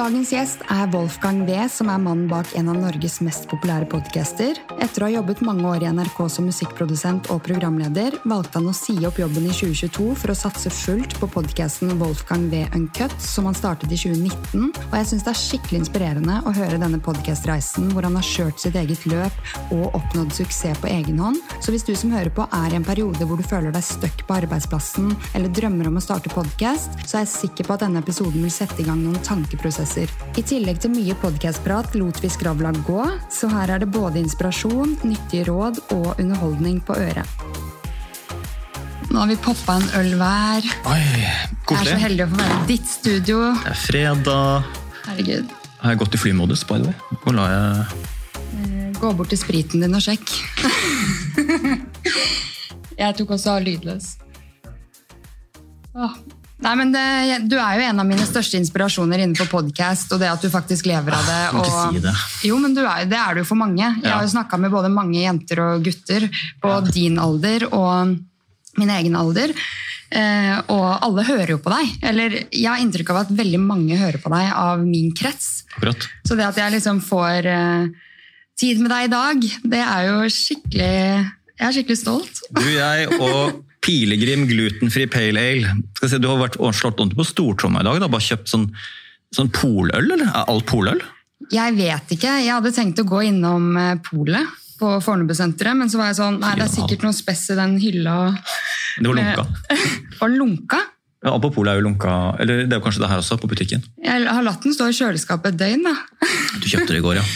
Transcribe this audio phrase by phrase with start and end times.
[0.00, 4.56] Dagens gjest er Wolfgang V, som er mannen bak en av Norges mest populære podcaster.
[4.80, 8.72] Etter å ha jobbet mange år i NRK som musikkprodusent og programleder, valgte han å
[8.72, 13.50] si opp jobben i 2022 for å satse fullt på podcasten Wolfgang V Uncut, som
[13.50, 14.70] han startet i 2019.
[14.86, 18.64] Og jeg syns det er skikkelig inspirerende å høre denne podcast-reisen hvor han har kjørt
[18.64, 21.44] sitt eget løp og oppnådd suksess på egen hånd.
[21.60, 24.24] Så hvis du som hører på er i en periode hvor du føler deg stuck
[24.24, 28.00] på arbeidsplassen eller drømmer om å starte podkast, så er jeg sikker på at denne
[28.00, 29.89] episoden vil sette i gang noen tankeprosesser.
[29.98, 34.92] I tillegg til mye podkastprat lot vi skravla gå, så her er det både inspirasjon,
[35.02, 37.26] nyttige råd og underholdning på øret.
[39.10, 40.68] Nå har vi poppa en øl hver.
[40.86, 43.40] Oi, Jeg er så heldig å få være i ditt studio.
[43.58, 44.70] Det er fredag.
[45.08, 45.52] Herregud.
[45.80, 47.18] Har jeg gått i flymodus, by the way?
[47.24, 50.28] Hvor la jeg Gå bort til spriten din og sjekk.
[53.00, 54.12] jeg tok også av lydløs.
[55.96, 56.20] Åh.
[56.60, 57.04] Nei, men det,
[57.48, 60.88] Du er jo en av mine største inspirasjoner innenfor podkast, og det at du faktisk
[60.90, 61.38] lever av det.
[61.48, 62.12] Ah, og, si det.
[62.50, 63.80] Jo, men du er, det er du for mange.
[63.82, 64.18] Jeg Ja.
[64.18, 66.28] har jo snakka med både mange jenter og gutter
[66.60, 68.18] på din alder og
[68.78, 69.54] min egen alder.
[70.12, 71.96] Eh, og alle hører jo på deg.
[72.02, 75.64] Eller jeg har inntrykk av at veldig mange hører på deg av min krets.
[75.76, 76.08] akkurat?
[76.26, 77.86] Så det at jeg liksom får eh,
[78.58, 81.30] tid med deg i dag, det er jo skikkelig
[81.60, 82.40] Jeg er skikkelig stolt.
[82.56, 85.76] Du, jeg og Pilegrim glutenfri pale ale.
[85.98, 88.00] Skal si, du har vært slått ordentlig på stortromma i dag.
[88.00, 88.68] Du har bare kjøpt sånn,
[89.36, 90.26] sånn poløl, eller?
[90.28, 91.00] Er alt poløl?
[91.50, 92.34] Jeg vet ikke.
[92.44, 96.38] Jeg hadde tenkt å gå innom eh, polet på Fornebusenteret, men så var jeg sånn
[96.40, 98.16] Nei, det er sikkert noe spess i den hylla.
[99.00, 99.44] Det var lunka.
[100.20, 100.78] Var lunka?
[101.20, 103.48] Ja, på polet er jo lunka, eller det er jo kanskje det her også, på
[103.50, 103.82] butikken.
[104.00, 105.92] Jeg har latt den stå i kjøleskapet et døgn, da.
[106.62, 107.26] Du kjøpte det i går, ja.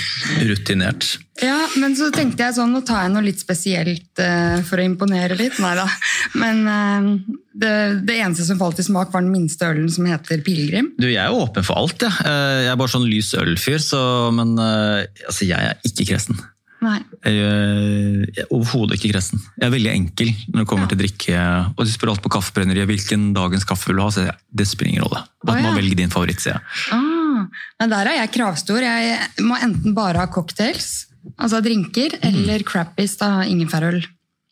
[0.51, 1.11] Rutinert.
[1.43, 4.85] Ja, Men så tenkte jeg sånn, nå tar jeg noe litt spesielt uh, for å
[4.87, 5.57] imponere litt.
[5.59, 5.89] Nei da.
[6.39, 7.09] Men uh,
[7.51, 7.73] det,
[8.07, 10.93] det eneste som falt i smak, var den minste ølen som heter Pilegrim.
[10.94, 12.15] Du, Jeg er jo åpen for alt, jeg.
[12.23, 12.39] Ja.
[12.62, 14.00] Jeg er bare sånn lys ølfyr, så,
[14.39, 16.39] men uh, altså, jeg er ikke kresen.
[16.84, 16.99] Nei.
[17.25, 19.41] Jeg, er- er overhodet ikke kressen.
[19.56, 20.91] Jeg er veldig enkel når det kommer Ja.
[20.93, 21.45] til drikke.
[21.78, 24.11] Og de spør alt på kaffebrenneriet hvilken dagens kaffe vil du ha.
[24.12, 25.23] Så det spiller ingen rolle.
[25.44, 25.71] Bare Å, ja.
[25.71, 26.62] må velge din favoritt, sier jeg.
[26.93, 27.47] Ah,
[27.81, 28.81] men der er jeg kravstor.
[28.84, 31.06] Jeg må enten bare ha cocktails,
[31.39, 34.05] altså drinker, eller crappies, da ingefærøl.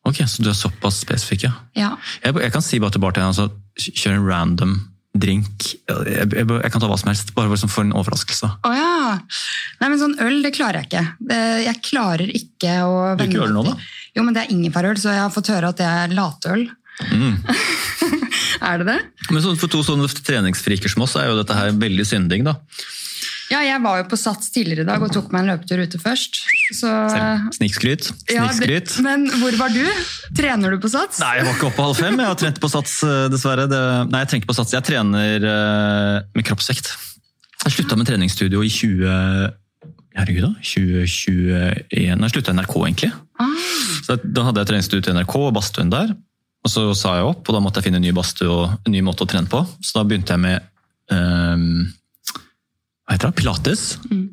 [0.04, 1.53] Ok, Så du er såpass spesifikk, ja.
[1.76, 1.97] Ja.
[2.25, 4.72] Jeg, jeg kan si bare til bartenderen altså, kjør en random
[5.12, 5.66] drink.
[5.88, 8.48] Jeg, jeg, jeg kan ta hva som helst, bare liksom for en overraskelse.
[8.64, 9.16] Å ja.
[9.82, 11.04] Nei, men sånn øl, det klarer jeg ikke.
[11.66, 13.76] Jeg klarer ikke å Drikker øl nå, da?
[14.16, 16.64] Jo, men det er ingefærøl, så jeg har fått høre at det er latøl.
[17.12, 17.38] Mm.
[18.68, 18.98] er det det?
[19.30, 22.56] Men så, for to sånne treningsfriker som oss, er jo dette her veldig synding, da.
[23.52, 25.98] Ja, jeg var jo på Sats tidligere i dag og tok meg en løpetur ute
[26.00, 26.38] først.
[26.72, 26.88] Så
[27.58, 28.08] Snikskryt.
[28.32, 29.82] ja, det, Men hvor var du?
[30.38, 31.20] Trener du på Sats?
[31.20, 32.16] Nei, jeg var ikke oppe halv fem.
[32.22, 33.66] Jeg har trent på sats, eh, dessverre.
[33.68, 34.72] Det, nei, jeg trener på sats.
[34.72, 36.94] Jeg trener eh, med kroppsvekt.
[37.66, 39.52] Jeg slutta med treningsstudio i 20...
[40.16, 40.52] Herregud, da?
[40.60, 41.86] 2021.
[41.92, 43.12] Jeg slutta i NRK, egentlig.
[43.41, 43.62] Ah,
[44.04, 46.12] Så da hadde jeg treningsstudio til NRK og badstuen der.
[46.62, 48.92] Og så sa jeg opp, og da måtte jeg finne en ny badstue og en
[48.94, 49.62] ny måte å trene på.
[49.82, 50.68] Så da begynte jeg med
[51.12, 51.56] hva
[53.14, 53.38] heter det?
[53.40, 53.84] pilates.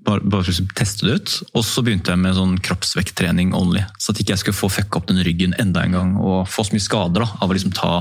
[0.05, 1.35] Bare, bare å teste det ut.
[1.53, 3.83] Og så begynte jeg med sånn kroppsvekttrening only.
[3.99, 6.65] Så at ikke jeg skulle få fucka opp den ryggen enda en gang og få
[6.67, 7.93] så mye skader da, av å liksom ta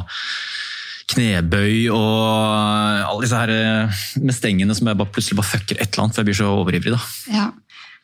[1.08, 5.88] knebøy og alle disse her eh, med stengene som jeg bare plutselig bare fucker et
[5.88, 6.94] eller annet, for jeg blir så overivrig.
[6.94, 7.00] da.
[7.32, 7.48] ja.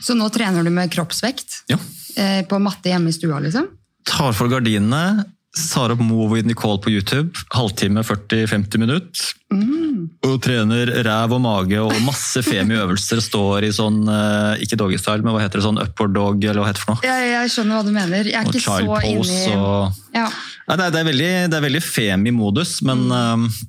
[0.02, 1.60] Så nå trener du med kroppsvekt?
[1.70, 1.76] Ja.
[2.18, 3.68] Eh, på matte hjemme i stua, liksom?
[4.04, 5.24] tar for gardinene,
[5.54, 9.34] opp Move Nicole på YouTube, halvtime, 40-50 minutter.
[10.24, 13.20] Og trener ræv og mage og masse femi-øvelser.
[13.22, 16.70] Står i sånn, eh, ikke doggystyle, men hva heter det, sånn upward dog, eller hva
[16.70, 17.06] heter det for noe?
[17.06, 18.30] Jeg, jeg skjønner hva du mener.
[18.30, 20.26] Jeg er Og ikke så pose inni og ja.
[20.64, 23.62] Nei, det, er, det, er veldig, det er veldig femi-modus, men eh,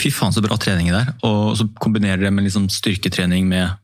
[0.00, 1.12] fy faen så bra trening det er.
[1.28, 3.78] Og så kombinerer det med liksom styrketrening med,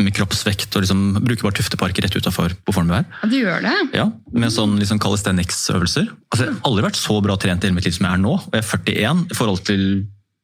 [0.00, 3.04] med kroppsvekt, og liksom bruker bare tufteparker rett utafor på Fornebu her.
[3.20, 3.74] Ja, Du gjør det?
[3.98, 6.08] Ja, med sånn liksom calisthenics-øvelser.
[6.32, 8.22] Altså, jeg har aldri vært så bra trent i hele mitt liv som jeg er
[8.22, 8.38] nå.
[8.40, 9.84] Og jeg er 41 i forhold til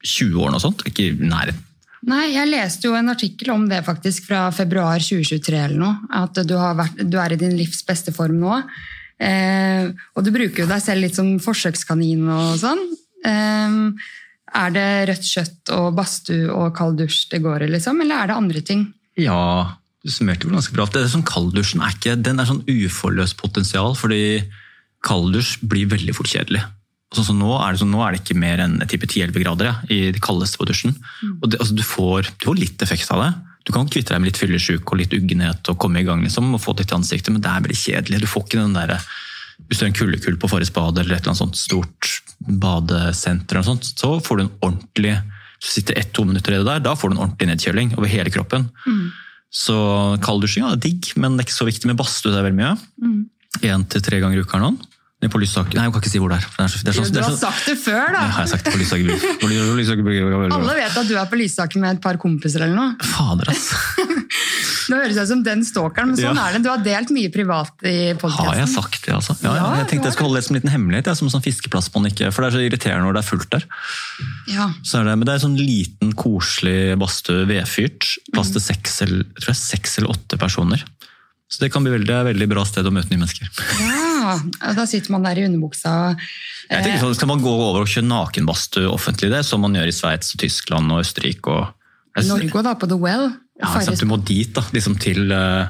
[0.05, 0.85] 20 år og sånt.
[0.91, 1.65] Ikke i nærheten.
[2.09, 5.97] Nei, jeg leste jo en artikkel om det faktisk fra februar 2023 eller noe.
[6.15, 8.61] At du, har vært, du er i din livs beste form nå.
[9.19, 12.85] Eh, og du bruker jo deg selv litt som forsøkskanin og sånn.
[13.27, 13.81] Eh,
[14.59, 17.99] er det rødt kjøtt og badstue og kald dusj det går i, liksom?
[18.05, 18.87] Eller er det andre ting?
[19.19, 19.75] Ja,
[20.05, 20.87] du summerte vel ganske bra.
[20.87, 24.43] Det er sånn Kalddusjen er ikke, den er sånn uforløst potensial, fordi
[25.07, 26.63] kalddusj blir veldig fort kjedelig.
[27.15, 29.71] Sånn som nå, er det sånn, nå er det ikke mer enn type 10-11 grader
[29.71, 30.97] ja, i det kaldeste på dusjen.
[31.41, 33.31] Og det, altså, du, får, du får litt effekt av det.
[33.69, 36.53] Du kan kvitte deg med litt fyllesyk og litt uggenhet og komme i gang liksom,
[36.57, 38.21] og få det i ansiktet, men det er veldig kjedelig.
[38.23, 38.95] Du får ikke den der,
[39.67, 43.57] Hvis du har en kuldekull på Farris bad eller et eller annet sånt stort badesenter,
[43.59, 45.17] eller noe sånt, så får du en ordentlig
[45.63, 48.69] sitter ett-to minutter i det der, da får du en ordentlig nedkjøling over hele kroppen.
[49.51, 49.75] Så
[50.23, 52.35] kalddusjing ja, er digg, men det er ikke så viktig med badstue.
[52.37, 52.77] Er veldig mye.
[53.65, 54.95] Én til tre ganger i uka eller noe.
[55.19, 56.45] Nei, på Lysaker Nei, jeg kan ikke si hvor det er.
[56.47, 58.21] Det er, så, det er så, Du har så, sagt det før, da!
[58.21, 59.17] Nei, har jeg sagt det på Lysaker Ly-
[60.55, 63.09] Alle vet at du er på Lysaker med et par kompiser eller noe.
[63.17, 63.73] Fader, ass.
[64.89, 66.47] Det høres ut som den stalkeren, men sånn Ja.
[66.49, 66.63] er det.
[66.65, 69.37] Du har delt mye privat i Har jeg sagt det, altså?
[69.45, 71.11] Ja, ja, jeg tenkte jeg skulle holde det som en liten hemmelighet.
[71.11, 73.23] Jeg, som en sånn fiskeplass på den ikke, For det er så irriterende når det
[73.25, 73.65] er fullt der.
[74.49, 74.69] Ja.
[74.83, 78.17] Så er det, men det er sånn liten, koselig badstue, vedfyrt.
[78.33, 80.83] Plass til seks eller, jeg er seks eller åtte personer.
[81.49, 83.49] Så det kan bli veldig, veldig bra sted å møte nye mennesker.
[83.81, 86.17] ja, da sitter man der i underbuksa
[86.69, 89.89] Jeg tenker sånn, Skal man gå over og kjøre nakenbadstue offentlig, det som man gjør
[89.89, 91.49] i Sveits, Tyskland og Østerrike?
[91.49, 91.75] og
[92.27, 93.33] Norge da på The Well.
[93.59, 94.63] Ja, sant, Du må dit, da.
[94.75, 95.67] Liksom til, eh,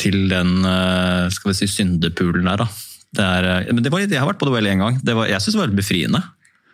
[0.00, 2.64] til den eh, skal vi si, syndepoolen der.
[2.64, 2.68] da.
[3.14, 4.98] Det er, eh, men det var, jeg har vært på The Well én gang.
[5.04, 6.22] Det var, jeg syns det var veldig befriende.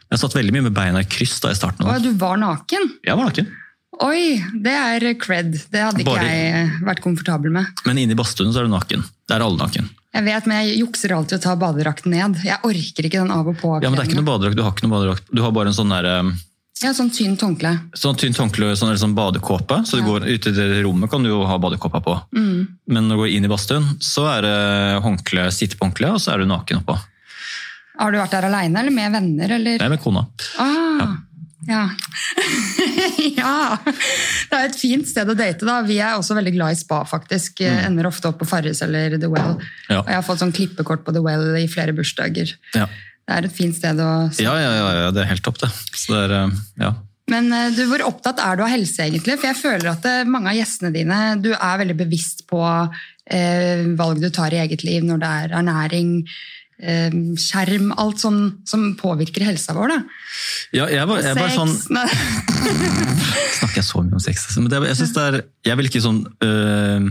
[0.06, 1.84] Jeg satt veldig mye med beina i kryss da i starten.
[1.86, 2.10] Å, det.
[2.12, 2.90] du var naken?
[3.04, 3.48] Jeg var naken.
[4.06, 5.54] Oi, det er cred.
[5.72, 7.66] Det hadde ikke Bare- jeg vært komfortabel med.
[7.86, 9.04] Men inne i badstuen så er du naken.
[9.26, 9.88] Det er alle naken.
[10.16, 12.38] Jeg vet, men jeg jukser alltid å ta badedrakten ned.
[12.44, 13.74] Jeg orker ikke den av og på.
[13.82, 14.56] Ja, men det er ikke noe badedrakt.
[14.56, 15.26] Du har ikke noe badedrakt.
[15.32, 16.30] Du har bare en sånn der, eh,
[16.84, 17.70] Ja, sånn tynt håndkle.
[17.96, 19.78] sånn tynt håndkle, sånn, eller sånn badekåpe.
[19.88, 20.08] Så du Ja.
[20.10, 22.16] går ute i det rommet kan du jo ha badekåpa på.
[22.34, 26.20] Men når du går inn i badstuen, så er det håndkle, sitte på håndkle, og
[26.20, 26.98] så er du naken oppå.
[27.98, 29.50] Har du vært der aleine eller med venner?
[29.56, 29.80] Eller?
[29.80, 30.26] Er med kona.
[30.58, 31.16] Ah,
[31.66, 31.88] ja.
[33.40, 33.78] ja.
[34.50, 35.64] Det er et fint sted å date.
[35.64, 35.80] da.
[35.80, 37.62] Vi er også veldig glad i spa, faktisk.
[37.64, 39.56] Ender ofte opp på Farris eller The Well.
[39.88, 40.00] Ja.
[40.00, 42.52] Og jeg har fått sånn klippekort på The Well i flere bursdager.
[42.74, 42.86] Ja.
[43.26, 45.72] Det er et fint sted å Ja, ja, ja, ja, det er helt topp, det.
[45.98, 46.92] Så det er, eh, ja.
[47.32, 49.38] Men eh, du, hvor opptatt er du av helse, egentlig?
[49.40, 53.82] For jeg føler at eh, mange av gjestene dine Du er veldig bevisst på eh,
[53.98, 56.12] valg du tar i eget liv når det er ernæring,
[56.76, 59.94] skjerm, alt sånn som påvirker helsa vår.
[59.94, 59.96] da.
[60.76, 61.72] ja jeg, var, jeg, var sånn,
[63.56, 64.44] snakker jeg så mye om sex.
[64.44, 64.60] altså.
[64.60, 65.38] Men det, jeg, det er,
[65.70, 67.06] jeg vil ikke sånn øh,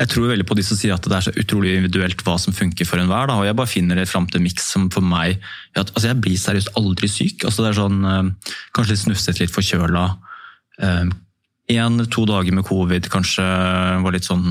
[0.00, 2.56] Jeg tror veldig på de som sier at det er så utrolig individuelt hva som
[2.56, 3.28] funker for enhver.
[3.28, 5.36] da, og Jeg bare finner det fram til miks som for meg
[5.76, 7.44] at, altså Jeg blir seriøst aldri syk.
[7.44, 10.08] altså det er sånn, øh, Kanskje litt snufset, litt forkjøla.
[11.70, 13.44] Én-to dager med covid kanskje
[14.00, 14.46] var litt sånn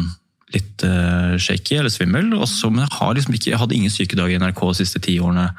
[0.55, 2.33] litt uh, shaky eller svimmel.
[2.39, 5.49] Også, men jeg, liksom ikke, jeg hadde ingen sykedager i NRK de siste ti årene.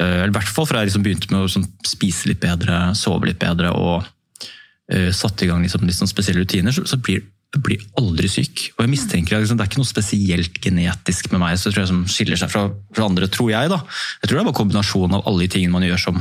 [0.00, 3.30] Uh, i hvert fall fra jeg liksom begynte med å sånn, spise litt bedre, sove
[3.30, 7.22] litt bedre og uh, satte i gang liksom, litt sånn spesielle rutiner, så, så blir
[7.50, 8.68] jeg blir aldri syk.
[8.76, 11.82] Og jeg mistenker at liksom, Det er ikke noe spesielt genetisk med meg så tror
[11.82, 13.72] jeg som skiller seg fra, fra andre, tror jeg.
[13.72, 13.80] da.
[14.22, 16.20] Jeg tror det er bare kombinasjonen av alle de tingene man gjør som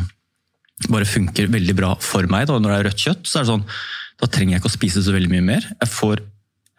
[0.90, 2.48] bare funker veldig bra for meg.
[2.50, 2.58] da.
[2.58, 3.68] Når det er rødt kjøtt, så er det sånn,
[4.20, 5.70] da trenger jeg ikke å spise så veldig mye mer.
[5.76, 6.24] Jeg får,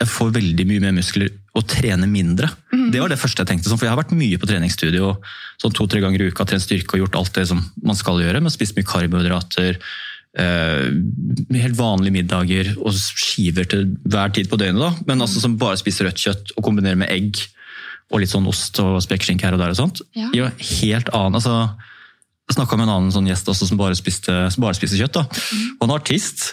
[0.00, 2.48] jeg får veldig mye mer muskler og trene mindre.
[2.90, 3.68] Det var det første jeg tenkte.
[3.68, 5.10] sånn, for Jeg har vært mye på treningsstudio
[5.60, 8.40] sånn to-tre ganger i uka, trent styrke og gjort alt det som man skal gjøre.
[8.40, 9.76] Men spist mye karbohydrater,
[10.40, 10.88] eh,
[11.60, 14.80] helt vanlige middager og skiver til hver tid på døgnet.
[14.80, 17.36] da, Men altså som bare spiser rødt kjøtt og kombinerer med egg
[18.10, 19.70] og litt sånn ost og spekeskinke her og der.
[19.70, 20.00] og sånt.
[20.16, 20.30] Ja.
[20.32, 20.50] Jo,
[20.80, 21.76] helt annen, altså
[22.50, 25.16] jeg snakka med en annen sånn gjest også, som bare spiste, som bare spiste kjøtt.
[25.20, 25.22] da.
[25.78, 26.44] Og Han er artist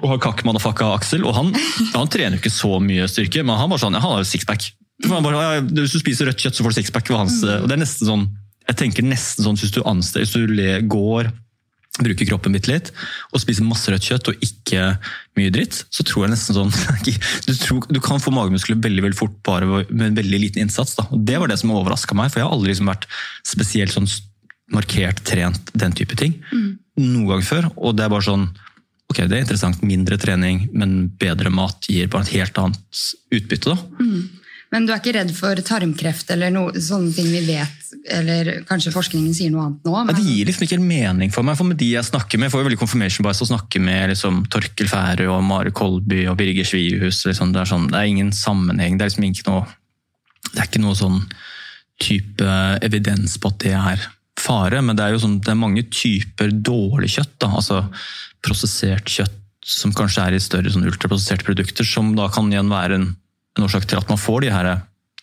[0.00, 1.24] og har kakk-motherfucka Aksel.
[1.24, 1.52] og han,
[1.94, 4.70] han trener jo ikke så mye styrke, men han sånn, ja, han har jo sixpack.
[5.06, 7.08] For ja, Hvis du spiser rødt kjøtt, så får du sixpack.
[7.08, 8.28] det sånn,
[8.68, 11.32] Jeg tenker nesten sånn hvis du anstår, hvis du går,
[12.00, 12.92] bruker kroppen bitte litt,
[13.32, 14.84] og spiser masse rødt kjøtt og ikke
[15.36, 16.70] mye dritt, så tror jeg nesten sånn
[17.48, 20.94] Du, tror, du kan få magemuskler veldig veldig fort bare med en veldig liten innsats.
[21.00, 21.08] da.
[21.10, 23.08] Og Det var det som overraska meg, for jeg har aldri liksom vært
[23.48, 24.08] spesielt sånn
[24.74, 26.36] markert trent den type ting.
[27.00, 27.70] Noen gang før.
[27.76, 28.50] Og det er bare sånn
[29.10, 29.80] Ok, det er interessant.
[29.82, 33.00] Mindre trening, men bedre mat gir bare et helt annet
[33.34, 33.72] utbytte.
[33.74, 34.04] da.
[34.70, 38.92] Men du er ikke redd for tarmkreft eller noe, sånne ting vi vet, eller kanskje
[38.94, 39.94] forskningen sier noe annet nå?
[39.96, 41.58] Ja, det gir liksom ikke helt mening for meg.
[41.58, 44.12] for med de Jeg snakker med, jeg får jo veldig confirmation bias å snakke med
[44.14, 47.24] liksom, Torkel Færøy og Mare Kolby og Birger Svihus.
[47.26, 48.94] Liksom, det, sånn, det er ingen sammenheng.
[48.94, 49.66] Det er liksom ikke noe
[50.52, 51.18] det er ikke noe sånn
[52.00, 52.54] type
[52.86, 54.06] evidens på at det er
[54.40, 57.36] fare, men det er jo sånn, det er mange typer dårlig kjøtt.
[57.42, 57.52] Da.
[57.60, 57.82] Altså
[58.44, 62.96] prosessert kjøtt som kanskje er i større sånn ultraprosesserte produkter, som da kan igjen være
[62.96, 63.10] en,
[63.58, 64.70] en årsak til at man får de her,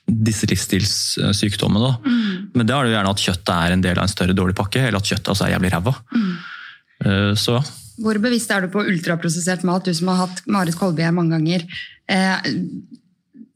[0.08, 1.90] disse livsstilssykdommene.
[1.90, 2.14] Da.
[2.54, 4.56] Men det er det jo gjerne at kjøttet er en del av en større dårlig
[4.58, 5.96] pakke, eller at kjøttet altså er jævlig ræva.
[7.04, 7.58] Eh, Så
[7.98, 11.34] Hvor bevisst er du på ultraprosessert mat, du som har hatt Marit Kolby her mange
[11.36, 11.66] ganger?
[12.08, 12.40] Uh,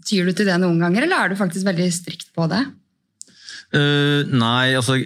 [0.05, 2.65] tyr du til det noen ganger, eller er du faktisk veldig strikt på det?
[3.71, 4.97] Eh, nei, altså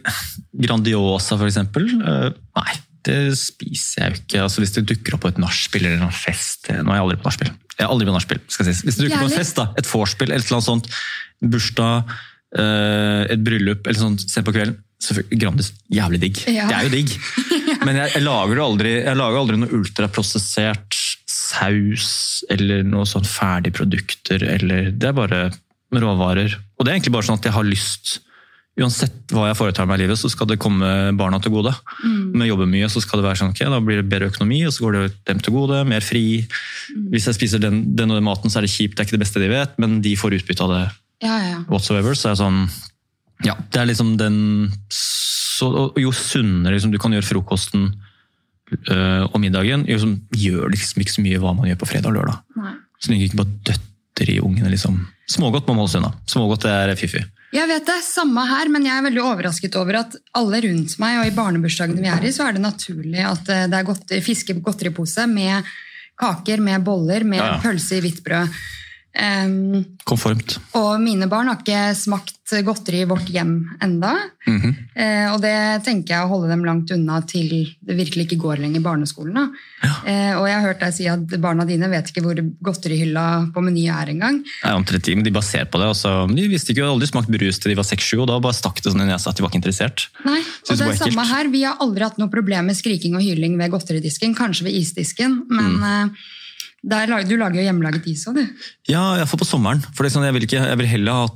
[0.58, 1.86] Grandiosa for eksempel.
[2.02, 4.44] eh, nei, det spiser jeg jo ikke.
[4.46, 7.06] Altså, hvis det dukker opp på et nachspiel eller en fest eh, Nå er jeg
[7.06, 7.52] aldri på nachspiel.
[7.76, 8.88] Jeg er aldri på nachspiel, skal jeg si.
[8.88, 10.90] Hvis det dukker på en fest, da, et vorspiel eller et eller annet sånt,
[11.44, 12.14] bursdag,
[12.56, 14.78] uh, et bryllup eller sånt sent på kvelden,
[15.36, 16.40] Grandis jævlig digg.
[16.48, 16.70] Ja.
[16.70, 17.12] Det er jo digg.
[17.86, 20.98] Men jeg, jeg, lager aldri, jeg lager aldri noe ultraprosessert
[21.30, 22.08] saus
[22.50, 24.48] eller noe sånn ferdigprodukter.
[24.56, 25.42] Eller, det er bare
[25.94, 26.56] råvarer.
[26.80, 28.16] Og det er egentlig bare sånn at jeg har lyst
[28.76, 31.72] Uansett hva jeg foretar meg i livet, så skal det komme barna til gode.
[32.04, 32.34] Mm.
[32.34, 34.58] Når jeg jobber mye, så skal det være sånn, ok, da blir det bedre økonomi,
[34.68, 35.80] og så går det dem til gode.
[35.88, 36.26] Mer fri.
[36.92, 37.06] Mm.
[37.14, 39.16] Hvis jeg spiser den, den, og den maten, så er det kjipt, det er ikke
[39.16, 40.84] det beste de vet, men de får utbytte av det.
[41.24, 41.62] Ja, ja.
[41.72, 42.58] whatsoever, så er det sånn
[43.48, 44.36] Ja, det er liksom den
[44.92, 47.86] så, Jo sunnere liksom, du kan gjøre frokosten
[48.92, 52.18] øh, og middagen, liksom, gjør liksom ikke så mye hva man gjør på fredag og
[52.20, 52.44] lørdag.
[52.60, 52.74] Nei.
[53.00, 54.74] Så lenge ikke bare døtter i ungene.
[54.76, 55.06] liksom.
[55.32, 56.14] Smågodt må man holde seg unna.
[56.30, 57.24] Smågodt er fiffig.
[57.56, 61.20] Jeg vet det, samme her, men jeg er veldig overrasket over at alle rundt meg,
[61.22, 64.22] og i barnebursdagene vi er i, så er det naturlig at eh, det er godteri,
[64.26, 65.70] fiske godteripose med
[66.20, 67.62] kaker, med boller, med ja, ja.
[67.64, 68.52] pølse i hvitt brød.
[69.16, 70.58] Um, Konformt.
[70.76, 74.12] Og mine barn har ikke smakt godteri i vårt hjem enda.
[74.46, 74.74] Mm -hmm.
[75.00, 77.48] uh, og det tenker jeg å holde dem langt unna til
[77.82, 79.54] det virkelig ikke går lenger i barneskolen.
[79.82, 79.94] Ja.
[80.04, 83.62] Uh, og jeg har hørt deg si at barna dine vet ikke hvor godterihylla på
[83.64, 84.44] Meny er engang.
[84.64, 85.88] Omtrent, de bare ser på det.
[85.88, 86.36] Også.
[86.36, 88.92] De visste ikke, aldri smakt brus til de var seks-sju, og da bare stakk det
[88.92, 90.10] sånn i nesa at de var ikke interessert.
[90.26, 91.48] Nei, og det er samme her.
[91.48, 95.46] Vi har aldri hatt noe problem med skriking og hyling ved godteridisken, kanskje ved isdisken,
[95.50, 95.84] men mm.
[95.84, 96.34] uh,
[96.86, 98.66] der, du lager jo hjemmelaget is òg, du.
[98.92, 99.82] Ja, iallfall på sommeren.
[99.98, 101.30] For sånn, jeg, vil ikke, jeg, vil heller ha,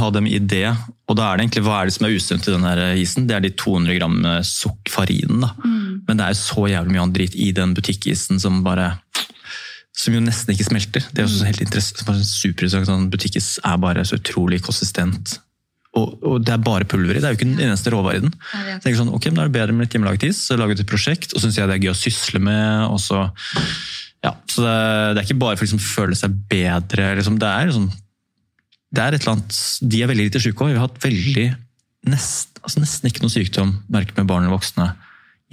[0.00, 0.66] ha, dem i det.
[1.08, 2.66] Og da er det egentlig, hva er det som er usunt i den
[3.00, 3.28] isen?
[3.28, 4.18] Det er de 200 gram
[4.48, 5.46] sukkerfarinen.
[5.64, 6.02] Mm.
[6.08, 8.92] Men det er jo så jævlig mye annen drit i den butikkisen som bare
[10.02, 11.04] som jo nesten ikke smelter.
[11.12, 12.04] Det er også helt interessant.
[12.26, 12.88] Superinteressant.
[12.88, 15.38] Sånn, butikkis er bare så utrolig konsistent.
[15.92, 17.20] Og, og, det er bare pulver i.
[17.20, 18.36] Det er jo ikke den eneste råvaren i den.
[18.70, 20.40] Jeg tenker sånn, ok, men Da er det bedre med litt hjemmelaget is.
[20.46, 22.86] Så laget et prosjekt, og syns jeg det er gøy å sysle med.
[22.88, 23.26] og så
[24.22, 27.08] ja, så det, det, er ikke bare for å liksom, føle seg bedre.
[27.18, 27.88] Liksom, det, er, liksom,
[28.94, 30.70] det er et eller annet De er veldig lite syke òg.
[30.70, 31.48] Vi har hatt veldig
[32.12, 34.92] nest, altså nesten ikke noe sykdom merket med barn eller voksne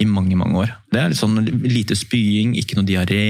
[0.00, 0.72] i mange mange år.
[0.90, 1.36] Det er litt sånn
[1.66, 3.24] lite spying, ikke noe diaré.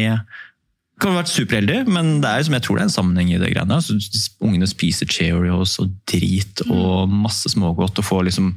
[1.01, 3.51] Kan ha vært superheldig, men det er, jeg tror det er en sammenheng i det
[3.55, 3.81] greiene.
[3.81, 3.97] Altså,
[4.45, 8.53] ungene spiser Cheerios og drit og masse smågodt og får liksom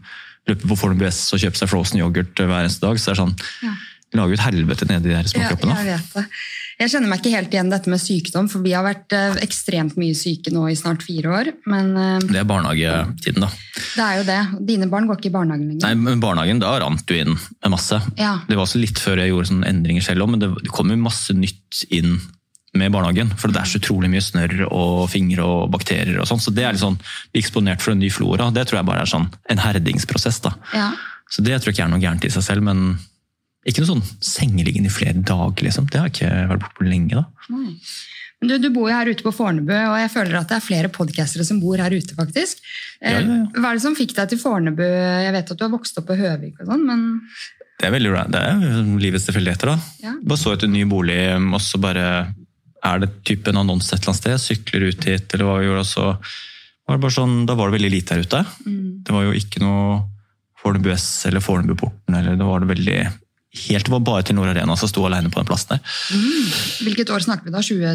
[0.51, 2.99] løpe på Fornum BS og kjøpe seg frozen yoghurt hver eneste dag.
[2.99, 3.73] Så det er sånn, ja.
[4.19, 5.79] lager et helvete nedi de her småkroppene.
[5.79, 6.27] Ja, jeg vet det.
[6.83, 9.95] Jeg kjenner meg ikke helt igjen dette med sykdom, for vi har vært eh, ekstremt
[9.99, 11.49] mye syke nå i snart fire år.
[11.71, 13.49] Men, eh, det er barnehagetiden, da.
[13.79, 14.39] Det er jo det.
[14.67, 15.85] Dine barn går ikke i barnehagen lenger.
[15.85, 17.37] Nei, men barnehagen, da rant du inn
[17.71, 18.01] masse.
[18.19, 18.35] Ja.
[18.49, 20.99] Det var også litt før jeg gjorde sånne endringer selv òg, men det kom jo
[20.99, 22.17] masse nytt inn
[22.75, 23.31] med barnehagen.
[23.39, 26.43] For det er så utrolig mye snørr og fingre og bakterier og sånn.
[26.43, 26.99] Så det er litt sånn,
[27.31, 28.51] bli eksponert for en ny flora.
[28.51, 30.43] Det tror jeg bare er sånn en herdingsprosess.
[30.43, 30.55] da.
[30.75, 30.91] Ja.
[31.31, 32.97] Så det tror jeg ikke er noe gærent i seg selv, men
[33.63, 35.87] ikke noe sånn sengeliggende i flere dager, liksom.
[35.91, 37.21] Det har ikke vært borte på lenge.
[37.21, 37.53] da.
[37.53, 37.77] Nei.
[38.43, 40.91] Du, du, bor jo her ute på Fornebu, og jeg føler at det er flere
[40.91, 42.15] podcastere som bor her ute.
[42.17, 42.59] faktisk.
[42.99, 43.39] Ja, ja, ja.
[43.39, 44.83] Eh, hva er det som fikk deg til Fornebu?
[44.83, 47.05] Jeg vet at du har vokst opp på Høvik og sånn, men
[47.79, 49.71] Det er veldig det er livets tilfeldigheter.
[49.73, 49.77] da.
[50.03, 50.13] Ja.
[50.21, 52.07] Bare så etter ny bolig, og så bare
[52.83, 54.43] er det type en annonse et eller annet sted.
[54.43, 55.87] Sykler ut hit, eller hva vi gjorde.
[55.87, 56.09] så
[56.83, 58.45] var det bare sånn, Da var det veldig lite her ute.
[58.67, 59.03] Mm.
[59.07, 60.01] Det var jo ikke noe
[60.59, 62.15] Fornebu S eller Fornebuporten.
[62.15, 62.99] eller Det var det veldig
[63.53, 65.81] helt, Det var bare til Nord Arena som sto alene på den plassen der.
[66.13, 66.47] Mm.
[66.87, 67.61] Hvilket år snakker vi da?
[67.61, 67.91] 20...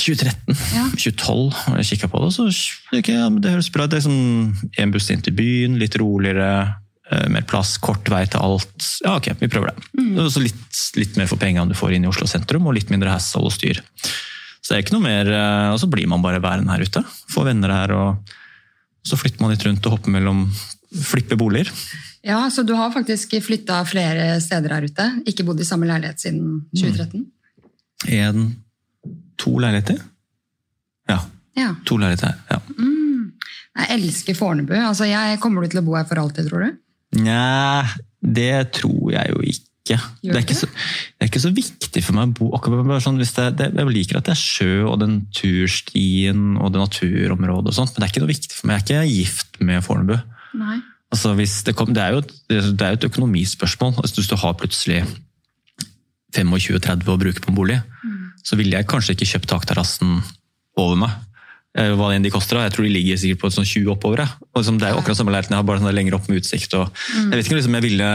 [0.00, 0.62] 2013.
[0.74, 0.86] Ja.
[0.96, 1.42] 2012.
[1.72, 2.48] Og jeg kikka på det, så
[2.96, 3.92] okay, ja, det høres bra ut.
[3.92, 6.50] Det er sånn en buss inn til byen, litt roligere.
[7.12, 8.76] Eh, mer plass, kort vei til alt.
[9.04, 9.88] Ja, ok, vi prøver det.
[9.98, 10.14] Mm.
[10.22, 12.92] Og så litt, litt, mer for pengene du får inn i Oslo sentrum, og litt
[12.92, 13.82] mindre hassle og styr.
[14.64, 17.04] Så det er ikke noe mer, eh, og så blir man bare værende her ute.
[17.34, 18.34] Får venner her, og
[19.04, 20.46] så flytter man litt rundt og hopper mellom
[20.94, 21.70] Flipper boliger.
[22.24, 25.08] Ja, Så du har faktisk flytta flere steder her ute?
[25.28, 27.26] Ikke bodd i samme leilighet siden 2013?
[28.16, 28.46] En,
[29.40, 29.98] to leiligheter.
[31.10, 31.18] Ja.
[31.58, 31.74] ja.
[31.84, 32.62] To leiligheter ja.
[32.78, 33.34] Mm.
[33.74, 34.72] Jeg elsker Fornebu.
[34.78, 36.80] Altså, jeg Kommer du til å bo her for alltid, tror du?
[37.24, 37.84] Nja,
[38.24, 39.62] det tror jeg jo ikke.
[39.84, 43.18] Det er ikke, så, det er ikke, så, viktig for meg å bo akkurat sånn,
[43.20, 47.76] det, det, Jeg liker at det er sjø og den turstien og det naturområdet, og
[47.76, 48.80] sånt, men det er ikke noe viktig for meg.
[48.88, 50.16] Jeg er ikke gift med Fornebu.
[50.54, 50.80] Nei.
[51.14, 53.94] Altså det, kom, det, er jo, det, er jo, et økonomispørsmål.
[54.00, 55.02] Altså hvis du har plutselig
[56.34, 58.16] 25-30 å bruke på en bolig, mm.
[58.42, 60.18] så ville jeg kanskje ikke kjøpt takterrassen
[60.80, 61.14] over meg.
[61.74, 62.60] Eh, hva enn de koster.
[62.62, 64.22] Jeg tror de ligger sikkert på sånn 20 oppover.
[64.52, 66.42] Og liksom, det er jo akkurat samme leiligheten, jeg har bare sånn lenger opp med
[66.42, 66.76] utsikt.
[66.78, 67.30] Og, mm.
[67.32, 68.10] Jeg vet ikke liksom, jeg ville,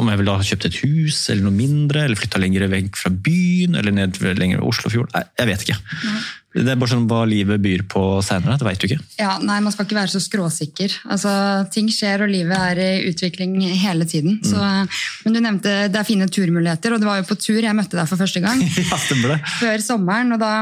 [0.00, 3.12] om jeg ville ha kjøpt et hus eller noe mindre, eller flytta lenger vekk fra
[3.28, 5.30] byen, eller ned lenger ved Oslofjorden.
[5.38, 5.78] Jeg vet ikke.
[5.78, 6.18] Mm.
[6.56, 8.56] Det er bare sånn hva livet byr på seinere.
[8.56, 8.98] Det veit du ikke.
[9.20, 10.94] Ja, nei, Man skal ikke være så skråsikker.
[11.12, 11.30] Altså,
[11.74, 14.38] Ting skjer, og livet er i utvikling hele tiden.
[14.40, 14.46] Mm.
[14.48, 17.76] Så, men du nevnte det er fine turmuligheter, og det var jo på tur jeg
[17.76, 18.62] møtte deg for første gang.
[18.90, 19.40] ja, stemmer det.
[19.58, 20.54] Før sommeren, og da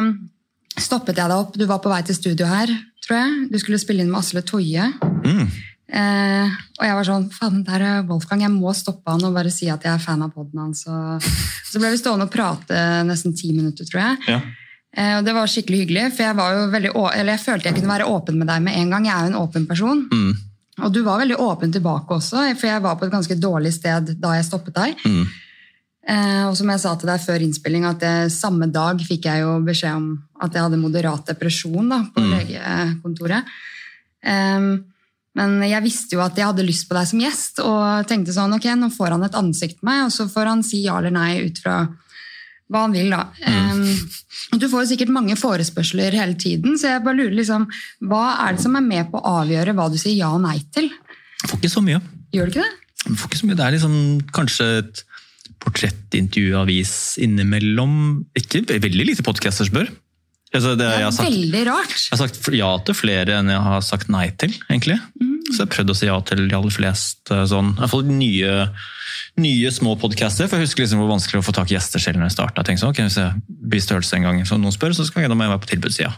[0.81, 1.55] stoppet jeg deg opp.
[1.59, 2.73] Du var på vei til studio her,
[3.07, 3.47] tror jeg.
[3.53, 4.91] Du skulle spille inn med Asle Toje.
[5.23, 5.47] Mm.
[5.95, 8.43] Eh, og jeg var sånn Faen, der er Wolfgang.
[8.43, 10.83] Jeg må stoppe han og bare si at jeg er fan av poden hans.
[10.89, 14.35] Så ble vi stående og prate nesten ti minutter, tror jeg.
[14.35, 14.43] Ja.
[14.95, 17.79] Eh, og det var skikkelig hyggelig, for jeg, var jo veldig, eller jeg følte jeg
[17.81, 19.09] kunne være åpen med deg med en gang.
[19.09, 20.05] Jeg er jo en åpen person.
[20.11, 20.35] Mm.
[20.85, 24.15] Og du var veldig åpen tilbake også, for jeg var på et ganske dårlig sted
[24.23, 25.03] da jeg stoppet deg.
[25.07, 25.27] Mm.
[26.05, 29.45] Eh, og som jeg sa til deg før innspilling, at det, samme dag fikk jeg
[29.45, 30.09] jo beskjed om
[30.45, 33.55] at jeg hadde moderat depresjon da, på legekontoret.
[34.25, 34.69] Um,
[35.35, 38.55] men jeg visste jo at jeg hadde lyst på deg som gjest, og tenkte sånn,
[38.55, 41.15] ok, nå får han et ansikt med meg, og så får han si ja eller
[41.15, 41.81] nei ut fra
[42.73, 43.23] hva han vil da.
[43.45, 43.83] Mm.
[44.61, 47.67] du får jo sikkert mange forespørsler hele tiden, så jeg bare lurer liksom,
[48.09, 50.57] hva er det som er med på å avgjøre hva du sier ja og nei
[50.75, 50.89] til?
[51.45, 52.01] Får ikke så mye.
[52.35, 53.19] Gjør du ikke det?
[53.21, 53.59] Får ikke så mye.
[53.59, 53.99] Det er liksom
[54.35, 55.05] kanskje et
[55.65, 56.95] portrettintervjuavis
[57.25, 58.25] innimellom.
[58.39, 59.91] Ikke veldig lite podcaster spør.
[60.55, 61.95] Altså, det, Det jeg, er sagt, veldig rart.
[61.99, 65.01] jeg har sagt ja til flere enn jeg har sagt nei til, egentlig.
[65.55, 68.05] Så jeg har prøvd å si ja til de aller fleste sånn, i hvert fall
[68.09, 68.55] nye,
[69.41, 70.49] nye små podcaster.
[70.51, 72.65] For jeg husker liksom hvor vanskelig å få tak i gjester selv når jeg starta.
[72.67, 75.39] Sånn, ok, Hvis jeg blir størrelse en gang, så noen spør, så skal jeg da
[75.39, 76.11] må jeg være på tilbudssida.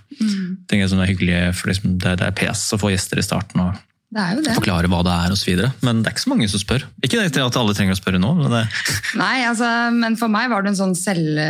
[0.66, 3.20] Tenker jeg sånn, Det er hyggelig, for liksom, det, det er pes å få gjester
[3.20, 3.64] i starten.
[3.66, 3.76] og
[4.16, 4.56] Det jo det.
[4.56, 5.64] forklare hva det er osv.
[5.84, 6.86] Men det er ikke så mange som spør.
[7.04, 8.32] Ikke det at alle trenger å spørre nå.
[8.40, 8.64] men det,
[9.24, 11.42] Nei, altså, men for meg var det en sånn selv,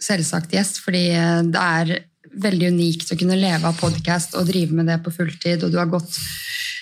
[0.00, 1.98] selvsagt gjest, fordi eh, det er
[2.40, 5.78] veldig unikt å kunne leve av podkast og drive med det på fulltid, og du
[5.80, 6.14] har gått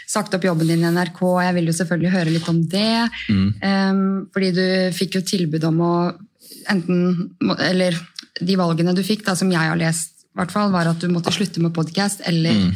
[0.08, 3.08] sagt opp jobben din i NRK, og jeg vil jo selvfølgelig høre litt om det.
[3.28, 4.64] Em, fordi du
[4.96, 5.94] fikk jo tilbud om å
[6.68, 7.30] enten
[7.64, 7.96] Eller
[8.40, 11.32] de valgene du fikk, da, som jeg har lest, hvert fall, var at du måtte
[11.34, 12.70] slutte med podkast eller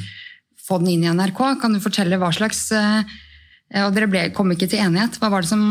[0.62, 1.42] få den inn i NRK.
[1.60, 3.02] Kan du fortelle hva slags eh,
[3.82, 5.18] Og dere ble, kom ikke til enighet.
[5.20, 5.64] Hva var det som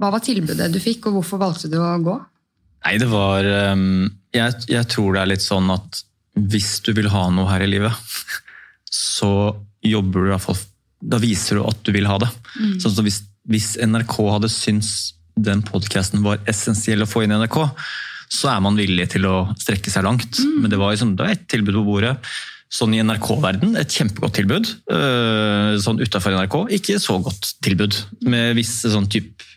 [0.00, 2.18] hva var tilbudet du fikk, og hvorfor valgte du å gå?
[2.80, 3.44] nei, det var
[3.74, 6.00] um, jeg, jeg tror det er litt sånn at
[6.50, 7.92] hvis du vil ha noe her i livet,
[8.88, 9.52] så
[9.84, 10.60] jobber du i hvert fall
[11.00, 12.28] Da viser du at du vil ha det.
[12.82, 17.38] Sånn som hvis, hvis NRK hadde syntes den podkasten var essensiell å få inn i
[17.40, 17.58] NRK,
[18.30, 20.40] så er man villig til å strekke seg langt.
[20.60, 22.16] Men det var, liksom, det var et tilbud på bordet.
[22.70, 24.68] Sånn i NRK-verden, et kjempegodt tilbud.
[24.94, 27.96] Øh, Sånn utafor NRK, ikke så godt tilbud.
[28.30, 29.48] Med visse sånn type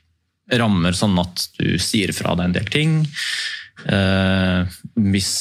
[0.57, 2.95] rammer, sånn at du sier fra deg en del ting.
[3.89, 4.79] Eh,
[5.11, 5.33] hvis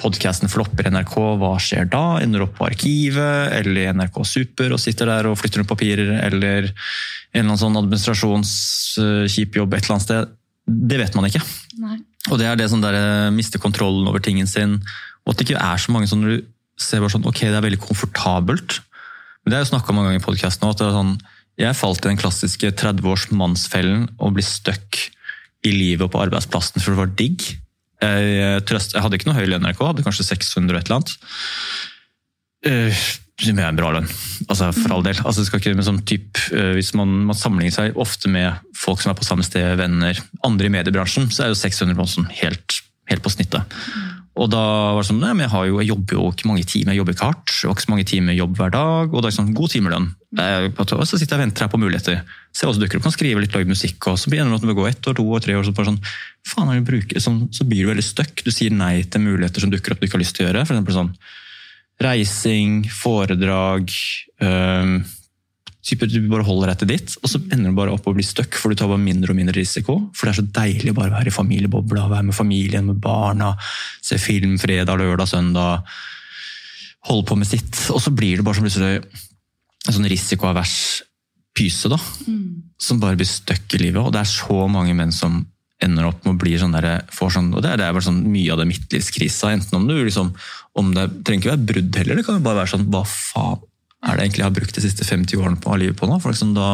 [0.00, 2.18] podkasten flopper NRK, hva skjer da?
[2.22, 6.12] Ender opp på Arkivet eller i NRK Super og sitter der og flytter rundt papirer,
[6.26, 10.34] eller en eller annen sånn administrasjonskjip jobb et eller annet sted?
[10.66, 11.42] Det vet man ikke.
[11.80, 12.00] Nei.
[12.30, 12.98] Og det er det som der
[13.34, 14.80] mister kontrollen over tingen sin.
[15.24, 16.40] Og at det ikke er så mange som du
[16.76, 18.80] ser bare sånn, ok, det er veldig komfortabelt.
[19.42, 21.14] Men det er jo snakka mange ganger i podkasten at det er sånn,
[21.56, 24.98] jeg falt i den klassiske 30-års mannsfellen og blir stuck
[25.64, 27.46] i livet og på arbeidsplassen for det var digg.
[28.02, 30.90] Jeg, trøst, jeg hadde ikke noe høy lønn i NRK, hadde kanskje 600 og et
[30.90, 31.14] eller annet.
[32.66, 33.06] Uh,
[33.46, 34.08] er en bra lønn,
[34.48, 35.18] altså for all del.
[35.28, 39.18] Altså, ikke, sånn typ, uh, hvis man, man sammenligner seg ofte med folk som er
[39.18, 42.80] på samme sted, venner, andre i mediebransjen, så er jo 600 kroner sånn helt,
[43.12, 43.76] helt på snittet.
[44.36, 46.92] Og da var det sånn, nei, men jeg, jo, jeg jobber jo ikke mange timer,
[46.92, 47.52] jeg jobber ikke hardt.
[47.54, 50.08] Jeg har ikke så mange timer jobb hver dag, og det er sånn god timelønn.
[50.36, 52.18] Og så sitter jeg og venter her på muligheter.
[52.52, 54.76] Se hva som dukker opp, kan skrive litt, lage musikk, og så begynner det å
[54.76, 56.02] gå ett år, to år, tre år, så bare sånn,
[56.52, 58.44] faen er det så, sånn, så blir du veldig stuck.
[58.44, 60.66] Du sier nei til muligheter som dukker opp du ikke har lyst til å gjøre.
[60.68, 61.12] For eksempel sånn
[62.04, 63.88] reising, foredrag,
[64.44, 64.98] øhm,
[65.86, 68.26] typer du bare holder deg til ditt, og så ender du bare opp og blir
[68.26, 69.98] stuck, for du tar bare mindre og mindre risiko.
[70.16, 73.52] For det er så deilig å bare være i familiebobla, være med familien, med barna,
[74.04, 75.98] se film fredag, lørdag, søndag.
[77.06, 77.84] Holde på med sitt.
[77.94, 79.04] Og så blir det bare som plutselig
[79.86, 80.78] en sånn risikoavers
[81.56, 82.00] pyse, da.
[82.82, 84.02] Som bare blir stuck i livet.
[84.02, 85.44] Og det er så mange menn som
[85.86, 88.08] ender opp med å bli sånn der, får sånn, og det er, det er bare
[88.08, 89.52] sånn mye av det midtlivskrisa.
[89.52, 90.32] Enten om du liksom,
[90.80, 93.64] om det trenger ikke være brudd heller, det kan jo bare være sånn hva faen
[94.04, 96.18] er det egentlig jeg har brukt de siste 50 årene på av livet på nå?
[96.22, 96.70] For liksom da,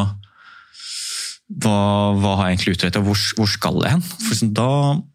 [1.63, 1.79] hva,
[2.19, 4.05] hva har jeg egentlig utrettet, og hvor, hvor skal jeg hen?
[4.11, 4.69] For liksom da,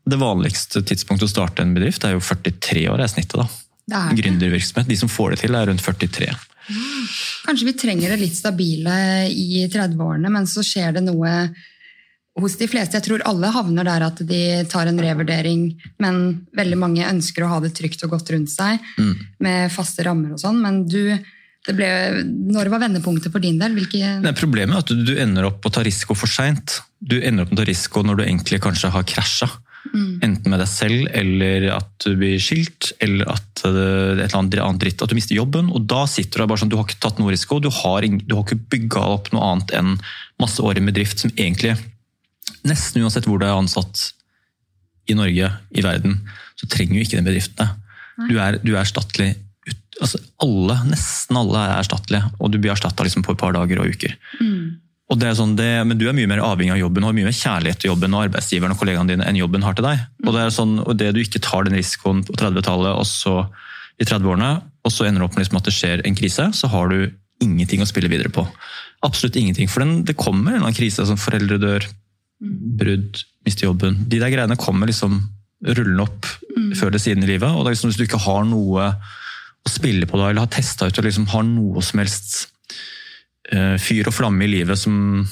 [0.08, 3.40] Det vanligste tidspunktet å starte en bedrift er jo 43 år, er snittet.
[3.42, 3.48] da.
[3.88, 4.22] Det er det.
[4.22, 4.90] Gründervirksomhet.
[4.92, 6.30] De som får det til, er rundt 43.
[7.48, 9.00] Kanskje vi trenger det litt stabile
[9.32, 11.32] i 30-årene, men så skjer det noe
[12.38, 13.00] hos de fleste.
[13.00, 15.70] Jeg tror alle havner der at de tar en revurdering,
[16.04, 16.20] men
[16.58, 18.84] veldig mange ønsker å ha det trygt og godt rundt seg,
[19.42, 20.60] med faste rammer og sånn.
[20.62, 21.16] Men du,
[21.76, 21.88] ble,
[22.54, 23.76] når var vendepunktet for din del?
[23.76, 26.80] Hvilke Nei, problemet er at du, ender opp å ta risiko for seint.
[27.00, 29.50] Du ender opp med å ta risiko når du egentlig kanskje har krasja.
[29.88, 35.02] Enten med deg selv, eller at du blir skilt, eller at et eller annet dritt,
[35.04, 35.70] at du mister jobben.
[35.72, 38.08] Og da sitter du der bare sånn, du har ikke tatt noe risiko, du har,
[38.08, 39.96] du har ikke bygga opp noe annet enn
[40.42, 41.78] masse år i en bedrift som egentlig,
[42.68, 44.10] nesten uansett hvor du er ansatt
[45.08, 46.20] i Norge, i verden,
[46.60, 47.84] så trenger jo ikke den bedriften deg.
[48.28, 49.36] Du er, er erstattelig
[50.02, 53.82] altså alle, Nesten alle er erstattelige, og du blir erstatta liksom på et par dager
[53.82, 54.14] og uker.
[54.42, 54.78] Mm.
[55.08, 57.16] Og det er sånn, det, men du er mye mer avhengig av jobben og har
[57.16, 60.02] mye mer kjærlighet til jobben og arbeidsgiveren og kollegaene dine enn jobben har til deg.
[60.26, 63.38] Og det er sånn, og det du ikke tar den risikoen på 30-tallet og så
[63.98, 64.50] i 30-årene,
[64.86, 67.00] og så ender det opp med liksom at det skjer en krise, så har du
[67.44, 68.44] ingenting å spille videre på.
[69.06, 69.72] Absolutt ingenting.
[69.72, 71.88] For den, det kommer en eller annen krise, som foreldre dør,
[72.78, 74.04] brudd, mister jobben.
[74.12, 75.22] De der greiene kommer liksom
[75.66, 76.28] rullende opp
[76.78, 77.50] før eller siden i livet.
[77.50, 78.92] og det er liksom Hvis du ikke har noe
[79.68, 82.48] å spille på det, eller har testa ut og liksom har noe som helst
[83.52, 85.24] eh, fyr og flamme i livet som,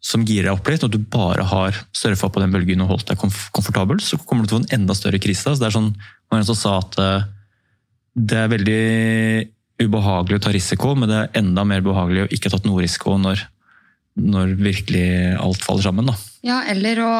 [0.00, 3.12] som girer deg opp litt, og du bare har surfa på den bølgen og holdt
[3.12, 5.46] deg komf komfortabel, så kommer du til å få en enda større krise.
[5.46, 5.92] Så det er sånn,
[6.30, 7.30] man var en som sa at eh,
[8.20, 8.82] det er veldig
[9.80, 12.82] ubehagelig å ta risiko, men det er enda mer behagelig å ikke ha tatt noe
[12.84, 13.42] risiko når,
[14.20, 15.06] når virkelig
[15.40, 16.10] alt faller sammen.
[16.10, 16.16] Da.
[16.44, 17.12] Ja, eller å,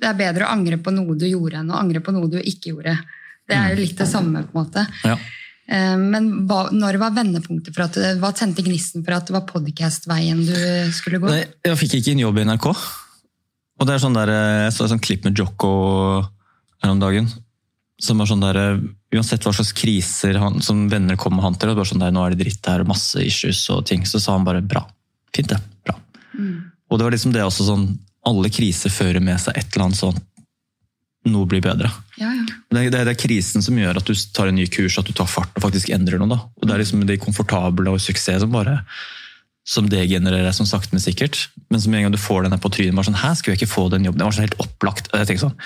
[0.00, 2.40] det er bedre å angre på noe du gjorde, enn å angre på noe du
[2.40, 2.96] ikke gjorde.
[3.50, 4.86] Det er jo litt det samme, på en måte.
[5.06, 5.16] Ja.
[5.70, 9.46] Eh, Men hva, når var vendepunktet for at Hva tente gnisten for at det var
[9.48, 10.56] podcast-veien du
[10.96, 11.30] skulle gå?
[11.30, 12.66] Nei, jeg fikk ikke en jobb i NRK.
[13.80, 14.34] Og det er sånn der,
[14.66, 15.70] Jeg så et sånt klipp med Jocko
[16.82, 17.30] her om dagen.
[18.00, 18.80] Som var sånn der,
[19.10, 22.02] Uansett hva slags kriser han, som venner kom med han til, og det var sånn
[22.04, 24.62] der, nå er det dritt her, og masse issues og ting, så sa han bare
[24.62, 24.84] bra.
[25.34, 25.58] Fint, det.
[25.86, 25.96] Bra.
[26.90, 27.90] Og det var liksom det også sånn
[28.26, 30.18] Alle kriser fører med seg et eller annet sånn
[31.28, 31.90] Noe blir bedre.
[32.16, 32.44] Ja, ja.
[32.72, 35.12] Det er, det er krisen som gjør at du tar en ny kurs, at du
[35.12, 36.30] tar fart og faktisk endrer noe.
[36.32, 36.38] Da.
[36.56, 38.78] Og Det er liksom det komfortable og suksess som bare
[39.70, 41.48] som degenererer som sakte, men sikkert.
[41.70, 43.74] Men som en gang du får den på trynet, var sånn, hæ, skulle jeg ikke
[43.74, 44.18] få den jobben?
[44.22, 45.10] Det var sånn helt opplagt.
[45.12, 45.58] Og jeg tenkte sånn,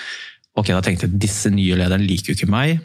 [0.59, 2.83] ok, da tenkte jeg, disse nye lederne liker jo ikke meg.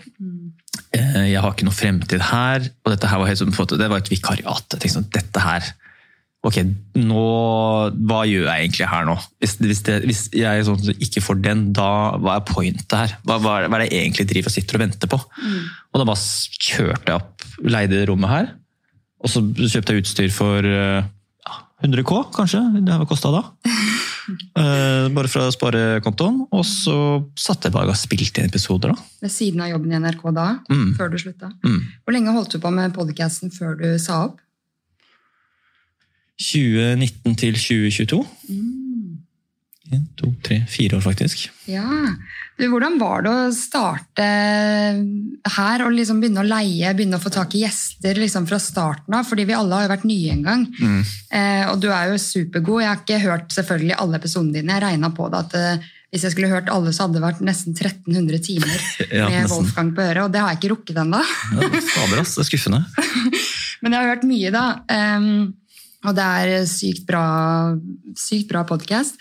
[0.94, 2.70] Eh, Jeg har ikke noe fremtid her.
[2.86, 4.64] Og dette her var helt sånn, det var et vikariat.
[4.70, 5.72] Jeg tenkte sånn, dette her,
[6.46, 6.56] ok,
[6.96, 7.24] nå,
[8.08, 9.16] hva gjør jeg egentlig her nå?
[9.42, 13.12] Hvis, hvis, det, hvis jeg sånn, ikke får den, da, hva er pointet her?
[13.28, 15.18] Hva, hva, er- hva er det jeg egentlig driver og sitter og venter på?
[15.20, 16.24] Og da bare
[16.70, 18.50] kjørte jeg opp, leide rommet her,
[19.20, 21.02] og så kjøpte jeg utstyr for eh,
[21.44, 23.42] ja, 100 K, kanskje, det har kostet da.
[24.56, 26.96] uh, bare fra sparekontoen, og så
[27.36, 29.04] satte jeg bare og spilte inn episoder da.
[29.24, 30.94] Ved siden av jobben i NRK da, Mm.
[30.96, 31.52] før du slutta.
[31.66, 31.80] Mm.
[32.06, 34.38] Hvor lenge holdt du på med podcasten før du sa opp?
[36.40, 38.20] 2019 til 2022.
[39.90, 41.48] En, to, tre, fire år faktisk.
[41.66, 41.82] Ja.
[42.60, 44.26] Du, hvordan var det å starte
[45.56, 49.16] her og liksom begynne å leie, begynne å få tak i gjester liksom fra starten
[49.18, 49.26] av?
[49.26, 50.66] Fordi vi alle har jo vært nye en gang.
[50.78, 51.00] Mm.
[51.40, 52.84] Eh, og du er jo supergod.
[52.84, 54.76] Jeg har ikke hørt selvfølgelig alle episodene dine.
[54.76, 57.42] Jeg regna på det at eh, hvis jeg skulle hørt alle, så hadde det vært
[57.46, 58.76] nesten 1300 timer
[59.10, 59.56] Ja, med nesten.
[59.56, 61.20] Wolfgang på øret, og det har jeg ikke rukket ennå.
[61.54, 61.82] Ja, det
[62.22, 62.84] er skuffende.
[63.82, 64.64] Men jeg har hørt mye, da.
[64.92, 65.34] Ehm,
[66.06, 67.24] og det er sykt bra,
[68.16, 69.20] sykt bra podkast.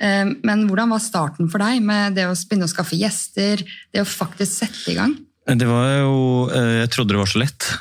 [0.00, 3.60] men hvordan var starten for deg med det å begynne å skaffe gjester?
[3.92, 5.16] Det å faktisk sette i gang?
[5.46, 7.78] Det var jo, eh, Jeg trodde det var så lett.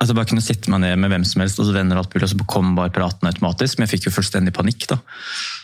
[0.00, 2.02] At jeg bare kunne sitte meg ned med hvem som helst, og så venner og
[2.02, 3.78] alt mulig, og så kom bare praten automatisk.
[3.78, 4.88] Men jeg fikk jo fullstendig panikk.
[4.88, 4.98] da.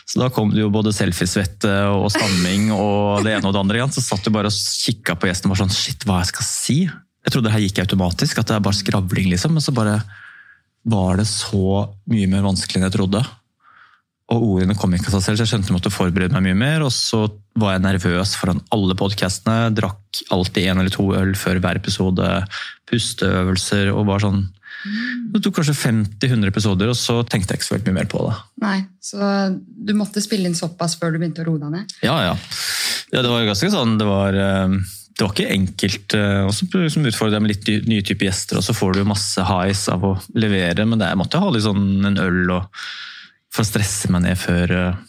[0.07, 3.77] Så da kom det jo både selfiesvette og stamming og det ene og det andre.
[3.77, 3.91] igjen.
[3.91, 6.47] Så satt du bare og kikka på gjesten og var sånn Shit, hva jeg skal
[6.47, 6.79] si?
[6.87, 9.51] Jeg trodde det her gikk automatisk, at det er bare skravling, liksom.
[9.51, 9.99] Men så bare
[10.89, 13.21] var det så mye mer vanskelig enn jeg trodde.
[14.29, 16.59] Og ordene kom ikke av seg selv, så jeg skjønte jeg måtte forberede meg mye
[16.59, 16.85] mer.
[16.85, 17.23] Og så
[17.59, 19.71] var jeg nervøs foran alle podkastene.
[19.73, 22.27] Drakk alltid én eller to øl før hver episode.
[22.89, 24.47] Pusteøvelser og bare sånn
[25.33, 28.21] Det tok kanskje 50-100 episoder, og så tenkte jeg ikke så veldig mye mer på
[28.23, 28.35] det.
[28.63, 29.17] Nei, Så
[29.57, 31.97] du måtte spille inn såpass før du begynte å roe deg ned?
[32.05, 32.37] Ja, ja.
[33.11, 34.77] ja det var ganske sånn Det var, eh,
[35.19, 36.13] det var ikke enkelt.
[36.15, 39.03] eh, Og så liksom utfordret jeg med litt nye typer gjester, og så får du
[39.09, 42.81] masse highs av å levere, men det, jeg måtte ha litt sånn en øl og,
[43.51, 45.05] for å stresse meg ned før, eh,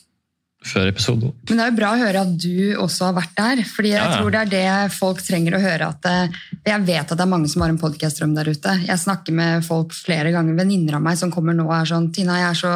[0.66, 1.30] før episoden.
[1.48, 3.62] Men det er jo bra å høre at du også har vært der.
[3.64, 4.18] fordi jeg Ja, ja.
[4.18, 5.88] tror det er det folk trenger å høre.
[5.94, 8.74] at eh, Jeg vet at det er mange som har en podkastdrøm der ute.
[8.84, 12.10] Jeg snakker med folk flere ganger, venninner av meg som kommer nå og er sånn
[12.12, 12.74] Tina, jeg er så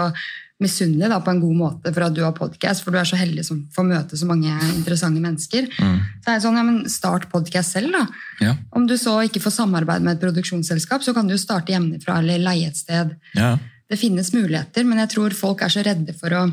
[0.62, 3.18] misunnelig da, på en god måte for at du har podkast, for du er så
[3.18, 5.66] heldig som får møte så mange interessante mennesker.
[5.74, 8.04] Så er det sånn, ja, men Start podkast selv, da.
[8.44, 8.54] Ja.
[8.76, 12.20] Om du så ikke får samarbeid med et produksjonsselskap, så kan du jo starte hjemmefra
[12.22, 13.16] eller leie et sted.
[13.34, 13.56] Ja.
[13.90, 16.46] Det finnes muligheter, men jeg tror folk er så redde for å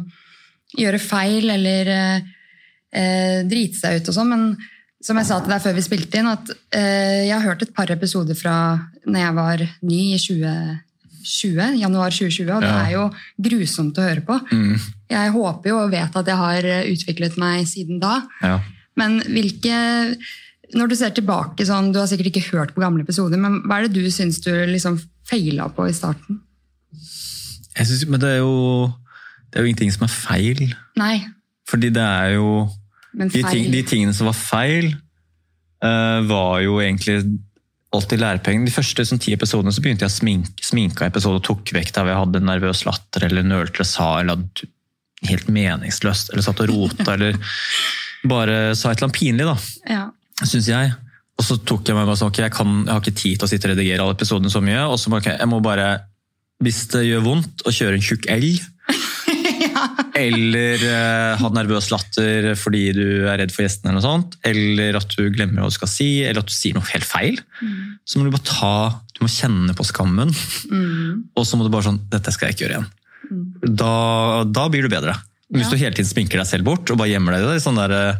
[0.77, 2.29] gjøre feil eller eh,
[2.95, 4.33] eh, drite seg ut og sånn.
[4.33, 4.45] Men
[5.01, 7.75] som jeg sa til deg før vi spilte inn, at eh, jeg har hørt et
[7.75, 8.55] par episoder fra
[9.05, 10.21] når jeg var ny i
[11.21, 12.83] 2020, januar 2020, og det Ja.
[12.85, 13.03] er jo
[13.49, 14.37] grusomt å høre på.
[15.09, 18.21] Jeg håper jo og vet at jeg har eh, utviklet meg siden da.
[18.41, 18.59] Ja.
[18.97, 20.17] Men hvilke
[20.73, 23.81] Når du ser tilbake, sånn, du har sikkert ikke hørt på gamle episoder, men hva
[23.81, 26.37] er det du syns du liksom feila på i starten?
[27.75, 28.87] Jeg synes, men det er, jo,
[29.51, 30.73] det er jo ingenting som er feil.
[30.95, 31.25] Nei,
[31.67, 32.69] Fordi det er jo
[33.11, 34.93] De, ting, de tingene som var feil,
[35.83, 37.17] uh, var jo egentlig
[37.95, 38.67] alltid lærepenger.
[38.67, 41.91] De første sånn, ti episodene så begynte jeg å sminke, sminka episode og tok vekk
[41.97, 44.45] der jeg hadde nervøs latter eller nølte eller sa eller
[45.27, 47.37] helt meningsløst eller satt og rota eller
[48.27, 49.55] bare sa et eller annet pinlig, da.
[49.89, 50.03] Ja.
[50.41, 50.93] Syns jeg.
[51.41, 53.47] Og så tok jeg meg bare sånn, ok, jeg, kan, jeg har ikke tid til
[53.47, 54.83] å sitte og redigere alle episodene så mye.
[54.93, 55.87] Og så må jeg, jeg må bare,
[56.61, 58.61] hvis det gjør vondt å kjøre en tjukk elg,
[60.21, 64.97] eller uh, ha nervøs latter fordi du er redd for gjestene, eller noe sånt, eller
[64.99, 67.39] at du glemmer hva du skal si, eller at du sier noe helt feil,
[68.05, 68.73] så må du bare ta
[69.17, 70.31] Du må kjenne på skammen,
[71.37, 72.89] og så må du bare sånn Dette skal jeg ikke gjøre igjen.
[73.77, 73.91] Da,
[74.49, 75.13] da blir du bedre.
[75.51, 75.71] Hvis Ja.
[75.71, 77.61] du hele tiden sminker deg selv bort og bare gjemmer deg i det.
[77.63, 78.17] Sånn der,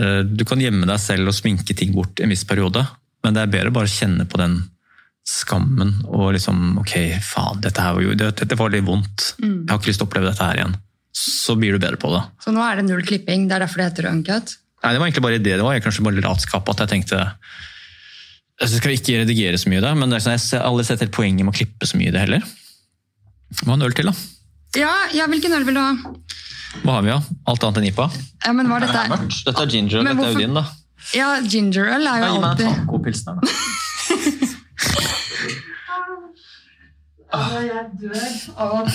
[0.00, 2.84] uh, du kan gjemme deg selv og sminke ting bort en viss periode,
[3.24, 4.60] men det er bedre bare å kjenne på den
[5.22, 9.28] skammen og liksom Ok, faen, dette, her var, jo, dette var litt vondt.
[9.40, 10.74] Jeg har ikke lyst til å oppleve dette her igjen.
[11.12, 12.22] Så blir du bedre på det.
[12.42, 13.44] Så nå er det null klipping.
[13.48, 14.54] Det er derfor det heter uncut.
[14.82, 15.56] Nei, Det var egentlig bare det.
[15.60, 17.20] Det var kanskje bare latskap at jeg tenkte
[18.62, 20.68] så Jeg skal ikke redigere så mye i det, men det er sånn, jeg har
[20.68, 22.44] aldri sett helt poenget med å klippe så mye i det heller.
[23.62, 24.14] Hva en øl til, da?
[24.78, 25.92] Ja, ja, hvilken øl vil du ha?
[26.84, 27.18] Hva har vi, da?
[27.50, 28.06] Alt annet enn IPA?
[28.46, 29.02] Ja, men var dette...
[29.10, 29.40] Mørkt.
[29.48, 30.64] Dette er ginger, Men dette er jo din, da.
[31.16, 33.42] Ja, gingerøl er jo alltid Gi meg en tacopilsner, da.
[37.32, 38.88] Jeg dør av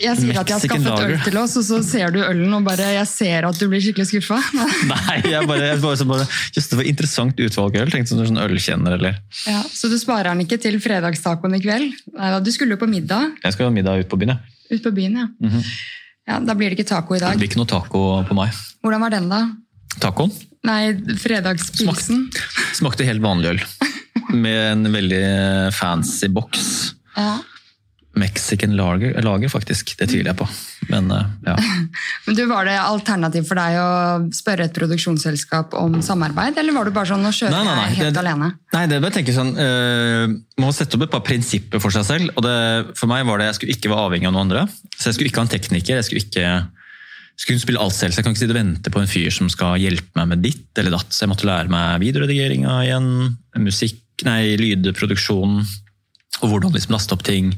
[0.00, 2.54] Jeg sier at jeg har skaffet skaffet øl til oss, og så ser du ølen
[2.56, 4.38] og bare Jeg ser at du blir skikkelig skuffa.
[4.92, 7.92] Nei, jeg bare, jeg bare, så bare Just det var interessant utvalg øl.
[7.92, 11.96] Tenkte sånn sånn ølkjenner, eller Ja, så du sparer den ikke til fredagstacoen i kveld?
[12.16, 14.56] Nei, Du skulle jo på middag Jeg skal ha middag ut på byen, ja.
[14.70, 15.26] Ut på byen, ja.
[16.30, 16.38] ja.
[16.46, 17.34] Da blir det ikke taco i dag.
[17.34, 18.54] Det blir ikke noe taco på meg.
[18.84, 19.42] Hvordan var den, da?
[20.00, 20.30] Tacoen
[20.66, 22.26] Nei, fredagspilsen.
[22.76, 23.62] smakte helt vanlig øl.
[24.36, 25.22] Med en veldig
[25.74, 26.66] fancy boks.
[27.16, 27.38] Ja.
[28.18, 29.94] Mexican lager, lager faktisk.
[29.98, 30.46] Det tviler jeg på.
[30.90, 31.54] Men eh, ja.
[32.26, 33.90] Men du, Var det alternativ for deg å
[34.34, 37.86] spørre et produksjonsselskap om samarbeid, eller var du bare sånn nå kjøre Nei, nei, nei,
[37.92, 38.50] jeg helt det- alene?
[38.74, 40.26] Nei, det bare tenker tenke sånn, uh,
[40.58, 42.34] Man må sette opp et par prinsipper for seg selv.
[42.34, 44.66] og det, For meg var det jeg skulle ikke være avhengig av noen andre.
[44.96, 46.00] Så Jeg skulle ikke ha en tekniker.
[46.00, 46.50] Jeg skulle ikke
[47.40, 49.48] skulle spille alt selv, så jeg kan ikke sitte og vente på en fyr som
[49.48, 51.08] skal hjelpe meg med ditt eller datt.
[51.14, 53.06] Så jeg måtte lære meg videoredigeringa igjen,
[53.64, 55.54] musikk, nei, lydproduksjon,
[56.42, 57.54] og hvordan liksom laste opp ting.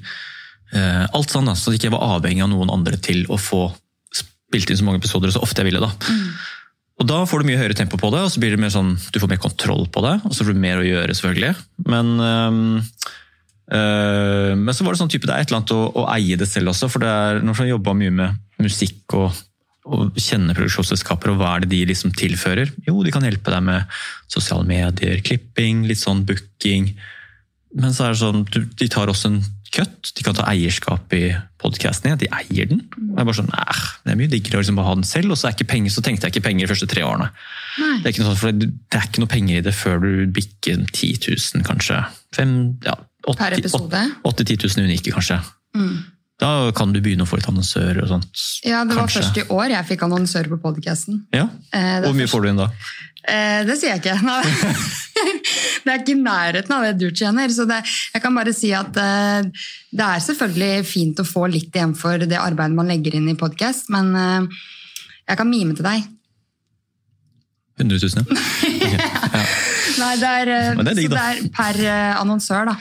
[0.72, 3.66] Eh, alt sånn da, så jeg ikke var avhengig av noen andre til å få
[4.12, 5.80] spilt inn så mange episoder så ofte jeg ville.
[5.84, 5.92] da.
[7.00, 8.94] Og da får du mye høyere tempo på det, og så blir det mer sånn,
[9.12, 10.14] du får mer kontroll på det.
[10.28, 11.54] Og så får du mer å gjøre, selvfølgelig.
[11.88, 13.06] Men, øh,
[13.74, 16.36] øh, men så var det sånn type, det er et eller annet å, å eie
[16.40, 16.90] det selv også.
[16.92, 19.40] For det er, når man jobber mye med musikk og,
[19.88, 22.70] og kjenner produksjonsselskaper, og hva er det de liksom tilfører?
[22.86, 23.96] Jo, de kan hjelpe deg med
[24.30, 26.92] sosiale medier, klipping, litt sånn booking.
[27.74, 30.12] Men så er det sånn, du- de tar også en cut.
[30.16, 31.32] De kan ta eierskap i
[31.62, 32.16] podkasten.
[32.20, 32.82] De eier den.
[32.96, 35.30] Og jeg bare sånn, "Æh, Det er mye diggere å liksom bare ha den selv.
[35.30, 37.30] Og så, er penger, så tenkte jeg ikke penger de første tre årene.
[38.02, 40.86] Det er noe sånn, det det er ikke noe penger i det før du bikker
[40.92, 41.18] 10
[41.54, 42.06] 000, kanskje.
[42.34, 42.94] Fem, ja,
[43.26, 44.14] 80, Per episode?
[44.24, 45.40] 8-10 000 unike, kanskje.
[46.42, 48.26] Da kan du begynne å få litt annonsører og sånt.
[48.64, 49.22] Ja, Det var kanskje.
[49.22, 51.20] først i år jeg fikk annonsør på podkasten.
[51.32, 51.48] Ja.
[51.72, 52.68] Eh, Hvor mye får du inn da?
[53.22, 54.18] Eh, det sier jeg ikke.
[54.26, 54.42] Nei.
[55.84, 57.52] det er ikke i nærheten av det du tjener.
[57.52, 57.82] Så det,
[58.14, 59.50] jeg kan bare si at eh,
[59.92, 63.38] det er selvfølgelig fint å få litt igjen for det arbeidet man legger inn i
[63.38, 64.64] podkast, men eh,
[65.28, 66.08] jeg kan mime til deg.
[67.80, 68.24] 100 000, ja.
[68.82, 68.98] Okay.
[68.98, 69.44] ja.
[70.02, 72.76] Nei, det er, eh, Men det er digg, det er per eh, annonsør, da.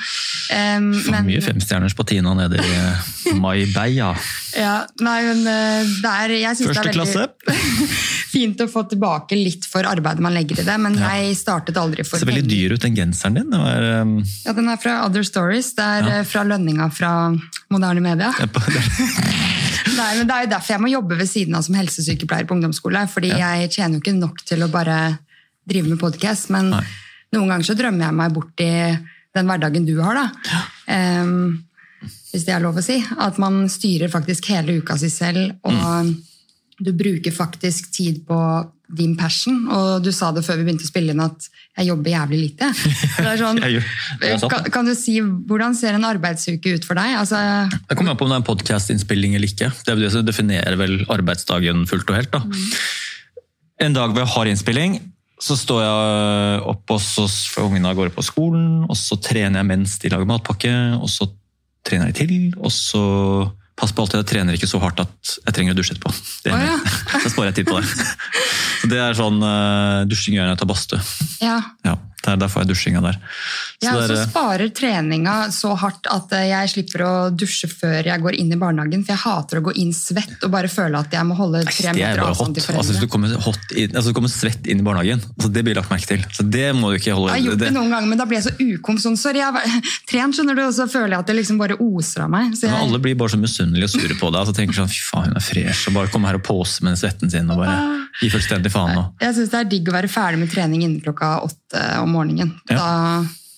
[0.51, 4.09] Um, For men- mye femstjerners på Tina nede i eh, Maibeia.
[4.57, 7.85] Ja, nei, men det er, jeg synes Første det er veldig
[8.35, 11.13] fint å få tilbake litt for arbeidet man legger i det, men Ja.
[11.21, 13.49] jeg startet aldri for Ser veldig dyr ut, den genseren din.
[13.53, 15.71] Det var, um, Ja, den er fra Other Stories.
[15.77, 16.23] Det er Ja.
[16.27, 17.13] fra lønninga fra
[17.71, 18.33] moderne media.
[18.37, 18.65] det er på-
[20.01, 22.55] Nei, men Det er jo derfor jeg må jobbe ved siden av som helsesykepleier på
[22.57, 23.05] ungdomsskole.
[23.11, 25.19] fordi jeg tjener jo ikke nok til å bare
[25.67, 26.49] drive med podkast.
[26.49, 26.83] Men Nei.
[27.35, 28.71] Noen ganger så drømmer jeg meg bort i
[29.31, 30.19] den hverdagen du har.
[30.19, 30.63] da.
[30.91, 31.61] Um,
[32.31, 32.97] hvis det er lov å si.
[33.19, 35.55] At man styrer faktisk hele uka si selv.
[35.63, 36.11] og Mm.
[36.81, 38.37] Du bruker faktisk tid på
[38.97, 39.67] din passion.
[39.69, 41.45] Og du sa det før vi begynte å spille inn at
[41.77, 42.71] jeg jobber jævlig lite.
[43.21, 47.13] Det sånn, kan, kan du si, Hvordan ser en arbeidsuke ut for deg?
[47.19, 47.37] Altså,
[47.87, 49.69] Det kommer an på om det er en podkast-innspilling eller ikke.
[49.85, 52.33] Det er det som definerer vel arbeidsdagen fullt og helt.
[52.33, 52.41] da.
[53.85, 54.99] En dag hvor jeg har innspilling,
[55.41, 59.61] så står jeg opp, og så får ungene av gårde på skolen, og så trener
[59.61, 61.27] jeg mens de lager matpakke, og så
[61.87, 63.01] trener jeg til, og så
[63.81, 66.11] Pass på alltid, jeg trener ikke så hardt at jeg trenger å dusje etterpå.
[66.45, 66.75] Det, oh, ja.
[67.23, 67.87] Da sparer jeg tid på det.
[68.81, 70.99] Så det er sånn uh, dusjing gjør jeg når jeg tar badstue.
[71.41, 71.55] ja.
[71.87, 73.17] Ja, Der, der får jeg dusjinga der.
[73.81, 78.21] Så Jeg også sparer treninga så hardt at eh, jeg slipper å dusje før jeg
[78.21, 79.01] går inn i barnehagen.
[79.07, 81.89] For jeg hater å gå inn svett og bare føle at jeg må holde tre
[81.89, 84.85] er meter avstand til Altså, hvis du kommer, inn, altså, du kommer svett inn i
[84.85, 86.27] barnehagen, altså, det blir lagt merke til.
[86.37, 88.39] Så det må du ikke holde Jeg har gjort det noen ganger, men da blir
[88.39, 89.01] jeg så ukom.
[89.01, 91.79] Sånn, sorry, jeg har trent, skjønner du, og så føler jeg at det liksom bare
[91.81, 92.53] oser av meg.
[92.59, 94.43] Så jeg, alle blir bare så misunnelige og sure på deg.
[94.43, 96.93] Altså, tenker sånn, fy faen, hun er fresh, og bare kommer her og poser med
[96.93, 98.93] den svetten sin og bare gir fullstendig faen.
[98.97, 99.03] nå.
[99.23, 102.51] jeg syns det er digg å være ferdig med trening innen klokka åtte om morgenen.
[102.69, 102.77] Ja.
[102.77, 102.89] Da,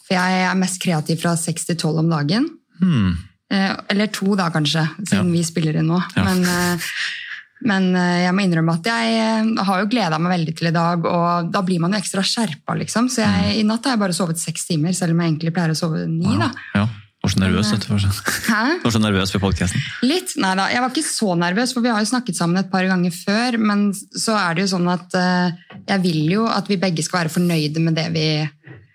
[0.07, 2.47] for jeg er mest kreativ fra seks til tolv om dagen.
[2.81, 3.13] Hmm.
[3.53, 5.31] Eh, Eller to, da, kanskje, siden Ja.
[5.31, 5.99] vi spiller inn nå.
[6.15, 6.23] Ja.
[6.25, 6.93] Men, eh,
[7.63, 11.05] men eh, jeg må innrømme at jeg har jo gleda meg veldig til i dag,
[11.05, 13.07] og da blir man jo ekstra skjerpa, liksom.
[13.13, 15.71] Så jeg, i natt har jeg bare sovet seks timer, selv om jeg egentlig pleier
[15.71, 16.49] å sove ni, da.
[16.75, 16.87] Ja,
[17.23, 17.93] var så nervøs, vet du.
[18.49, 18.63] Hæ?
[18.83, 19.83] var så nervøs ved podkasten.
[20.03, 20.33] Litt?
[20.43, 22.83] Nei da, jeg var ikke så nervøs, for vi har jo snakket sammen et par
[22.89, 23.55] ganger før.
[23.63, 27.21] Men så er det jo sånn at eh, jeg vil jo at vi begge skal
[27.21, 28.27] være fornøyde med det vi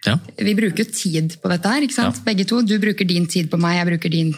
[0.06, 0.14] Ja.
[0.36, 2.20] Vi bruker jo tid på dette her, ikke sant?
[2.20, 2.26] Ja.
[2.28, 2.60] Begge to.
[2.62, 4.34] Du bruker din tid på meg, jeg bruker din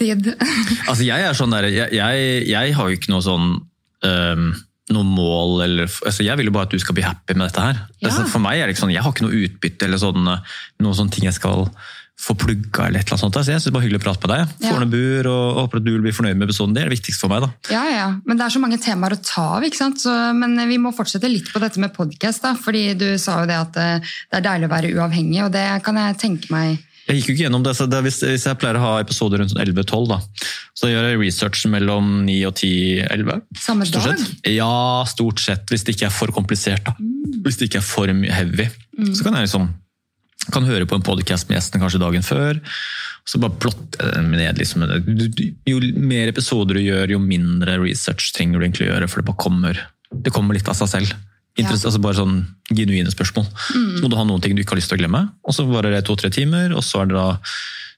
[0.00, 0.32] tid.
[0.88, 3.52] Altså, jeg er sånn der, jeg, jeg, jeg har jo ikke noe sånn
[4.06, 4.48] um
[4.86, 7.58] noe mål eller, altså Jeg vil jo bare at du skal bli happy med dette
[7.58, 7.78] her.
[7.98, 8.06] Ja.
[8.06, 10.36] Altså, for meg er det ikke sånn, Jeg har ikke noe utbytte eller sånne,
[10.78, 11.64] noen sånne ting jeg skal
[12.18, 12.86] få plugga.
[12.86, 13.34] eller et eller annet sånt.
[13.36, 14.54] Så jeg synes det er hyggelig å prate med deg.
[14.70, 16.72] Fornebuer, og håper at du vil bli fornøyd med episoden.
[16.74, 17.44] Det er det viktigste for meg.
[17.44, 17.50] da.
[17.74, 20.00] Ja, ja, men det er så mange temaer å ta av, ikke sant?
[20.00, 22.54] Så, men vi må fortsette litt på dette med podcast, da.
[22.56, 24.00] Fordi du sa jo det at eh,
[24.32, 27.34] det er deilig å være uavhengig, og det kan jeg tenke meg Jeg gikk jo
[27.36, 30.08] ikke gjennom det, så det hvis, hvis jeg pleier å ha episoder rundt sånn 11-12,
[30.10, 30.16] da,
[30.74, 33.44] så gjør jeg research mellom 9 og 10-11.
[33.62, 34.08] Samme dag?
[34.08, 34.48] sett.
[34.56, 34.72] Ja,
[35.06, 35.68] stort sett.
[35.70, 36.82] Hvis det ikke er for komplisert.
[36.88, 36.96] da.
[37.44, 39.10] Hvis det ikke er for mye Mm.
[39.12, 39.66] Så kan jeg liksom
[40.54, 42.60] kan høre på en podcast med gjesten kanskje dagen før.
[43.26, 44.60] Så bare plotte dem ned.
[44.60, 44.84] Liksom.
[45.66, 49.08] Jo mer episoder du gjør, jo mindre research trenger du egentlig å gjøre.
[49.10, 49.80] For det bare kommer,
[50.12, 51.16] det kommer litt av seg selv.
[51.56, 51.70] Ja.
[51.72, 53.46] altså bare sånn genuine spørsmål.
[53.72, 55.22] Så må du ha noen ting du ikke har lyst til å glemme.
[55.48, 57.30] Og så varer det to-tre timer, og så er det da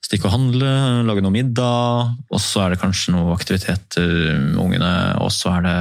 [0.09, 0.73] stikke og handle,
[1.09, 4.93] lage noe middag, og så er det kanskje noe aktiviteter med ungene,
[5.25, 5.79] og så er det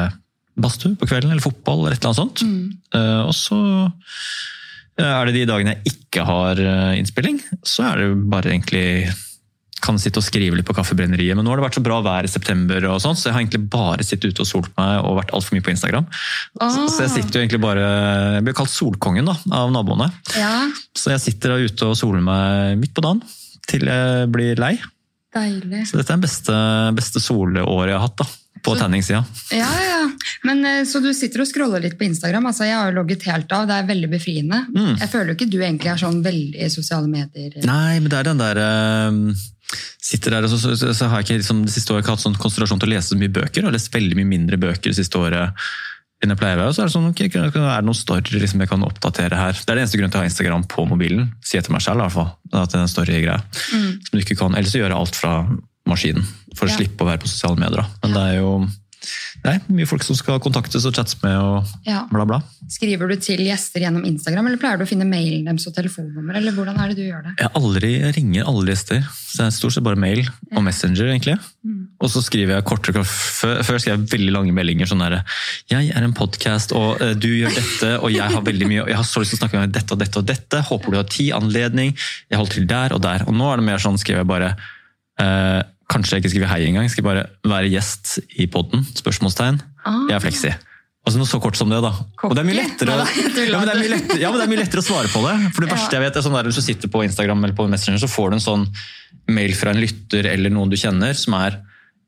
[0.58, 2.44] badstue på kvelden, eller fotball, eller et eller annet sånt.
[2.98, 3.60] Eh, og så
[5.06, 9.14] er det de dagene jeg ikke har eh, innspilling, så er det bare egentlig
[9.78, 11.36] kan sitte og skrive litt på kaffebrenneriet.
[11.38, 13.44] Men nå har det vært så bra vær i september, og sånt, så jeg har
[13.44, 16.08] egentlig bare sittet ute og solt meg og vært altfor mye på Instagram.
[16.10, 16.88] Så, Ah.
[16.90, 17.84] så jeg sitter jo egentlig bare
[18.38, 20.10] Jeg blir kalt solkongen da, av naboene.
[20.36, 20.66] Ja,
[20.98, 23.22] Så jeg sitter da ute og soler meg midt på dagen
[23.70, 24.80] til jeg blir lei.
[25.38, 25.86] deilig.
[25.92, 26.58] Så dette er det beste,
[26.98, 28.26] beste solåret jeg har hatt da,
[28.68, 29.24] på Så- tenningssida.
[29.56, 29.98] Ja, ja.
[30.44, 32.46] Men, eh, så du sitter og scroller litt på Instagram.
[32.52, 33.68] altså Jeg har jo logget helt av.
[33.68, 34.66] Det er veldig befriende.
[34.76, 34.96] Mm.
[35.00, 37.58] Jeg føler jo ikke du egentlig er sånn veldig i sosiale medier.
[37.66, 39.34] Nei, men det er den der uh,
[40.00, 42.24] Sitter der, og så, så, så har jeg ikke liksom, det siste året ikke hatt
[42.24, 43.60] sånn konsentrasjon til å lese så mye bøker.
[43.60, 45.58] Jeg har lest veldig mye mindre bøker det siste året
[46.24, 46.74] enn jeg pleier å være.
[46.74, 49.58] Så er det sånn, ok, er det noen story liksom, jeg kan oppdatere her?
[49.60, 51.84] Det er det eneste grunnen til å ha Instagram på mobilen, sier jeg til meg
[51.86, 52.32] selv i hvert fall.
[52.54, 53.42] At det er en story-greie.
[53.68, 55.34] Som du ikke kan, Ellers så gjør jeg alt fra
[55.90, 56.78] maskinen, for å Ja.
[56.78, 57.82] slippe å være på sosiale medier.
[57.84, 57.88] Da.
[58.04, 58.52] Men det er jo
[59.46, 62.02] det er mye folk som skal kontaktes og chattes med og Ja.
[62.12, 62.42] bla, bla.
[62.68, 66.36] Skriver du til gjester gjennom Instagram, eller pleier du å finne mailen deres og telefonnummer?
[66.36, 67.36] eller hvordan er det du gjør det?
[67.38, 69.06] Jeg, aldri, ringer aldri gjester.
[69.06, 71.38] Så det er stort sett bare mail og Messenger, egentlig.
[72.02, 75.24] Og så skriver jeg kortere Før, før skrev jeg veldig lange meldinger sånn derre
[75.70, 78.96] Jeg er en podkast, og eh, du gjør dette, og jeg har veldig mye Jeg
[78.96, 80.62] har så lyst til å snakke med deg dette og dette og dette.
[80.68, 81.96] Håper du har tid, anledning.
[82.30, 83.24] Jeg holder til der og der.
[83.28, 84.56] Og nå er det mer sånn, skriver jeg bare
[85.20, 86.90] eh, Kanskje jeg ikke skriver hei engang.
[86.92, 88.84] Skriver bare 'være gjest i podden'?
[88.98, 89.62] Spørsmålstegn.
[89.86, 90.04] Ah.
[90.10, 90.52] Jeg er fleksi.
[91.08, 91.94] Altså noe så kort som det, da.
[92.28, 94.52] Og det er mye lettere, ja, men det er mye lettere, ja, men det er
[94.52, 95.54] mye lettere å svare på det.
[95.56, 97.68] For det verste jeg vet er sånn der, Hvis du sitter på Instagram eller på
[97.72, 98.66] Messenger, så får du en sånn
[99.32, 101.62] mail fra en lytter eller noen du kjenner, som er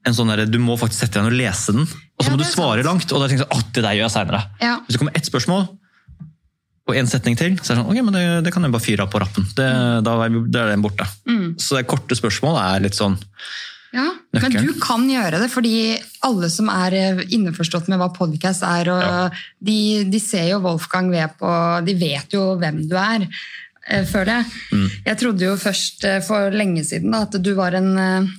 [0.06, 2.36] en sånn der, Du må faktisk sette deg ned og lese den, og så Ja,
[2.36, 2.92] må du svare sant.
[2.92, 3.14] langt.
[3.14, 4.44] Og da tenker jeg sånn, «Å, det der gjør jeg senere.
[4.60, 4.76] Ja.
[4.84, 5.68] Hvis det kommer ett spørsmål
[6.90, 8.84] og en setning til, så er det sånn, ok, men det, det kan jeg bare
[8.84, 9.48] fyre av på rappen.
[9.56, 11.06] Det, er, da er den borte.
[11.30, 11.56] Mm.
[11.62, 13.16] Så det korte spørsmål er litt sånn
[13.94, 15.98] Ja, Men du kan gjøre det, fordi
[16.28, 19.30] alle som er eh, innforstått med hva podcast er, og Ja.
[19.66, 23.26] de, de ser jo Wolfgang V på De vet jo hvem du er,
[23.90, 24.46] før føler jeg.
[24.72, 24.88] Mm.
[25.08, 28.30] Jeg trodde jo først eh, for lenge siden da, at du var en eh,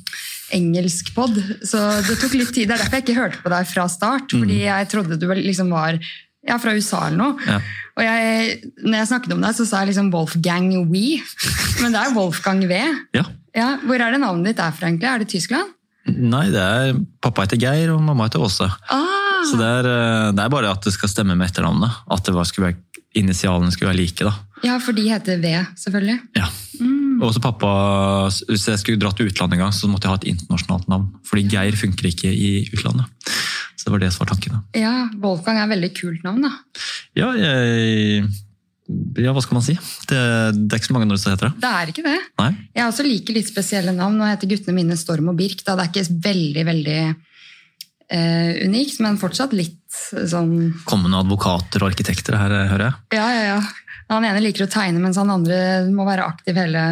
[0.55, 1.35] engelsk pod,
[1.67, 2.69] så det tok litt tid.
[2.71, 4.41] Det er derfor jeg ikke hørte på deg fra start, Mm.
[4.45, 5.99] fordi jeg trodde du liksom var
[6.47, 7.37] ja, fra USA eller noe.
[7.47, 7.59] Ja.
[7.99, 8.55] Og jeg,
[8.87, 11.19] når jeg snakket om deg, så sa jeg liksom Wolfgang We,
[11.83, 12.79] men det er Wolfgang V.
[13.19, 13.27] Ja.
[13.57, 15.09] Ja, Hvor er det navnet ditt er fra, egentlig?
[15.11, 15.73] Er det Tyskland?
[16.11, 18.67] Nei, det er pappa heter Geir, og mamma heter Åse.
[18.91, 21.91] Ah, Så det er, eh, det er bare at det skal stemme med etternavnet.
[22.11, 24.25] At det var, skulle være, initialene skulle være like.
[24.25, 24.33] da.
[24.65, 26.19] ja, for de heter V, selvfølgelig.
[26.37, 26.49] Ja.
[27.21, 27.71] Og også pappa,
[28.49, 31.09] Hvis jeg skulle dratt til utlandet en gang, så måtte jeg ha et internasjonalt navn.
[31.29, 33.05] Fordi Geir funker ikke i utlandet.
[33.77, 34.53] Så det var det som var tanken.
[34.57, 34.81] da.
[34.81, 36.51] Ja, Wolfgang er et veldig kult navn, da.
[37.17, 38.25] Ja, jeg
[39.21, 39.75] ja, hva skal man si?
[40.09, 40.19] Det,
[40.57, 41.63] det er ikke så mange når det heter det.
[41.63, 42.19] Det er ikke det.
[42.41, 42.51] Nei?
[42.77, 44.17] Jeg også liker litt spesielle navn.
[44.19, 45.63] Nå heter guttene mine Storm og Birk.
[45.67, 45.77] Da.
[45.79, 50.53] Det er ikke veldig, veldig uh, unikt, men fortsatt litt sånn
[50.89, 52.99] Kommende advokater og arkitekter her, hører jeg.
[53.19, 53.61] Ja, ja, ja.
[54.11, 56.83] Han ene liker å tegne, mens han andre må være aktiv hele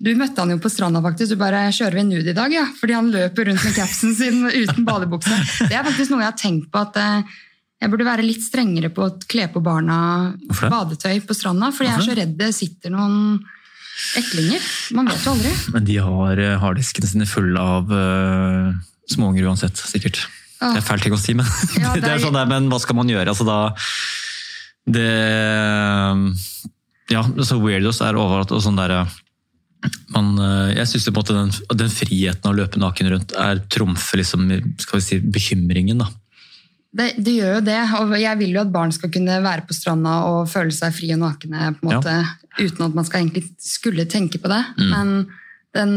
[0.00, 1.34] Du møtte han jo på stranda, faktisk.
[1.34, 2.64] Du bare 'Kjører vi nude i dag?' ja.
[2.80, 5.36] Fordi han løper rundt med capsen sin uten badebukse.
[5.68, 7.40] Det er faktisk noe jeg har tenkt på at eh,
[7.80, 9.96] jeg burde være litt strengere på å kle på barna
[10.60, 13.16] badetøy på stranda, fordi jeg er så redd det sitter noen
[14.20, 14.66] eklinger.
[14.96, 15.52] Man vet jo aldri.
[15.74, 18.70] Men de har eh, harddiskene sine fulle av uh,
[19.12, 20.22] småunger uansett, sikkert.
[20.60, 21.48] Det er fælt ting å si, men
[21.80, 23.32] Ja, det, det er- er sånn der, men hva skal man gjøre?
[23.32, 23.72] Altså, da,
[24.84, 25.08] det
[27.10, 28.52] Ja, så weirdos er overalt.
[28.52, 28.98] og sånn der,
[30.12, 34.48] man, eh, jeg syns den, den friheten å løpe naken rundt er trumfer liksom,
[34.80, 36.04] skal vi si, bekymringen.
[36.04, 36.10] da.
[36.90, 39.74] Det, det gjør jo det, og jeg vil jo at barn skal kunne være på
[39.76, 42.00] stranda og føle seg fri og nakne på en Ja.
[42.00, 42.14] måte,
[42.58, 44.58] uten at man skal egentlig skulle tenke på det.
[44.80, 44.90] Mm.
[44.90, 45.12] Men
[45.76, 45.92] den,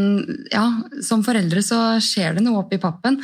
[0.53, 0.67] ja,
[1.01, 3.17] som foreldre så skjer det noe oppi pappen.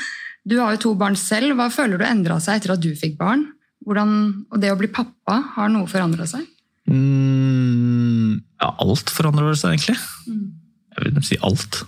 [0.50, 1.54] Du har jo to barn selv.
[1.60, 3.46] Hva føler du endra seg etter at du fikk barn?
[3.86, 4.16] Hvordan,
[4.50, 6.48] og det å bli pappa, har noe forandra seg?
[6.90, 9.98] Mm, ja, alt forandrer seg egentlig.
[10.26, 10.44] Mm.
[10.98, 11.84] Jeg vil si alt.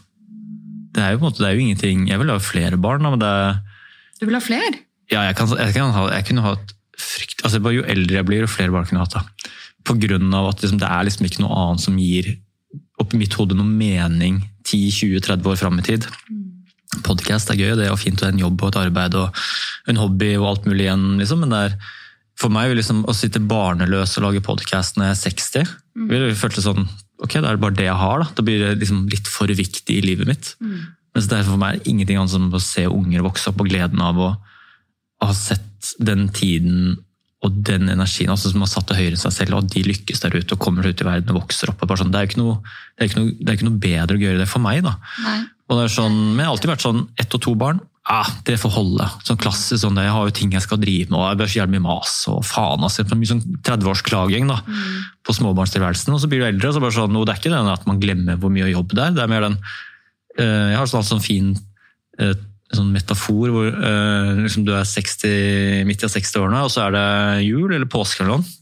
[0.93, 3.05] Det er jo på en måte, det er jo ingenting Jeg vil ha flere barn,
[3.05, 3.59] da, men det er
[4.19, 4.81] Du vil ha flere?
[5.11, 8.27] Ja, jeg, kan, jeg, kan ha, jeg kunne hatt frykt altså bare Jo eldre jeg
[8.27, 9.17] blir, jo flere barn kunne jeg hatt.
[9.19, 9.51] da.
[9.87, 12.35] På grunn av at liksom, det er liksom ikke noe annet som gir
[13.01, 16.05] oppi mitt hode noe mening 10-20-30 år fram i tid.
[17.07, 19.41] Podkast er gøy, det er fint å ha en jobb og et arbeid og
[19.89, 21.41] en hobby og alt mulig igjen, liksom.
[21.41, 21.75] men det er
[22.41, 25.73] for meg liksom, å sitte barneløs og lage podkast når jeg er 60,
[26.11, 26.85] vil jeg følte sånn
[27.21, 28.23] Ok, da er det bare det jeg har.
[28.23, 30.47] Da Da blir det liksom litt for viktig i livet mitt.
[31.13, 34.01] Mens det er for meg ingenting annet som å se unger vokse opp og gleden
[34.01, 34.29] av å
[35.29, 36.99] ha sett den tiden
[37.41, 40.21] og den energien altså som har satt det høyere enn seg selv, og de lykkes
[40.21, 41.81] der ute og kommer ut i verden og vokser opp.
[41.97, 42.59] sånn, det, er noe,
[42.99, 44.83] det, er noe, det er ikke noe bedre å gjøre det for meg.
[44.85, 44.97] da.
[45.25, 45.39] Nei.
[45.71, 47.79] Og det er sånn, Men jeg har alltid vært sånn ett og to barn.
[48.11, 49.05] Ah, det får holde.
[49.25, 51.59] Sånn klassisk sånn, Jeg har jo ting jeg skal drive med, og jeg bør så
[51.59, 52.85] jævlig mye mas og faen.
[52.85, 54.87] altså, Mye sånn 30-årsklaging mm.
[55.25, 56.13] på småbarnstilværelsen.
[56.13, 58.01] Og så blir du eldre, og så bare sånn, det er ikke det at man
[58.01, 59.17] glemmer hvor mye jobb det er.
[59.17, 61.53] Det er mer den uh, Jeg har sånn, sånn fin
[62.19, 62.33] eh,
[62.77, 67.45] sånn metafor hvor eh, liksom du er 60, midt i 60-årene, og så er det
[67.49, 68.57] jul eller påske eller noe.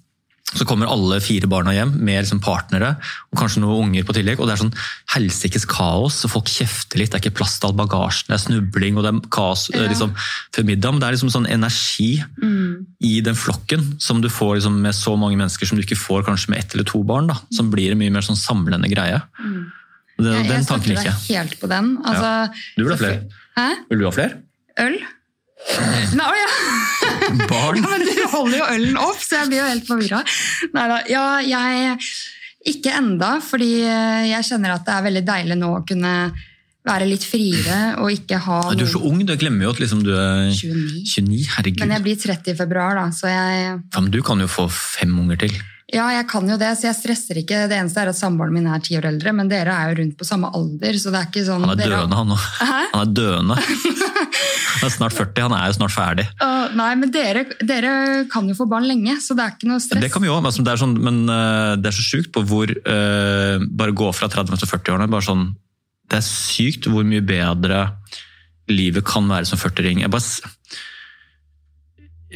[0.49, 2.95] Så kommer alle fire barna hjem med liksom partnere
[3.29, 4.39] og kanskje noen unger på tillegg.
[4.41, 4.71] og Det er sånn
[5.13, 7.11] helsikes kaos, og folk kjefter litt.
[7.13, 9.83] Det er ikke plass til all bagasjen, det er snubling og det er kaos eh,
[9.83, 9.89] Ja.
[9.91, 10.15] liksom,
[10.55, 10.91] før middag.
[10.95, 12.85] Men det er liksom sånn energi Mm.
[13.05, 16.25] i den flokken som du får liksom, med så mange mennesker som du ikke får
[16.25, 17.27] kanskje med ett eller to barn.
[17.27, 19.21] da, Som blir en mye mer sånn samlende greie.
[19.45, 19.67] Mm.
[20.17, 21.37] Det, Jeg, den tanken liker jeg.
[21.37, 21.97] helt på den.
[22.03, 23.29] Altså, Du vil ha flere?
[23.59, 23.69] Hæ?
[23.89, 24.41] Vil du ha flere?
[24.79, 24.99] Øl?
[26.15, 26.51] Nei, å ja.
[27.51, 27.79] Barn?
[27.81, 30.21] Ja, men du holder jo ølen opp, så jeg blir jo helt forvirra.
[30.75, 30.99] Neida.
[31.11, 31.97] Ja, jeg
[32.69, 36.13] Ikke enda, fordi jeg kjenner at det er veldig deilig nå å kunne
[36.87, 40.03] være litt friere og ikke ha Du er så ung, du glemmer jo at liksom
[40.05, 41.03] du er 29.
[41.03, 41.41] 29.
[41.57, 41.83] Herregud.
[41.83, 44.69] Men jeg blir 30 i februar, da, så jeg Ja, men du kan jo få
[44.71, 45.59] fem unger til.
[45.89, 47.63] Ja, jeg kan jo det, så jeg stresser ikke.
[47.69, 50.17] Det eneste er at samboeren min er ti år eldre, men dere er jo rundt
[50.19, 52.37] på samme alder, så det er ikke sånn Han er døende, han nå.
[52.59, 52.81] Hæ?
[52.91, 53.57] Han er døende.
[54.79, 56.23] Han er snart 40, han er jo snart ferdig.
[56.39, 57.93] Uh, nei, men dere, dere
[58.31, 60.03] kan jo få barn lenge, så det er ikke noe stress.
[60.05, 62.43] Det kan vi òg, men, det er sånn, men uh, det er så sjukt på
[62.47, 65.09] hvor uh, Bare gå fra 30 til 40-årene.
[65.11, 65.49] bare sånn,
[66.07, 67.81] Det er sykt hvor mye bedre
[68.71, 70.05] livet kan være som 40-ring.
[70.05, 70.23] Jeg bare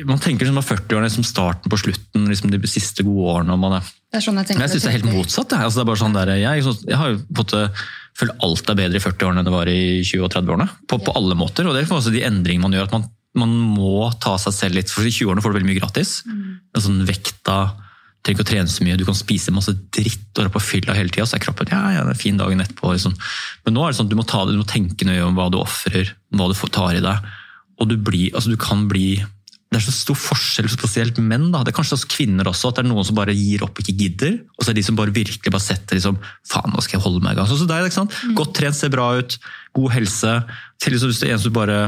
[0.07, 3.57] Man tenker som 40-årene som starten på slutten, liksom de siste gode årene.
[3.61, 4.61] man er Det er sånn jeg tenker.
[4.61, 5.53] Men jeg syns det er helt motsatt.
[5.53, 5.67] Jeg.
[5.67, 7.53] Altså, det er bare sånn der, jeg, jeg har jo fått
[8.17, 10.67] følt alt er bedre i 40-årene enn det var i 20- og 30-årene.
[10.89, 11.67] På, på alle måter.
[11.67, 12.89] Og det er liksom også de endringene man gjør.
[12.89, 13.07] at man,
[13.43, 14.93] man må ta seg selv litt.
[14.93, 16.19] For i 20-årene får du veldig mye gratis.
[16.25, 17.59] En sånn vekta
[18.23, 20.95] trenger ikke å trene så mye, du kan spise masse dritt og være på fylla
[20.95, 22.93] hele tida, så er kroppen ja, ja, det er en fin dagen etterpå.
[22.95, 23.15] Liksom.
[23.65, 25.49] Men nå er det sånn du må, ta det, du må tenke nøye om hva
[25.51, 27.31] du ofrer, hva du tar i deg.
[27.81, 29.17] Og du, blir, altså, du kan bli
[29.73, 31.49] det er så stor forskjell, spesielt menn.
[31.53, 31.63] da.
[31.63, 33.83] Det er kanskje også kvinner også, at det er noen som bare gir opp og
[33.83, 34.35] ikke gidder.
[34.57, 36.19] Og så er det de som bare virkelig bare setter liksom,
[36.49, 37.49] faen, nå skal jeg holde meg i gang.
[37.49, 38.17] så som deg, ikke sant?
[38.37, 39.37] Godt trent, ser bra ut,
[39.79, 40.35] god helse.
[40.83, 41.79] Til liksom, hvis det er en som bare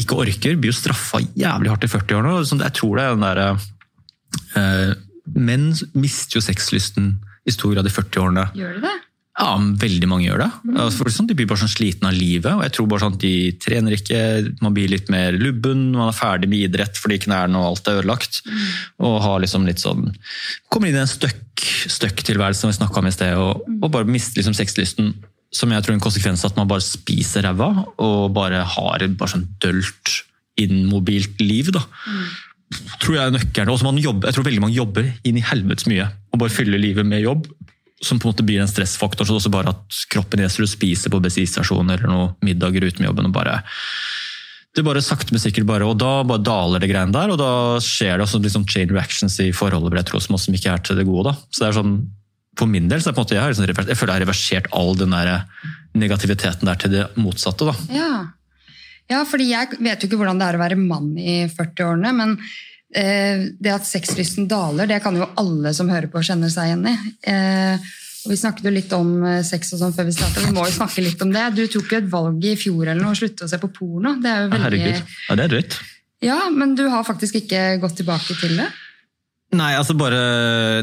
[0.00, 2.34] ikke orker, blir jo straffa jævlig hardt i 40-årene.
[2.40, 3.48] og sånn, Jeg tror det er den derre
[4.56, 4.92] eh,
[5.36, 7.12] Menn mister jo sexlysten
[7.46, 8.48] i stor grad i 40-årene.
[8.56, 8.96] Gjør de det?
[9.40, 10.48] Ja, veldig mange gjør det.
[10.74, 12.50] Altså, For sånn, de blir bare sånn sliten av livet.
[12.52, 14.20] og jeg tror bare sånn at De trener ikke,
[14.60, 18.02] man blir litt mer lubben, man er ferdig med idrett fordi knærne og alt er
[18.02, 18.42] ødelagt.
[19.00, 20.10] Og har liksom litt sånn
[20.68, 24.08] Kommer inn i en støkk, støkk-tilværelse som vi snakka om i sted, og, og bare
[24.08, 25.14] mister liksom sexlysten.
[25.56, 29.02] Som jeg tror er en konsekvens av at man bare spiser ræva og bare har
[29.02, 30.20] et bare sånn dølt,
[30.60, 31.72] immobilt liv.
[31.72, 31.80] da.
[33.00, 33.72] tror jeg er nøkkelen.
[33.72, 36.78] Også man jobber, jeg tror veldig mange jobber inn i helvetes mye og bare fyller
[36.78, 37.48] livet med jobb.
[38.00, 39.26] Som på en måte blir en stressfaktor.
[39.26, 42.86] så det er også bare at Kroppen reiser og spiser på bensinstasjoner eller noen middager
[42.88, 43.28] uten jobben.
[43.28, 43.60] og bare
[44.76, 47.50] det bare sakte, men sikkert bare, og Da bare daler det greiene der, og da
[47.82, 51.06] skjer det også liksom chain reactions i forholdet jeg tror, som, ikke er til det
[51.08, 51.32] gode.
[51.32, 51.34] da.
[51.50, 51.94] Så det er sånn,
[52.58, 54.26] For min del så er det på en måte, jeg, liksom, jeg føler jeg har
[54.26, 55.30] reversert all den der
[55.96, 57.66] negativiteten der til det motsatte.
[57.66, 57.74] da.
[57.94, 58.12] Ja.
[59.10, 62.36] ja, fordi jeg vet jo ikke hvordan det er å være mann i 40-årene, men
[62.38, 66.88] eh, det at sexlysten daler, det kan jo alle som hører på kjenne seg igjen
[66.90, 66.94] i.
[67.30, 70.52] Eh, og vi snakket jo litt om eh, sex og sånn før vi startet, vi
[70.56, 71.46] må jo snakke litt om det.
[71.56, 74.16] Du tok jo et valg i fjor eller noe, å slutte å se på porno.
[74.20, 74.66] Det er jo veldig...
[74.66, 75.16] Herregud.
[75.28, 75.80] Ja, det er drøyt.
[76.20, 78.68] Ja, men du har faktisk ikke gått tilbake til det?
[79.56, 80.20] Nei, altså bare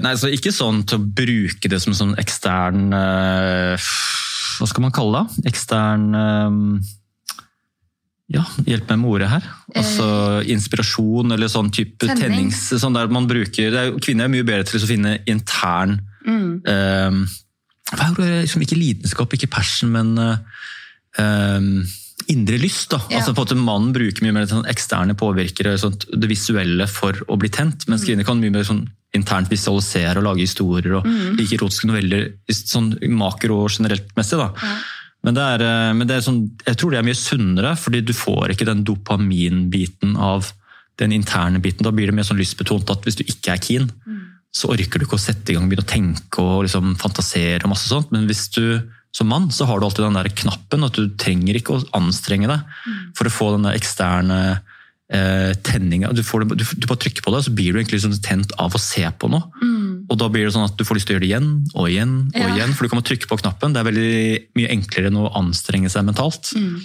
[0.03, 3.85] nei, altså Ikke sånn til å bruke det som sånn ekstern eh,
[4.57, 5.45] Hva skal man kalle det?
[5.53, 6.57] Ekstern eh,
[8.29, 9.45] Ja, hjelp meg med ordet her.
[9.79, 10.07] Altså
[10.51, 12.19] Inspirasjon eller sånn type Tenning.
[12.51, 12.59] tennings...
[12.81, 16.57] Sånn der man bruker, er, Kvinner er mye bedre til å finne intern Mm.
[16.67, 17.11] eh,
[17.95, 20.37] Hva er det, Liksom, ikke lidenskap, ikke passion, men eh,
[21.23, 21.61] eh,
[22.27, 22.89] indre lyst.
[22.91, 22.99] da.
[23.09, 23.21] Ja.
[23.21, 27.37] Altså på at Mannen bruker mye mer sånn eksterne påvirkere, sånt, det visuelle, for å
[27.39, 27.87] bli tent.
[27.87, 28.83] Mens kvinner kan mye mer sånn
[29.15, 31.07] internt visualisere og lage historier og
[31.39, 34.35] like erotiske noveller sånn makro og generelt messig.
[34.37, 34.51] da.
[34.59, 34.75] Ja.
[35.25, 38.13] Men, er, eh, men det er sånn, jeg tror det er mye sunnere, fordi du
[38.15, 40.51] får ikke den dopaminbiten av
[40.97, 41.85] den interne biten.
[41.85, 43.89] Da blir det mer sånn lystbetont at hvis du ikke er keen,
[44.57, 47.73] så orker du ikke å sette i gang begynne å tenke og liksom fantasere og
[47.73, 48.09] masse sånt.
[48.13, 48.79] Men hvis du
[49.15, 52.49] som mann, så har du alltid den der knappen at du trenger ikke å anstrenge
[52.49, 52.59] deg
[53.17, 54.39] for å få den eksterne
[55.09, 56.11] eh, tenninga.
[56.13, 58.75] Du, får du, du bare trykker på det, så blir du egentlig liksom tent av
[58.75, 59.43] å se på noe.
[60.07, 61.89] Og da blir det sånn at du får lyst til å gjøre det igjen og
[61.91, 62.53] igjen, og Ja.
[62.55, 63.73] igjen, for du kan bare trykke på knappen.
[63.75, 64.11] Det er veldig
[64.55, 66.53] mye enklere enn å anstrenge seg mentalt.
[66.55, 66.79] Mm.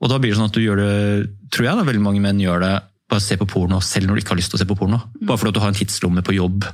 [0.00, 2.40] Og da blir det sånn at du gjør det, tror jeg da, veldig mange menn
[2.40, 2.74] gjør det,
[3.10, 5.00] bare se på porno selv når du ikke har lyst til å se på porno.
[5.20, 6.64] Bare fordi du har en tidslomme på jobb,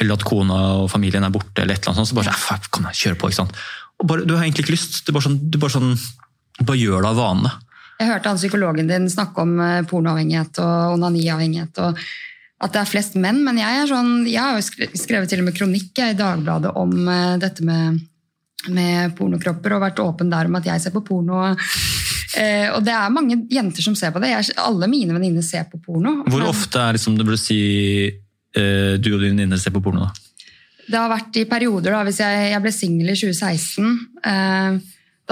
[0.00, 2.38] eller at kona og familien er borte, eller et eller annet sånt, så bare sånn,
[2.38, 3.52] "Ah, fuck, kom kjør på, ikke sant.
[4.04, 5.98] Bare, du har egentlig ikke lyst, du bare, sånn, du bare, sånn,
[6.64, 7.50] bare gjør det av vane.
[8.02, 11.82] Jeg hørte han psykologen din snakke om eh, pornoavhengighet og onaniavhengighet.
[11.86, 11.98] og
[12.62, 15.48] at det er flest menn, men jeg er sånn, jeg har jo skrevet til og
[15.48, 17.98] med kronikk i Dagbladet om eh, dette med,
[18.70, 21.40] med pornokropper, og vært åpen der om at jeg ser på porno.
[22.38, 24.30] Eh, og det er mange jenter som ser på det.
[24.30, 26.20] Jeg, alle mine venninner ser på porno.
[26.22, 27.58] Hvor men ofte er liksom, det burde si
[28.08, 30.06] eh, du og din venninner ser på porno?
[30.06, 30.46] da?
[30.86, 31.96] Det har vært i perioder.
[31.96, 33.92] da, hvis Jeg, jeg ble singel i 2016.
[34.30, 34.80] Eh,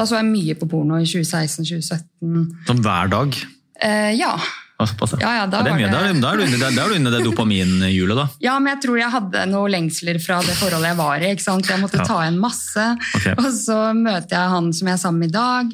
[0.01, 2.48] da så jeg mye på porno i 2016-2017.
[2.68, 3.36] Sånn hver dag?
[3.80, 4.32] Eh, ja.
[4.80, 4.86] Ja,
[5.20, 8.28] Ja, da er det- Da er du- inne da er du inne det dopaminhjulet, da.
[8.40, 11.34] Ja, men jeg tror jeg hadde noen lengsler fra det forholdet jeg var i.
[11.34, 11.66] ikke sant?
[11.68, 12.05] Jeg måtte Ja.
[12.05, 12.96] ta igjen masse.
[13.16, 13.34] Okay.
[13.36, 15.66] Og så møter jeg han som jeg er sammen med i dag.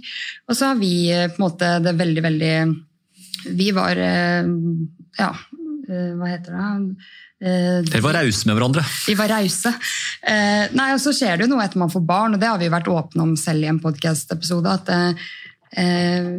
[0.49, 2.83] Og så har vi eh, på en måte det veldig, veldig
[3.57, 4.43] Vi var eh,
[5.21, 5.31] Ja,
[5.89, 6.97] eh, hva heter det?
[7.37, 8.85] Eh, Dere var rause med hverandre.
[9.07, 9.73] vi var rause.
[10.23, 12.61] Eh, nei, og så skjer det jo noe etter man får barn, og det har
[12.63, 14.73] vi vært åpne om selv i en podkast-episode.
[14.81, 15.27] At eh,
[15.83, 16.31] eh,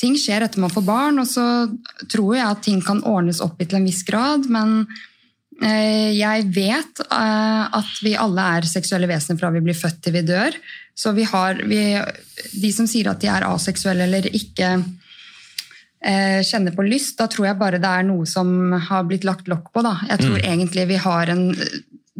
[0.00, 1.46] ting skjer etter man får barn, og så
[2.10, 4.46] tror jeg at ting kan ordnes opp i til en viss grad.
[4.46, 4.84] Men
[5.62, 10.14] eh, jeg vet eh, at vi alle er seksuelle vesener fra vi blir født til
[10.14, 10.54] vi dør.
[10.94, 11.82] Så vi har vi,
[12.60, 14.76] De som sier at de er aseksuelle eller ikke
[16.00, 19.66] kjenner på lyst, da tror jeg bare det er noe som har blitt lagt lokk
[19.74, 19.82] på.
[19.84, 19.98] Da.
[20.08, 21.50] Jeg tror egentlig vi har en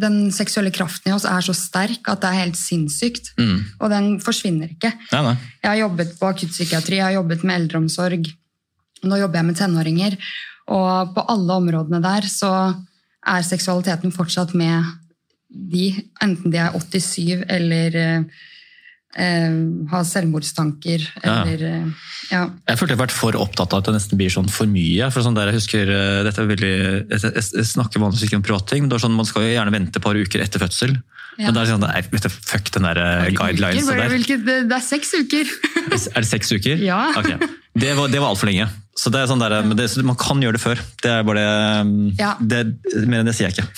[0.01, 3.35] Den seksuelle kraften i oss er så sterk at det er helt sinnssykt.
[3.37, 3.57] Mm.
[3.81, 4.95] Og den forsvinner ikke.
[5.13, 5.35] Nei, nei.
[5.61, 8.31] Jeg har jobbet på akuttpsykiatri, jeg har jobbet med eldreomsorg.
[9.05, 10.17] Nå jobber jeg med tenåringer.
[10.73, 12.53] Og på alle områdene der så
[13.29, 14.89] er seksualiteten fortsatt med
[15.51, 15.91] de,
[16.23, 17.99] enten de er 87 eller
[19.17, 19.55] eh,
[19.91, 21.79] ha selvmordstanker eller ja.
[22.31, 22.43] ja.
[22.69, 25.11] Jeg følte jeg har vært for opptatt av at det nesten blir sånn for mye.
[25.15, 26.75] for sånn der jeg husker, eh, dette er veldig,
[27.11, 29.99] jeg, snakker vanligvis ikke om privatting, men det er sånn, man skal jo gjerne vente
[29.99, 30.99] et par uker etter fødsel.
[31.39, 31.47] Ja.
[31.49, 34.13] Men det er sånn, nei, vet du, fuck den der eh, guidelines Uker, der.
[34.13, 35.57] hvilket- det, det er seks uker!
[36.15, 36.79] Er det seks uker?
[36.85, 37.01] Ja.
[37.19, 37.39] Okay.
[37.75, 38.67] Det var, det var altfor lenge.
[38.99, 40.81] Så det er sånn der, men det, Man kan gjøre det før.
[41.01, 41.45] Det er bare
[42.19, 42.35] Ja.
[42.41, 42.77] det,
[43.07, 43.69] Mer enn det sier jeg ikke.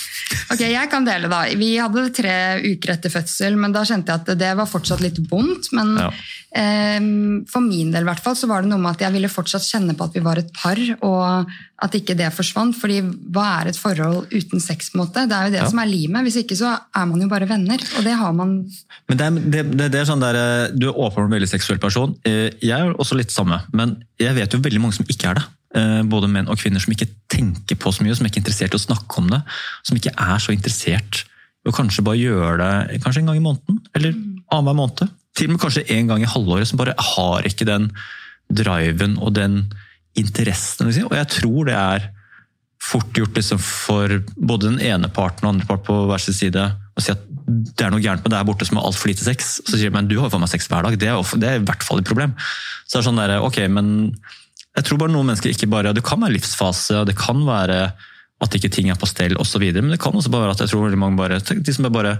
[0.54, 1.42] Ok, jeg kan dele da.
[1.56, 2.34] Vi hadde tre
[2.64, 5.68] uker etter fødsel, men da kjente jeg at det var fortsatt litt vondt.
[5.72, 6.10] Men Ja.
[6.54, 9.30] Ehm, for min del i hvert fall, så var det noe med at jeg ville
[9.32, 11.50] fortsatt kjenne på at vi var et par, og
[11.82, 12.76] at ikke det forsvant.
[12.78, 13.00] fordi
[13.32, 14.90] hva er et forhold uten sex?
[14.90, 15.26] på en måte?
[15.28, 15.68] Det er jo det Ja.
[15.70, 16.22] som er limet.
[16.26, 18.70] Hvis ikke så er man jo bare venner, og det har man
[19.08, 21.48] Men det er, det, det, det er sånn der, eh, Du er åpenbart en veldig
[21.48, 22.16] seksuell person.
[22.24, 25.34] Eh, Jeg er også litt samme, men jeg vet jo veldig mange som ikke er
[25.40, 25.44] det.
[25.74, 28.74] Eh, Både menn og kvinner som ikke tenker på så mye, som ikke er interessert
[28.74, 29.42] i å snakke om det.
[29.82, 31.24] Som ikke er så interessert
[31.64, 32.58] i å kanskje bare gjøre
[32.90, 34.12] det kanskje en gang i måneden, eller
[34.52, 35.08] annenhver måned.
[35.36, 37.90] Til og med kanskje en gang i halvåret, som bare har ikke den
[38.52, 39.62] driven og den
[40.18, 40.90] interessen.
[41.06, 42.10] Og jeg tror det er
[42.82, 46.64] fort gjort liksom for både den ene parten og andre part på hver sin side
[46.92, 49.54] å si at det er noe gærent med deg borte som har altfor lite sex.
[49.64, 50.96] Så sier de men du har jo faen meg sex hver dag.
[50.98, 52.34] Det er, det er i hvert fall et problem.
[52.84, 53.92] Så det er sånn der, ok, men
[54.76, 57.80] jeg tror bare noen mennesker ikke bare Det kan være livsfase, det kan være
[58.42, 59.64] at ikke ting er på stell osv.
[59.78, 62.16] Men det kan også bare være at jeg tror veldig mange bare de som bare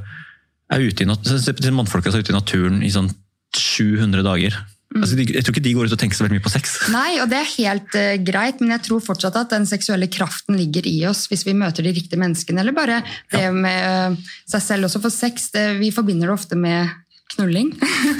[0.72, 3.10] er ute i mannfolka er ute i naturen i sånn
[3.56, 4.56] 700 dager.
[4.92, 6.74] Altså, jeg tror ikke de går ut og tenker så veldig mye på sex.
[6.92, 10.58] Nei, og det er helt uh, greit, men jeg tror fortsatt at den seksuelle kraften
[10.58, 12.60] ligger i oss hvis vi møter de riktige menneskene.
[12.60, 13.00] Eller bare
[13.32, 15.00] det med uh, seg selv også.
[15.04, 16.92] For sex, det, vi forbinder det ofte med
[17.36, 17.72] knulling.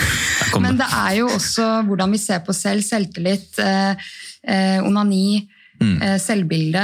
[0.64, 0.88] Men det.
[0.88, 4.12] er jo også hvordan vi ser på selv, selvtillit, uh,
[4.88, 5.48] onani,
[5.82, 5.98] Mm.
[6.20, 6.82] selvbilde.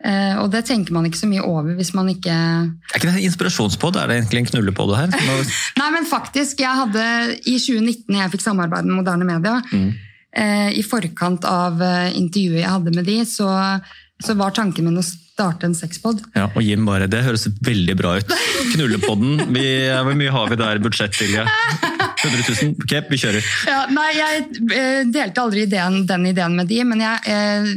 [0.00, 3.18] Eh, og det tenker man ikke så mye over hvis man ikke Er ikke det
[3.18, 3.98] en inspirasjonspod?
[4.00, 5.10] Er det egentlig en knullepod her?
[5.80, 7.02] Nei, men faktisk, jeg hadde
[7.44, 9.58] i 2019, jeg fikk samarbeid med Moderne Media,
[10.32, 13.50] eh, i forkant av eh, intervjuet jeg hadde med de, så,
[14.24, 16.24] så var tanken min å starte en sexpod.
[16.32, 18.36] ja, og Jim bare Det høres veldig bra ut.
[18.72, 19.50] Knullepodden.
[19.52, 19.66] Vi,
[20.00, 21.44] hvor mye har vi der budsjett, Silje?
[22.24, 22.74] 100 000?
[22.84, 23.46] Ok, vi kjører.
[23.68, 24.42] Ja, nei, jeg
[24.76, 27.70] eh, delte aldri ideen, den ideen med de, men eh,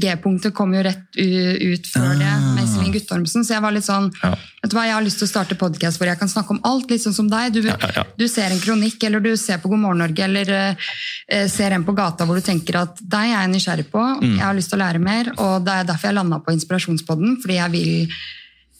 [0.00, 4.10] G-punktet kom jo rett ut før det med Iselin Guttormsen, så jeg var litt sånn
[4.22, 4.32] Ja.
[4.62, 6.60] Vet du hva, Jeg har lyst til å starte podcast hvor jeg kan snakke om
[6.68, 7.52] alt, litt sånn som deg.
[7.56, 11.46] Du, Ja, du ser en kronikk, eller du ser på God morgen Norge, eller eh,
[11.50, 14.36] ser en på gata hvor du tenker at deg er jeg nysgjerrig på, Mm.
[14.38, 17.36] jeg har lyst til å lære mer, og det er derfor jeg landa på Inspirasjonspodden,
[17.42, 18.14] fordi jeg vil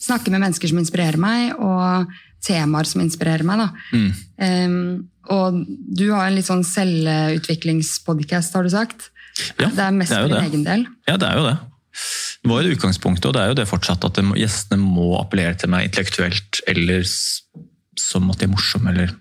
[0.03, 2.07] snakke med mennesker som inspirerer meg, og
[2.45, 3.63] temaer som inspirerer meg.
[3.63, 3.69] da.
[3.93, 4.13] Mm.
[4.43, 9.11] Um, og du har en litt sånn selvutviklingspodcast, har du sagt.
[9.61, 10.87] Ja, det er mest det er for din egen del.
[11.09, 11.57] Ja, det er jo det.
[12.43, 15.71] Det var jo utgangspunktet, og det er jo det fortsatt, at gjestene må appellere til
[15.73, 17.05] meg intellektuelt, eller
[18.01, 19.15] som at de er morsomme, eller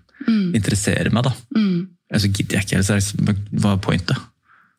[0.56, 1.24] interesserer meg.
[1.28, 1.32] da.
[1.56, 1.88] Mm.
[2.12, 4.16] Altså gidder jeg ikke, så liksom- hva er pointet?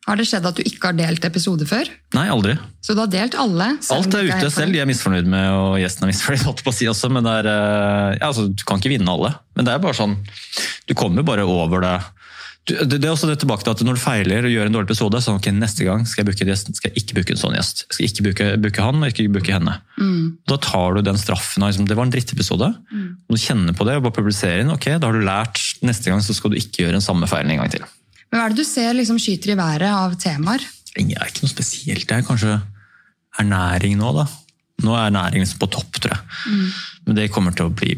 [0.04, 1.88] Har det skjedd at du ikke har delt episode før?
[2.12, 2.58] Nei, aldri.
[2.84, 3.70] Så du har delt alle?
[3.94, 4.74] Alt er ute selv.
[4.74, 7.48] De er misfornøyd med, og gjesten er misfornøyd, holdt på å si også, men er,
[7.48, 9.32] eh, ja, altså, du kan ikke vinne alle.
[9.56, 10.18] Men det er bare sånn,
[10.84, 11.96] du kommer bare over det.
[12.68, 14.76] Du, det, det er også det tilbake til at når du feiler og gjør en
[14.76, 17.36] dårlig episode, så ok, neste gang skal jeg bruke en gjest, skal jeg ikke bruke
[17.36, 17.84] en sånn gjest.
[17.88, 19.80] Jeg skal ikke bruke, bruke han, og ikke bruke henne.
[19.96, 20.22] Mm.
[20.52, 23.96] Da tar du den straffen liksom, det var en drittepisode, og du kjenner på det
[24.00, 26.84] og bare publiserer den, ok, da har du lært, neste gang så skal du ikke
[26.84, 27.84] gjøre den samme feilen en gang til.
[28.34, 30.64] Men hva er det du ser liksom skyter i været av temaer?
[30.90, 32.08] Det er ikke noe spesielt.
[32.10, 32.56] Det er kanskje
[33.38, 34.24] ernæring nå, da.
[34.82, 36.64] Nå er ernæring liksom på topp, tror jeg.
[37.06, 37.94] Men det kommer til å bli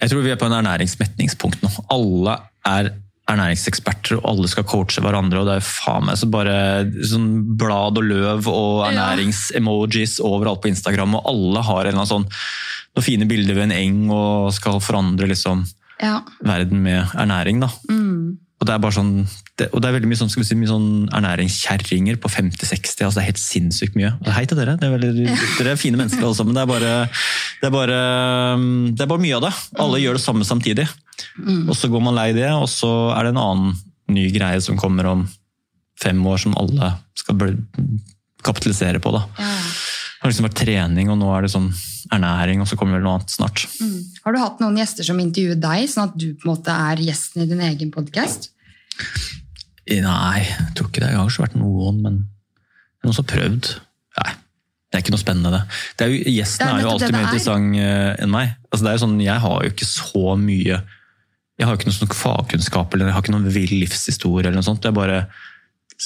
[0.00, 1.68] Jeg tror vi er på en ernæringsmetningspunkt nå.
[1.92, 2.90] Alle er
[3.28, 5.42] ernæringseksperter, og alle skal coache hverandre.
[5.42, 6.56] og Det er faen meg så bare
[7.04, 7.28] sånn
[7.60, 13.28] blad og løv og ernæringsemojis overalt på Instagram, og alle har en sånn noen fine
[13.28, 15.66] bilder ved en eng og skal forandre liksom
[16.00, 16.22] Ja.
[16.40, 17.60] verden med ernæring.
[17.60, 17.68] da.
[17.90, 18.38] Mm.
[18.58, 19.12] Og det er bare sånn,
[19.60, 23.04] det, og det er veldig mye sånn, skal vi si, mye sånn ernæringskjerringer på 50-60.
[23.06, 24.10] altså Det er helt sinnssykt mye.
[24.34, 25.26] Hei til dere, det er veldig,
[25.60, 26.56] dere er fine mennesker alle sammen.
[26.56, 26.94] Det er, bare,
[27.60, 27.98] det, er bare,
[28.98, 29.52] det er bare mye av det.
[29.84, 30.88] Alle gjør det samme samtidig.
[31.68, 33.78] Og så går man lei det, og så er det en annen
[34.10, 35.22] ny greie som kommer om
[36.02, 37.54] fem år som alle skal
[38.42, 39.14] kapitalisere på.
[39.14, 39.22] da.
[39.38, 41.70] Det har liksom vært trening, og nå er det sånn
[42.14, 43.64] ernæring, og så kommer vel noe annet snart.
[43.82, 43.98] Mm.
[44.24, 47.02] Har du hatt noen gjester som intervjuet deg, sånn at du på en måte er
[47.08, 48.50] gjesten i din egen podkast?
[49.88, 51.12] Nei, jeg tror ikke det.
[51.14, 52.18] Jeg har ikke vært noen, men
[53.04, 53.70] noen som har prøvd.
[54.18, 54.32] Nei,
[54.88, 55.80] det er ikke noe spennende, det.
[55.96, 57.26] det er jo, gjesten Det er er, jo alltid mer er.
[57.28, 58.54] interessant eh, enn meg.
[58.68, 60.78] Altså, det er jo sånn, jeg har jo ikke så mye
[61.58, 64.46] Jeg har jo ikke noe sånn fagkunnskap eller jeg har ikke noen vill livshistorie.
[64.46, 64.84] eller noe sånt.
[64.86, 65.22] Jeg bare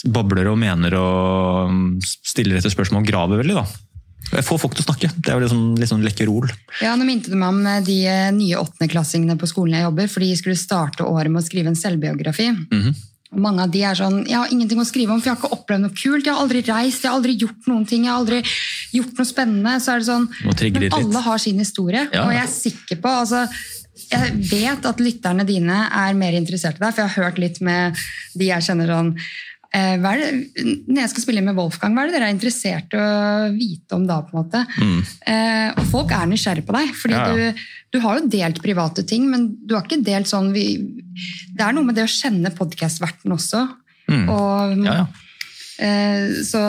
[0.09, 1.89] babler og mener og mm,
[2.25, 3.59] stiller etter spørsmål og graver veldig.
[3.59, 3.67] da.
[4.33, 5.11] Jeg får folk til å snakke.
[5.19, 6.51] Det er jo liksom, litt sånn lekkerol.
[6.81, 10.09] Ja, nå minte du meg om eh, de eh, nye åttendeklassingene på skolen jeg jobber,
[10.13, 12.51] for de skulle starte året med å skrive en selvbiografi.
[12.53, 12.95] Mhm.
[13.33, 15.41] Og mange av de er sånn Jeg har ingenting å skrive om, for jeg har
[15.41, 16.27] ikke opplevd noe kult.
[16.27, 18.43] Jeg har aldri reist, jeg har aldri gjort noen ting, jeg har aldri
[18.93, 19.77] gjort noe spennende.
[19.81, 22.27] Så er det sånn Men alle har sin historie, Ja.
[22.27, 23.49] og jeg er sikker på altså,
[24.13, 27.61] Jeg vet at lytterne dine er mer interessert i deg, for jeg har hørt litt
[27.63, 27.97] med
[28.37, 29.17] de jeg kjenner sånn
[29.73, 32.93] hva er det, når jeg skal spille med Wolfgang, hva er det dere er interessert
[32.93, 34.19] i å vite om da?
[34.27, 34.61] på en måte?
[35.25, 37.23] Eh, og folk er nysgjerrig på deg, fordi Mm.
[37.23, 37.53] Ja, ja.
[37.53, 40.77] Du, du har jo delt private ting, men du har ikke delt sånn vi,
[41.53, 43.67] Det er noe med det å kjenne podkastverten også.
[44.09, 44.25] Mm.
[44.29, 45.07] Og, Ja.
[45.83, 46.61] Eh, så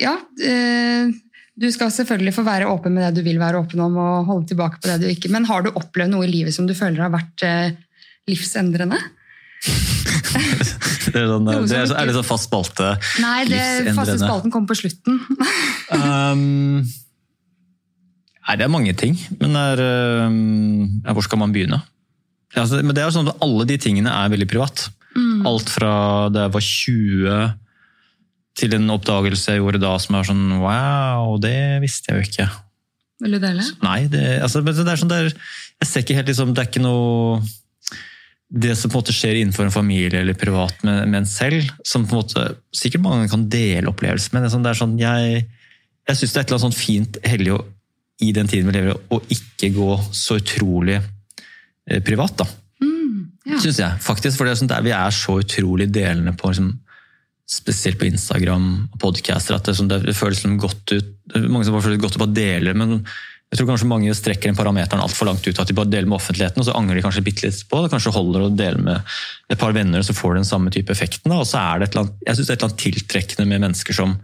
[0.00, 1.10] ja eh,
[1.58, 4.46] Du skal selvfølgelig få være åpen med det du vil være åpen om, og holde
[4.52, 7.02] tilbake på det du ikke Men har du opplevd noe i livet som du føler
[7.02, 7.74] har vært eh,
[8.30, 9.00] livsendrende?
[11.06, 12.86] Det er, sånn, det er, er det sånn fast spalte?
[13.22, 15.20] Nei, det faste spalten kommer på slutten.
[15.94, 19.82] Um, nei, det er mange ting, men er,
[20.26, 21.78] um, hvor skal man begynne?
[22.56, 24.88] Ja, Altså, men det er sånn at Alle de tingene er veldig privat.
[25.14, 25.46] Mm.
[25.48, 25.92] Alt fra
[26.32, 27.54] da jeg var 20 til
[28.56, 32.46] til en oppdagelse jeg gjorde da som er sånn wow, det visste jeg jo ikke.
[33.24, 33.64] Vil du dele?
[33.84, 35.30] Nei, det, altså, det er sånn der,
[35.80, 37.40] jeg ser ikke helt liksom, Det er ikke noe
[38.46, 41.66] Det som på en måte skjer innenfor en familie eller privat med, med en selv,
[41.82, 42.44] som på en måte
[42.74, 44.44] sikkert mange kan dele opplevelser med.
[44.44, 45.46] Det er sånn, det er sånn, jeg
[46.06, 47.56] jeg syns det er et eller annet sånt fint hellig
[48.22, 52.36] i den tiden vi lever i, å ikke gå så utrolig eh, privat.
[52.38, 52.46] da.
[52.82, 53.60] Mm, ja.
[53.60, 54.38] Synes jeg, faktisk.
[54.38, 56.70] For det er sånn, der vi er så utrolig delende på liksom,
[57.50, 61.12] spesielt på Instagram og podcaster, at det, sånn, det føles som godt ut.
[61.34, 63.00] Mange som bare føler godt ut på å dele, men
[63.46, 65.58] jeg tror kanskje mange strekker den parameteren altfor langt ut.
[65.62, 67.92] At de bare deler med offentligheten, og så angrer de kanskje bitte litt på det.
[67.92, 69.16] Kanskje holder å dele med
[69.52, 71.34] et par venner, og så får de den samme type effekten.
[71.36, 73.50] Og så er det et eller annet, jeg synes det er et eller annet tiltrekkende
[73.52, 74.16] med mennesker som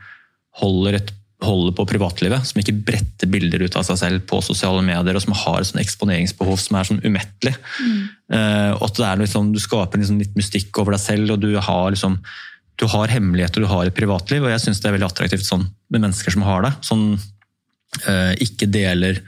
[0.63, 1.13] holder et
[1.43, 5.25] holder på privatlivet, som ikke bretter bilder ut av seg selv på sosiale medier, og
[5.25, 7.55] som har et sånn eksponeringsbehov som er sånn umettelig.
[7.83, 7.97] Mm.
[8.31, 11.51] Uh, og at det liksom, Du skaper liksom litt mystikk over deg selv, og du
[11.59, 12.19] har, liksom,
[12.79, 14.45] du har hemmeligheter, du har et privatliv.
[14.45, 16.75] og Jeg syns det er veldig attraktivt sånn, med mennesker som har det.
[16.87, 17.07] Sånn
[18.43, 19.21] ikke deler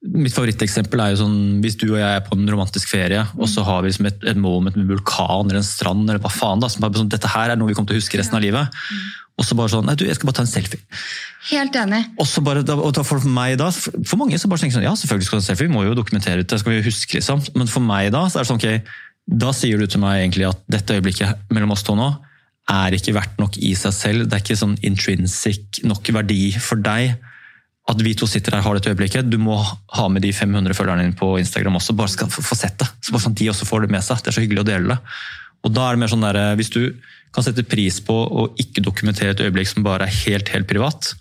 [0.00, 3.50] Mitt favoritteksempel er jo sånn, hvis du og jeg er på en romantisk ferie, og
[3.52, 6.30] så har vi liksom et, et moment med en vulkan eller en strand, eller hva
[6.32, 8.38] faen da, som er sånn, dette her er noe vi kommer til å huske resten
[8.38, 8.80] av livet.
[9.36, 10.80] Og så bare sånn Nei, du, jeg skal bare ta en selfie.
[11.50, 12.00] Helt enig.
[12.16, 15.28] Og så bare, og for meg da, for mange så bare tenker sånn, ja, selvfølgelig
[15.28, 17.44] skal du ta en selfie, vi må jo dokumentere det, skal vi huske liksom.
[17.60, 18.96] Men for meg da, så er det sånn, ok,
[19.44, 22.08] da sier du til meg egentlig at dette øyeblikket mellom oss to nå
[22.70, 24.28] er ikke verdt nok i seg selv.
[24.28, 27.16] Det er ikke sånn intrinsic nok verdi for deg
[27.88, 29.30] at vi to sitter her har dette øyeblikket.
[29.30, 32.78] Du må ha med de 500 følgerne dine på Instagram også, bare skal få sett
[32.78, 32.90] det.
[33.00, 34.20] Så bare sånn de også får det med seg.
[34.20, 35.00] Det er så hyggelig å dele det.
[35.66, 36.82] Og da er det mer sånn der, Hvis du
[37.34, 41.12] kan sette pris på å ikke dokumentere et øyeblikk som bare er helt, helt privat.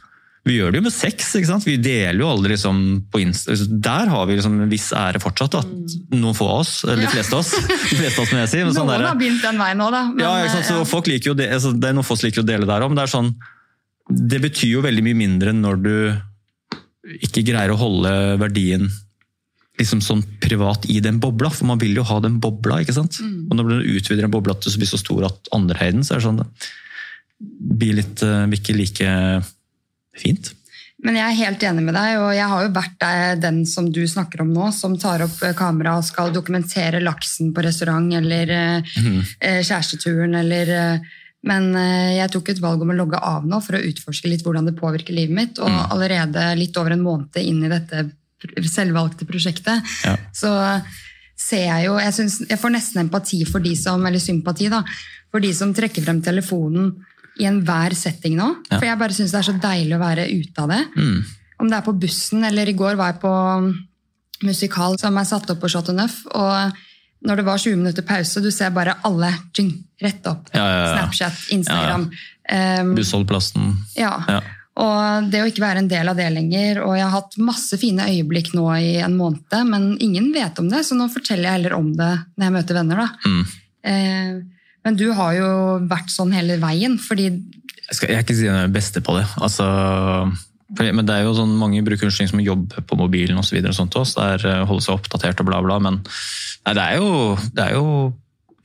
[0.47, 1.34] Vi gjør det jo med sex.
[1.36, 1.66] ikke sant?
[1.68, 2.80] Vi deler jo aldri liksom
[3.12, 3.53] på Insta.
[3.70, 5.60] Der har vi liksom en viss ære fortsatt.
[5.60, 7.51] at Noen få av oss, eller de fleste av oss.
[7.60, 8.64] de fleste av oss, må jeg si.
[8.64, 10.03] Noen sånn der, har begynt den veien nå, da.
[10.10, 10.70] Men, ja, ikke sant?
[10.72, 12.97] Så folk liker jo det, altså, det er noen folk liker å dele der om.
[12.97, 13.30] Det er sånn,
[14.10, 15.93] det betyr jo veldig mye mindre når du
[17.18, 18.89] ikke greier å holde verdien
[19.80, 22.82] liksom sånn privat i den bobla, for man vil jo ha den bobla.
[22.84, 23.22] ikke sant?
[23.24, 23.47] Mm.
[23.47, 26.16] Og når du utvider en bobla til å bli så stor at andre høyden, så
[26.16, 29.12] er det sånn det blir litt uh, ikke like
[30.20, 30.51] fint.
[30.99, 33.05] Men jeg er helt enig med deg, og jeg har jo vært
[33.39, 37.53] den som du snakker om nå, som tar opp eh, kamera og skal dokumentere laksen
[37.55, 38.51] på restaurant eller
[38.84, 39.22] mm.
[39.39, 40.74] kjæresteturen eller
[41.48, 44.66] men jeg tok et valg om å logge av nå for å utforske litt hvordan
[44.68, 45.62] det påvirker livet mitt.
[45.64, 45.78] Og mm.
[45.94, 48.10] allerede litt over en måned inn i dette
[48.68, 50.16] selvvalgte prosjektet, ja.
[50.36, 50.52] så
[51.40, 54.84] ser jeg jo jeg, synes, jeg, får nesten empati for de som Eller sympati, da.
[55.32, 56.92] For de som trekker frem telefonen
[57.40, 58.50] i enhver setting nå.
[58.68, 58.78] Ja.
[58.78, 60.82] For jeg bare syns det er så deilig å være ute av det.
[60.98, 61.20] Mm.
[61.60, 63.34] Om det er på bussen, eller i går var jeg på
[64.48, 66.22] musikal som er satt opp på Chateau Neuf.
[66.32, 66.86] og
[67.26, 70.47] når det var 20 minutter pause, du ser bare alle jing, rett opp.
[70.55, 72.07] Ja, Snapchat, Instagram.
[72.49, 73.74] Um, Bussholdplassen.
[73.99, 74.13] Ja.
[74.80, 76.80] Og det å ikke være en del av det lenger.
[76.86, 80.70] Og jeg har hatt masse fine øyeblikk nå i en måned, men ingen vet om
[80.72, 83.03] det, så nå forteller jeg heller om det når jeg møter venner.
[83.03, 83.09] da.
[83.28, 83.43] Mm.
[83.91, 85.49] Eh, men du har jo
[85.91, 87.32] vært sånn hele veien, fordi
[87.89, 89.26] Jeg skal jeg ikke si den beste på det.
[89.41, 89.65] altså...
[90.78, 93.57] Men det er jo sånn, Mange bruker unnskyldning som jobber på mobilen osv.
[93.63, 95.80] Der eh, holde seg oppdatert og bla, bla.
[95.82, 97.13] Men nei, det er jo,
[97.55, 97.86] det er jo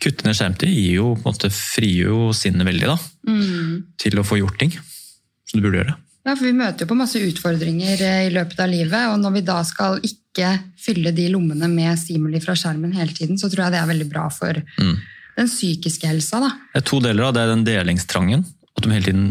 [0.04, 2.96] Kutte ned skjermtid gir jo, på en måte, frigjør jo sinnet veldig da,
[3.30, 3.68] mm.
[4.02, 5.94] til å få gjort ting som du burde gjøre.
[6.24, 9.36] Ja, for Vi møter jo på masse utfordringer eh, i løpet av livet, og når
[9.36, 10.50] vi da skal ikke
[10.80, 14.08] fylle de lommene med stimuli fra skjermen hele tiden, så tror jeg det er veldig
[14.10, 14.94] bra for mm.
[15.38, 16.42] den psykiske helsa.
[16.42, 16.52] Da.
[16.74, 17.44] Det er to deler av det.
[17.44, 18.44] er den delingstrangen,
[18.74, 19.28] at du hele tiden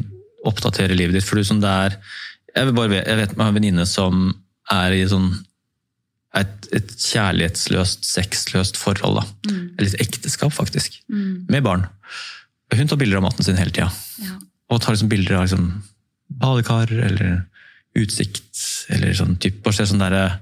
[0.48, 1.28] oppdaterer livet ditt.
[1.28, 1.98] for du som det er,
[2.54, 4.28] Jeg, bare, jeg vet meg en venninne som
[4.72, 5.32] er i sånn
[6.38, 9.22] et, et kjærlighetsløst, sexløst forhold.
[9.22, 9.52] da.
[9.52, 9.66] Mm.
[9.78, 10.98] Eller et ekteskap, faktisk.
[11.12, 11.46] Mm.
[11.50, 11.88] Med barn.
[12.74, 13.90] Hun tar bilder av maten sin hele tida.
[14.24, 14.40] Ja.
[14.74, 15.68] Og tar liksom bilder av liksom,
[16.42, 17.44] badekar eller
[18.00, 18.50] utsikt.
[18.90, 20.40] eller sånn type, bare sånn der,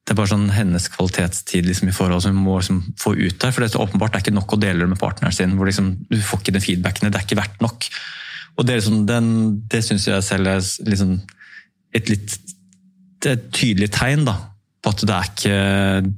[0.00, 3.36] Det er bare sånn hennes kvalitetstid liksom, i forhold som hun må liksom, få ut
[3.38, 3.52] der.
[3.52, 5.52] For det er åpenbart det er ikke nok å dele det med partneren sin.
[5.56, 7.10] hvor liksom, Du får ikke den feedbacken.
[7.10, 7.84] Det er ikke verdt nok.
[8.60, 9.26] Og Det, liksom, den,
[9.72, 11.16] det syns jeg selv er liksom,
[11.96, 12.38] et litt
[13.20, 14.36] det et tydelig tegn da,
[14.80, 15.56] på at ikke,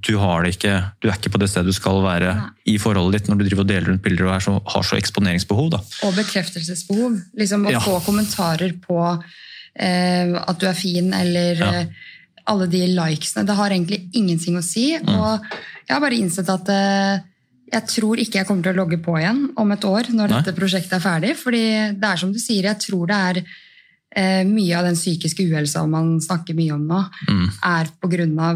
[0.06, 0.12] du,
[0.46, 2.50] ikke, du er ikke på det stedet du skal være Nei.
[2.70, 5.72] i forholdet ditt når du driver og deler rundt bilder og så, har så eksponeringsbehov.
[5.74, 5.80] Da.
[6.06, 7.18] Og bekreftelsesbehov.
[7.38, 7.82] Liksom Å ja.
[7.82, 11.72] få kommentarer på eh, at du er fin, eller ja.
[11.80, 12.14] eh,
[12.52, 13.46] alle de likesene.
[13.48, 14.92] Det har egentlig ingenting å si.
[14.94, 15.10] Mm.
[15.10, 15.50] Og
[15.88, 17.26] jeg har bare innsett at eh,
[17.72, 20.38] jeg tror ikke jeg kommer til å logge på igjen om et år når Nei.
[20.40, 21.32] dette prosjektet er ferdig.
[21.40, 21.64] fordi
[21.96, 25.84] det er som du sier, jeg tror det er eh, mye av den psykiske uhelsa
[25.88, 27.46] man snakker mye om nå, mm.
[27.72, 28.50] er pga.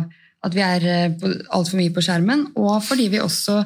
[0.47, 3.63] at vi er eh, altfor mye på skjermen, og fordi vi også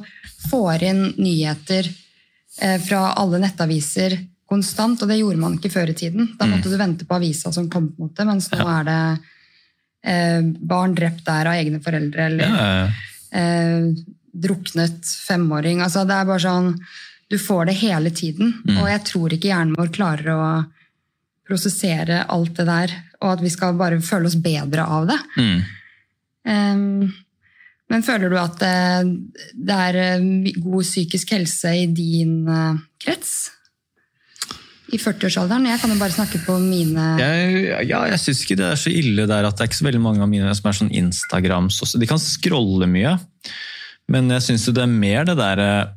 [0.50, 4.16] får inn nyheter eh, fra alle nettaviser
[4.50, 6.32] konstant, og det gjorde man ikke før i tiden.
[6.38, 9.02] Da måtte du vente på avisa som kom, på en måte, mens nå er det
[10.06, 12.72] eh, barn drept der av egne foreldre, eller Ja,
[13.38, 13.90] eh,
[14.32, 15.82] druknet femåring.
[15.84, 16.74] Altså, det er bare sånn
[17.30, 18.56] Du får det hele tiden.
[18.74, 20.44] Og jeg tror ikke hjernen vår klarer å
[21.46, 25.20] prosessere alt det der, og at vi skal bare føle oss bedre av det.
[25.36, 25.60] mm.
[26.40, 27.10] Um,
[27.90, 28.74] men føler du at det,
[29.58, 33.32] det er eh, god psykisk helse i din eh, krets?
[34.90, 35.66] I 40-årsalderen?
[35.70, 38.90] Jeg kan jo bare snakke på mine Jeg, ja, jeg syns ikke det er så
[38.94, 41.78] ille der at det er ikke så veldig mange av mine som er sånn Instagrams
[41.82, 41.98] også.
[41.98, 43.16] De kan scrolle mye,
[44.10, 45.94] men jeg syns det er mer det der eh,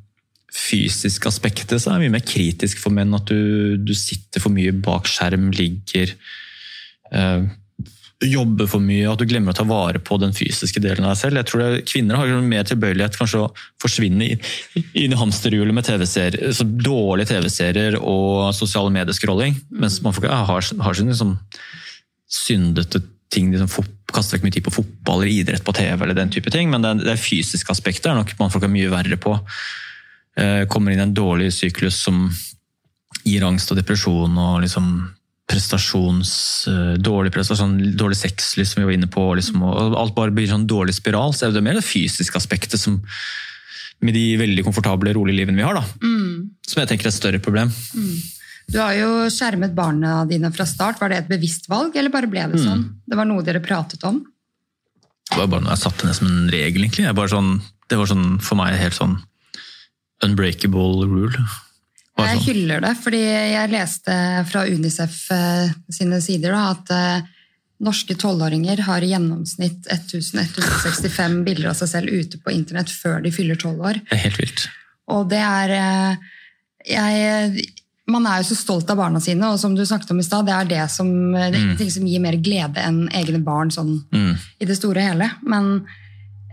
[0.54, 3.14] fysiske aspektet som er mye mer kritisk for menn.
[3.18, 6.14] At du, du sitter for mye bak skjerm, ligger
[7.14, 7.52] øh,
[8.24, 11.20] Jobber for mye, at du glemmer å ta vare på den fysiske delen av deg
[11.20, 11.40] selv.
[11.42, 13.50] Jeg tror det, Kvinner har mer tilbøyelighet kanskje å
[13.84, 14.46] forsvinne inn,
[14.96, 21.12] i hamsterhjulet med TV-serier, så dårlige TV-serier og sosiale mediescrolling, mens mannfolk har, har sine
[21.12, 21.36] liksom,
[22.32, 23.04] syndete
[23.34, 26.32] ting, liksom, fot- kaster vekk mye tid på fotball eller idrett på TV, eller den
[26.34, 29.36] type ting, men det, det fysiske aspektet er nok mannfolk er mye verre på.
[30.40, 32.26] Eh, kommer inn i en dårlig syklus som
[33.24, 34.90] gir angst og depresjon og liksom
[35.50, 36.34] prestasjons,
[36.72, 40.50] eh, dårlig prestasjon, dårlig sexlyst som vi var inne på, liksom, og alt bare blir
[40.50, 41.36] sånn dårlig spiral.
[41.36, 43.02] Så er det mer det fysiske aspektet som
[44.04, 45.84] med de veldig komfortable, rolige livene vi har, da.
[46.68, 47.70] som jeg tenker er et større problem.
[48.72, 51.02] Du har jo skjermet barna dine fra start.
[51.02, 52.86] Var det et bevisst valg, eller bare ble det sånn?
[53.06, 54.22] Det var noe dere pratet om?
[55.30, 57.30] Det var bare noe jeg satte ned som en regel, egentlig.
[57.32, 57.54] Sånn,
[57.90, 59.20] det var sånn, for meg helt sånn
[60.24, 61.46] unbreakable rule.
[62.14, 62.44] Jeg sånn.
[62.46, 64.18] hyller det, fordi jeg leste
[64.50, 67.32] fra Unicef eh, sine sider da, at eh,
[67.84, 73.34] norske tolvåringer har i gjennomsnitt 1165 bilder av seg selv ute på internett før de
[73.34, 74.00] fyller tolv år.
[74.06, 74.68] Det er helt vilt.
[75.12, 76.30] Og det er eh,
[76.94, 77.66] jeg,
[78.12, 80.46] Man er jo så stolt av barna sine, og som du snakket om i stad,
[80.46, 84.02] det er det som, det er ting som gir mer glede enn egne barn sånn
[84.12, 84.34] Mm.
[84.60, 85.30] i det store og hele.
[85.42, 85.86] Men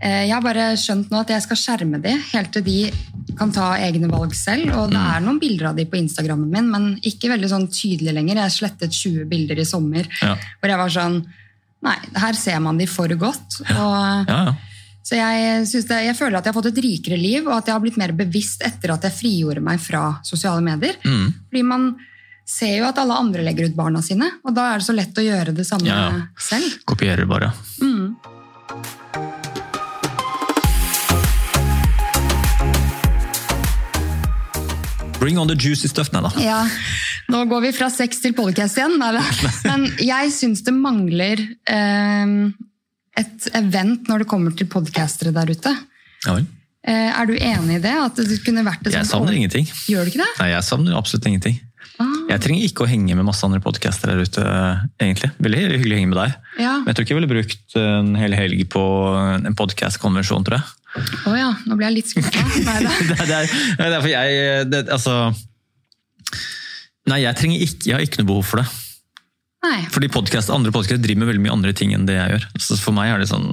[0.01, 2.77] eh, jeg har bare skjønt nå at jeg skal skjerme de helt til de
[3.37, 4.71] kan ta egne valg selv.
[4.77, 5.11] Og det Mm.
[5.15, 8.35] er noen bilder av de på Instagrammen min, men ikke veldig sånn tydelig lenger.
[8.35, 10.35] Jeg slettet 20 bilder i sommer Ja.
[10.61, 11.25] hvor jeg var sånn
[11.83, 13.59] Nei, her ser man de for godt.
[13.71, 14.53] Og, Ja, ja.
[15.01, 17.73] Så jeg, det, jeg føler at jeg har fått et rikere liv, og at jeg
[17.75, 20.99] har blitt mer bevisst etter at jeg frigjorde meg fra sosiale medier.
[21.03, 21.31] Mm.
[21.49, 21.87] Fordi man
[22.47, 25.17] ser jo at alle andre legger ut barna sine, og da er det så lett
[25.17, 26.21] å gjøre det samme Ja, ja.
[26.37, 26.77] selv.
[26.89, 27.49] Kopierer bare.
[27.81, 28.13] Mm.
[35.21, 36.31] Bring on the juicy stuff, nei da.
[36.41, 36.61] Ja,
[37.29, 38.97] nå går vi fra sex til podcast igjen.
[39.01, 39.21] Nei.
[39.69, 42.33] Men jeg syns det mangler eh,
[43.21, 45.73] et event når det kommer til podkastere der ute.
[46.27, 46.45] Ja vel.
[46.81, 47.93] Eh, er du enig i det?
[48.07, 49.67] At det kunne vært et Jeg savner ingenting.
[49.89, 50.31] Gjør du ikke det?
[50.41, 51.59] Nei, jeg savner absolutt ingenting.
[52.01, 54.41] Ah, Jeg trenger ikke å henge med masse andre podcaster der ute,
[55.01, 55.29] egentlig.
[55.43, 56.35] Veldig hyggelig å henge med deg.
[56.63, 56.71] ja.
[56.79, 58.83] Men jeg tror ikke jeg ville brukt en hel helg på
[59.45, 61.03] en podcast-konvensjon, tror jeg.
[61.29, 62.41] Å ja, nå ble jeg litt skuffa.
[62.67, 65.13] Nei, det, er- det, er, er derfor jeg det, Altså
[67.11, 68.67] Nei, jeg ikke Jeg har ikke noe behov for det.
[69.61, 69.83] Nei.
[69.93, 72.47] Fordi podcast, andre podcaster driver med veldig mye andre ting enn det jeg gjør.
[72.65, 73.51] Så for meg er det sånn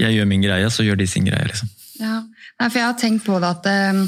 [0.00, 1.68] Jeg gjør min greie, så gjør de sin greie, liksom.
[2.00, 2.22] Ja.
[2.60, 4.04] Nei, for jeg har tenkt på det at eh,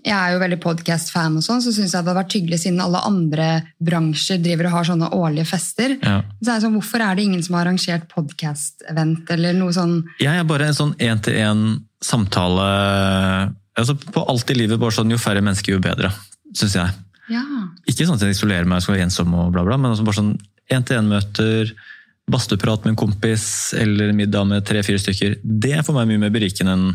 [0.00, 2.80] jeg er jo veldig podkast-fan, og sånn, så syns jeg det hadde vært hyggelig siden
[2.82, 3.48] alle andre
[3.84, 5.94] bransjer driver og har sånne årlige fester.
[6.00, 6.16] Ja.
[6.40, 9.94] Så er det sånn, Hvorfor er det ingen som har arrangert podcast-event eller noe sånn
[10.22, 11.64] Jeg er bare en sånn én-til-én
[12.00, 12.66] samtale
[13.76, 16.10] altså På alt i livet, bare sånn jo færre mennesker, jo bedre,
[16.56, 16.96] syns jeg.
[17.30, 17.44] Ja.
[17.88, 20.06] Ikke sånn at jeg isolerer meg og skal være ensom og bla, bla, men altså
[20.06, 20.34] bare sånn
[20.70, 21.72] én-til-én-møter,
[22.30, 23.44] badstueprat med en kompis
[23.78, 25.40] eller middag med tre-fire stykker.
[25.42, 26.86] Det er for meg mye mer berikende enn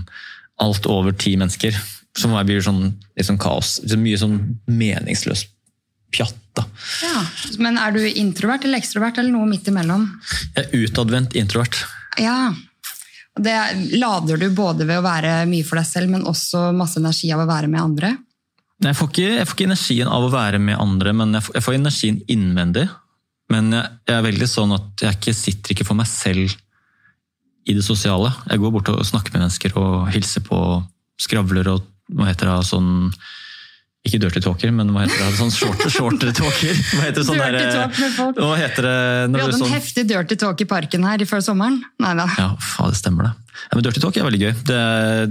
[0.64, 1.76] alt over ti mennesker.
[2.16, 3.78] Som for meg blir sånn, litt sånn kaos.
[3.84, 4.38] Så mye sånn
[4.72, 5.52] meningsløst
[6.16, 6.38] pjatt.
[6.56, 6.64] da.
[7.04, 7.26] ja.
[7.60, 10.08] Men er du introvert eller ekstrovert, eller noe midt imellom?
[10.56, 11.82] Jeg er utadvendt introvert.
[12.22, 12.54] Ja.
[13.36, 13.56] Det
[14.00, 17.44] lader du både ved å være mye for deg selv, men også masse energi av
[17.44, 18.14] å være med andre.
[18.84, 21.56] Jeg får, ikke, jeg får ikke energien av å være med andre, men jeg får,
[21.56, 22.86] jeg får energien innvendig.
[23.54, 26.56] Men jeg, jeg er veldig sånn at jeg ikke sitter ikke for meg selv
[27.66, 28.34] i det sosiale.
[28.50, 30.60] Jeg går bort og snakker med mennesker og hilser på,
[31.22, 32.92] skravler og hva heter det, sånn
[34.06, 35.32] ikke dirty talker, men hva heter det?
[35.40, 36.78] Sånn short, shortere talker?
[36.92, 38.42] Hva heter det sånn Dirty der, talk med folk.
[38.44, 39.00] Hva heter det?
[39.34, 41.80] Vi hadde en sånn, heftig dirty talk i parken her før sommeren.
[42.06, 42.28] Nei da.
[42.38, 43.34] ja, faen, det stemmer det.
[43.56, 44.54] Ja, men dirty talk er veldig gøy.
[44.68, 44.82] Det,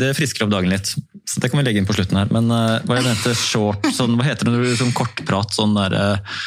[0.00, 0.94] det frisker opp dagen litt.
[1.28, 2.30] Så det kan vi legge inn på slutten her.
[2.34, 6.06] Men uh, hva mente short, sånn, hva heter det når du sånn kortprat, sånn derre
[6.20, 6.40] uh,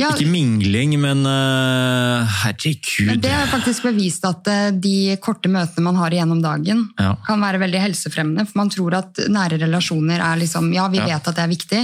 [0.00, 0.14] Ja.
[0.14, 3.10] Ikke mingling, men uh, herregud.
[3.10, 7.10] Men det er faktisk bevist at eh, de korte møtene man har gjennom dagen, Ja.
[7.26, 8.46] kan være veldig helsefremmende.
[8.48, 11.82] For man tror at nære relasjoner er liksom Ja, vi vet at det er viktig,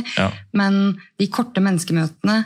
[0.56, 2.38] men de korte menneskemøtene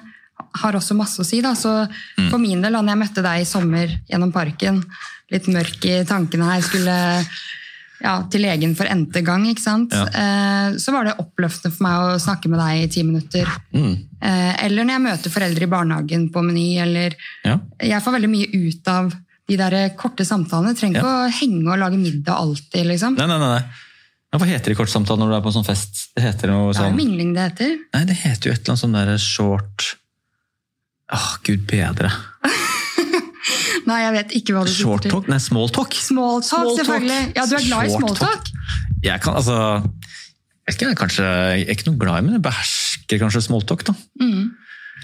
[0.54, 1.40] har også masse å si.
[1.40, 1.52] Da.
[1.54, 1.88] Så
[2.18, 2.30] Mm.
[2.30, 4.82] for min del, da jeg møtte deg i sommer gjennom parken,
[5.30, 7.24] litt mørk i tankene her, skulle
[8.02, 9.92] ja, til legen for n-te gang, ikke sant?
[9.92, 10.06] Ja.
[10.08, 13.46] Eh, så var det oppløftende for meg å snakke med deg i ti minutter.
[13.74, 13.92] Mm.
[14.22, 17.58] Eh, eller når jeg møter foreldre i barnehagen på Meny, eller Ja.
[17.78, 19.12] jeg får veldig mye ut av
[19.48, 20.72] de der korte samtalene.
[20.74, 23.16] Jeg trenger ikke å henge og lage middag alltid, liksom.
[23.18, 23.62] Nei, nei, nei.
[24.32, 26.08] Hva heter det i kortsamtale når du er på en sånn fest?
[26.14, 27.76] Det heter noe Det er jo sånn mingling det heter.
[27.92, 29.96] Nei, det heter jo et eller annet sånn derre short
[31.12, 32.10] Åh, gud bedre.
[33.88, 35.26] Nei, jeg vet ikke hva du Short talk?
[35.30, 35.94] Nei, small talk.
[35.96, 36.80] Small talk, Small talk.
[36.82, 37.20] selvfølgelig.
[37.36, 38.44] Ja, du er glad i small talk.
[38.46, 38.96] talk.
[39.02, 39.56] Jeg kan altså
[40.68, 43.64] Jeg er ikke, kanskje, jeg er ikke noe glad i, men jeg behersker kanskje small
[43.66, 43.94] talk, da.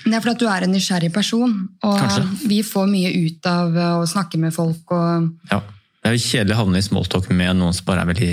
[0.07, 2.27] Det er fordi at du er en nysgjerrig person, og Kanskje.
[2.47, 4.85] vi får mye ut av å snakke med folk.
[4.95, 5.63] Og, Ja.
[6.05, 8.29] Det er jo kjedelig å havne i small talk med noen som bare er veldig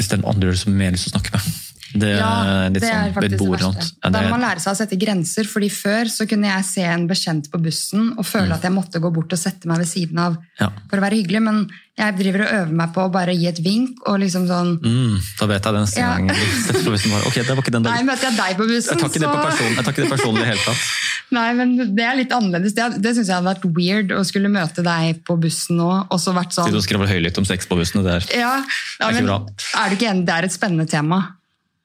[0.00, 1.67] er den andre som har mer lyst til å snakke med.
[1.94, 3.86] Det ja, det er sånn faktisk et det verste.
[4.02, 6.84] Ja, Da må man lære seg å sette grenser, fordi før så kunne jeg se
[6.84, 9.88] en bekjent på bussen og føle at jeg måtte gå bort og sette meg ved
[9.88, 10.68] siden av ja.
[10.90, 11.62] for å være hyggelig, men
[11.98, 15.14] jeg driver og øver meg på å bare gi et vink og liksom sånn mm,
[15.40, 16.10] da vet jeg det neste Ja.
[16.14, 16.28] gang.
[16.66, 18.92] Setter på bussen bare, Ok, det var ikke den Nei, møter jeg deg på bussen,
[18.92, 20.84] Jeg tar ikke det på person, jeg tar ikke det personlig i det hele tatt.
[21.38, 22.72] Nei, men det er litt annerledes.
[22.76, 26.22] Det, det syns jeg hadde vært weird å skulle møte deg på bussen nå, og
[26.22, 28.00] så vært sånn Du skriver høylytt om sex på bussen.
[28.06, 29.40] Det er ja, ja, er ikke men bra.
[29.82, 30.14] Er du ikke?
[30.24, 31.20] Det er et spennende tema.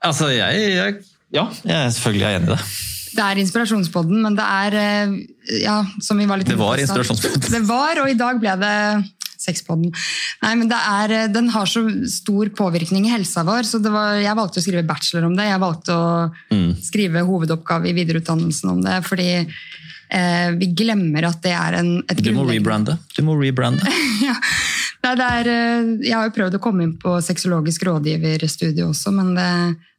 [0.04, 0.99] Altså, jeg, jeg
[1.34, 2.60] Ja, jeg er selvfølgelig enig i det.
[3.14, 5.18] Det er inspirasjonspodden, men det er eh,
[5.64, 7.43] Ja, som vi var litt Det var inspirasjonspodden.
[7.54, 8.78] Det var, og i dag ble det
[9.43, 9.91] sexpodden.
[10.43, 13.91] Nei, men det er, eh, Den har så stor påvirkning i helsa vår, så det
[13.93, 15.49] var, jeg valgte å skrive bachelor om det.
[15.51, 16.70] Jeg valgte å Mm.
[16.82, 19.30] skrive hovedoppgave i videreutdannelsen om det, fordi
[20.14, 22.97] eh, vi glemmer at det er en, et Du må rebrande.
[23.18, 23.84] Du må rebrande.
[24.28, 24.36] ja.
[25.04, 29.12] Nei, det er, eh, jeg har jo prøvd å komme inn på sexologisk rådgiverstudie også,
[29.16, 29.47] men det,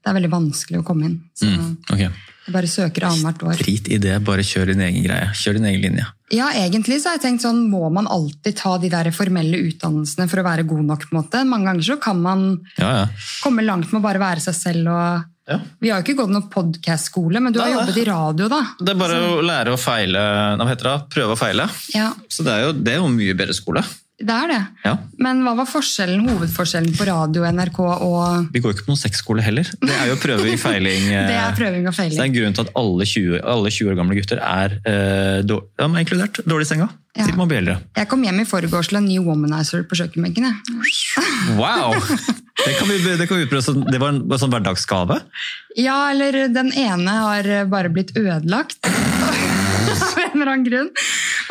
[0.00, 1.18] det er veldig vanskelig å komme inn.
[1.36, 2.08] Så Mm, okay.
[2.46, 3.58] jeg bare søker annethvert år.
[3.60, 5.28] Drit i det, bare kjør din egen greie.
[5.36, 6.06] Kjør din egen linje.
[6.32, 10.26] Ja, egentlig så har jeg tenkt sånn, må man alltid ta de der formelle utdannelsene
[10.28, 11.44] for å være god nok, på en måte?
[11.46, 12.46] Mange ganger så kan man
[12.80, 13.06] Ja, ja.
[13.44, 15.58] komme langt med å bare være seg selv og Ja.
[15.78, 17.82] Vi har jo ikke gått noen podcast-skole, men du har Nei, nei.
[17.84, 18.62] jobbet i radio, da.
[18.80, 20.22] Det er bare å lære å feile.
[20.56, 20.94] Hva heter det?
[21.12, 21.66] Prøve å feile.
[21.94, 23.84] Ja, Så det er jo, det er jo mye bedre skole.
[24.22, 24.58] Det er det.
[24.84, 24.92] Ja.
[25.18, 29.00] Men hva var forskjellen, hovedforskjellen på radio, NRK og Vi går jo ikke på noen
[29.00, 29.66] sexskole heller.
[29.82, 31.08] Det er jo prøving, feiling.
[31.10, 32.14] eh, Det er prøving og feiling.
[32.14, 34.76] Så det er en grunn til at alle 20, alle 20 år gamle gutter er
[34.86, 36.88] eh, dår, ja, inkludert dårlig i senga.
[37.14, 37.26] Ja.
[37.28, 37.76] Til man blir eldre.
[37.98, 40.48] Jeg kom hjem i forgårs til en ny womanizer på kjøkkenbenken.
[41.58, 41.94] Wow!
[41.94, 45.18] Det, kan vi, det, kan vi utprøve det var en, en sånn hverdagsgave.
[45.78, 48.78] Ja, eller den ene har bare blitt ødelagt.
[50.44, 50.90] Eller annen grunn.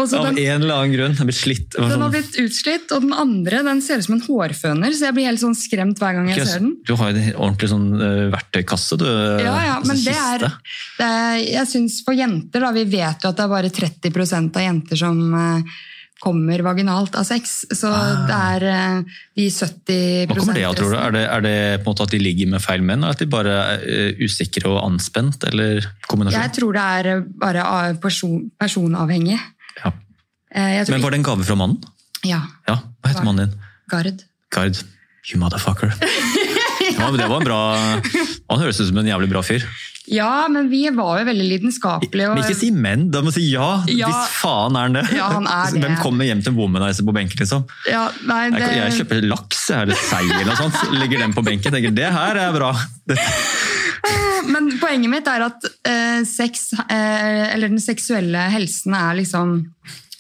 [0.02, 1.16] Også Av den, en eller annen grunn.
[1.18, 1.76] Den slitt.
[1.76, 5.18] Den har blitt utslitt, og den andre den ser ut som en hårføner, så jeg
[5.18, 6.76] blir helt sånn skremt hver gang jeg okay, ser den.
[6.86, 9.08] Du har jo en ordentlig sånn uh, verktøykasse, du.
[9.44, 10.46] Ja, ja, altså men det er,
[11.00, 14.62] det er Jeg syns for jenter, da, vi vet jo at det er bare 30%
[14.62, 15.82] av jenter som eh,
[16.24, 17.56] kommer vaginalt av sex.
[17.76, 17.90] Så
[18.30, 20.30] det er eh, de 70 Ah.
[20.32, 20.98] Hva kommer det av, tror du?
[21.00, 23.24] Er det, er det på en måte at de ligger med feil menn, eller at
[23.24, 26.40] de bare er eh, usikre og anspent, eller kombinasjon?
[26.40, 27.66] Jeg tror det er eh, bare
[28.04, 29.40] person, personavhengig.
[29.84, 29.92] Ja.
[30.54, 31.82] Men var det en gave fra mannen?
[32.24, 32.44] Ja.
[32.70, 33.70] Ja, hva heter mannen din?
[33.92, 34.24] Gard.
[34.54, 34.84] Gard.
[35.30, 35.92] You motherfucker.
[36.94, 37.60] Ja, men det var en bra
[38.52, 39.64] Han høres ut som en jævlig bra fyr.
[40.12, 42.30] Ja, men vi var jo veldig lidenskapelige.
[42.30, 43.84] og- Men ikke si menn, da må du si ja!
[43.88, 44.10] Ja.
[44.12, 45.04] Hvis faen er han det!
[45.16, 45.82] Ja, han er det.
[45.86, 47.64] Hvem kommer hjem til womanizer på benken, liksom?
[47.88, 51.34] ja, nei, det, Jeg, jeg kjøper laks jeg, har et seil eller sånt, legger den
[51.34, 52.74] på benken tenker det her er bra.
[53.08, 53.18] Det,
[54.52, 59.54] Men poenget mitt er at eh, sex, eh, eller den seksuelle helsen er liksom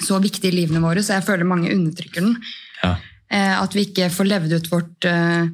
[0.04, 2.38] så viktig i livene våre, så jeg føler mange undertrykker den.
[2.84, 2.96] ja.
[3.34, 5.48] Eh, at vi ikke får levd ut vårt, eh,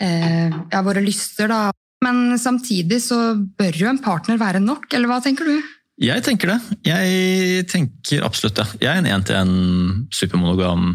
[0.00, 1.46] eh, ja, våre lyster.
[1.48, 1.70] Da.
[2.04, 5.58] Men samtidig så bør jo en partner være nok, eller hva tenker du?
[6.00, 6.58] Jeg tenker det.
[6.88, 8.66] Jeg tenker absolutt det.
[8.80, 10.94] Jeg er en én-til-én supermonogam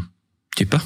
[0.58, 0.80] type.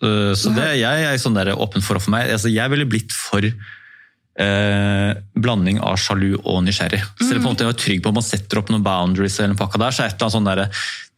[0.00, 2.30] Uh, Så det, jeg er sånn der åpen forhold for meg.
[2.32, 7.02] Altså, jeg ville blitt for eh, blanding av sjalu og nysgjerrig.
[7.20, 9.60] Selv om på jeg er trygg på om man setter opp noen boundaries, eller en
[9.60, 10.48] pakka der, så er det, et eller annet sånn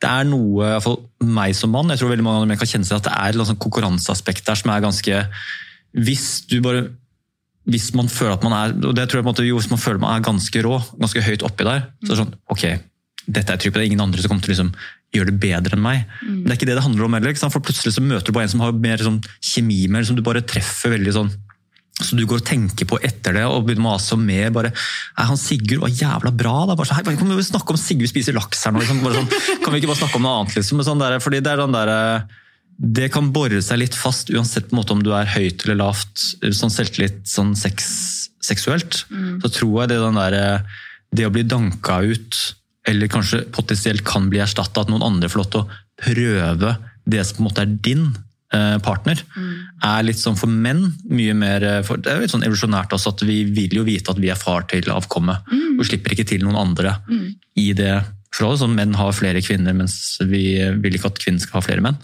[0.02, 0.98] det er noe, i hvert fall
[1.38, 3.36] meg som mann, jeg tror veldig mange av dem kan kjenne seg at det er
[3.36, 5.20] et sånn konkurranseaspekt der som er ganske
[5.92, 6.88] Hvis du bare
[7.70, 9.70] hvis man føler at man er og det tror jeg på en måte, jo, hvis
[9.70, 12.64] man føler man er ganske rå, ganske høyt oppi der, så er det sånn Ok,
[13.26, 14.72] dette er trygg det er ingen andre som kommer til å liksom,
[15.12, 16.04] gjøre det bedre enn meg.
[16.24, 17.38] Men det er ikke det det handler om heller.
[17.38, 20.24] For plutselig så møter du på en som har mer sånn kjemi med, som du
[20.24, 21.32] bare treffer veldig sånn
[22.02, 24.50] Så du går og tenker på etter det og begynner å mase om mer.
[24.50, 26.54] bare, er han Sigurd var jævla bra?
[26.66, 28.82] da, bare så, hei, Kan vi snakke om Sigurd spiser laks her nå?
[28.82, 29.28] Liksom, sånn,
[29.62, 30.56] kan vi ikke bare snakke om noe annet?
[30.58, 31.92] liksom, sånn der, fordi Det er den der,
[32.78, 35.80] det kan bore seg litt fast uansett på en måte om du er høyt eller
[35.82, 36.14] lavt.
[36.42, 37.86] sånn Selvtillit sånn sex,
[38.42, 39.04] seksuelt.
[39.12, 39.38] Mm.
[39.44, 40.66] Så tror jeg det, den der,
[41.12, 42.40] det å bli danka ut,
[42.88, 47.22] eller kanskje potensielt kan bli erstatta, at noen andre får lov til å prøve det
[47.26, 48.10] som på en måte er din
[48.52, 49.52] Eh, partner, mm.
[49.88, 52.92] er litt sånn for menn mye mer eh, for, Det er jo litt sånn evolusjonært
[52.92, 55.46] også at vi vil jo vite at vi er far til avkommet.
[55.48, 55.78] Mm.
[55.80, 57.22] Og slipper ikke til noen andre mm.
[57.62, 57.94] i det
[58.28, 58.60] forholdet.
[58.60, 60.42] Sånn, menn har flere kvinner, mens vi
[60.84, 61.96] vil ikke at kvinner skal ha flere menn.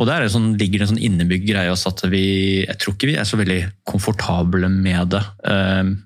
[0.00, 2.24] Og Der sånn, ligger det en sånn innebygd greie også at vi
[2.64, 5.20] jeg tror ikke vi er så veldig komfortable med det.
[5.44, 5.98] Um,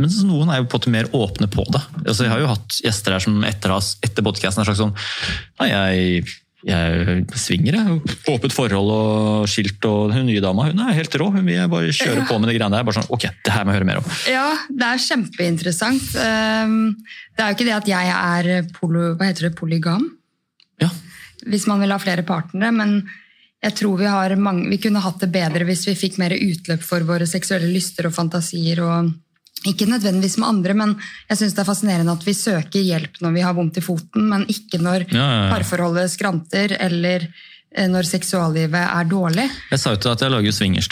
[0.00, 1.80] men noen er jo på en måte mer åpne på det.
[2.06, 3.74] Altså, jeg har jo hatt gjester her som etter,
[4.06, 4.94] etter podkasten har sagt sånn
[5.60, 6.22] Nei, jeg
[6.60, 8.16] jeg svinger, jeg.
[8.28, 9.80] Åpent forhold og skilt.
[9.88, 11.30] Og hun nye dama hun er helt rå.
[11.32, 12.84] Hun vil bare kjøre på med de greiene der.
[12.84, 14.10] bare sånn, ok, det her må jeg høre mer om.
[14.28, 16.10] Ja, det er kjempeinteressant.
[16.20, 16.76] Ehm,
[17.32, 20.04] det er jo ikke det at jeg er polo, hva heter det, polygam.
[20.82, 20.90] Ja.
[21.48, 22.74] Hvis man vil ha flere partnere.
[22.76, 22.98] Men
[23.60, 26.84] jeg tror vi, har mange, vi kunne hatt det bedre hvis vi fikk mer utløp
[26.84, 28.80] for våre seksuelle lyster og fantasier.
[28.80, 29.12] og
[29.68, 30.92] ikke nødvendigvis med andre, men
[31.28, 34.28] jeg synes det er fascinerende at vi søker hjelp når vi har vondt i foten,
[34.30, 35.50] men ikke når ja, ja, ja.
[35.52, 39.44] parforholdet skranter eller eh, når seksuallivet er dårlig.
[39.74, 40.32] Jeg sa jo til at jeg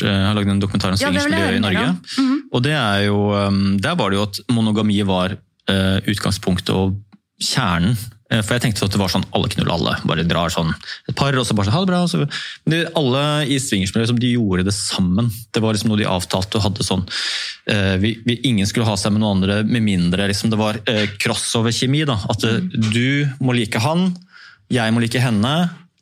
[0.04, 1.88] jeg har lagd en dokumentar om swingersmiljøet i Norge.
[1.88, 2.38] Mm -hmm.
[2.52, 5.32] Og det er jo, um, Der var det jo at monogami var
[5.70, 7.00] uh, utgangspunktet og
[7.40, 9.94] kjernen Eh, for jeg tenkte at det var sånn alle knuller alle.
[10.08, 10.74] Bare drar sånn
[11.08, 12.00] et par, og så bare sånn, ha det bra.
[12.10, 12.20] Så,
[12.68, 15.30] men alle i swingersmiljøet liksom, de gjorde det sammen.
[15.54, 18.98] Det var liksom noe de avtalte og hadde sånn uh, vi, vi, Ingen skulle ha
[19.00, 22.04] seg med noen andre med mindre liksom, det var uh, crossover-kjemi.
[22.12, 22.58] At uh,
[22.92, 24.10] du må like han,
[24.72, 25.54] jeg må like henne,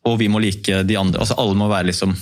[0.07, 1.23] og vi må like de andre.
[1.23, 2.17] Altså Alle må være liksom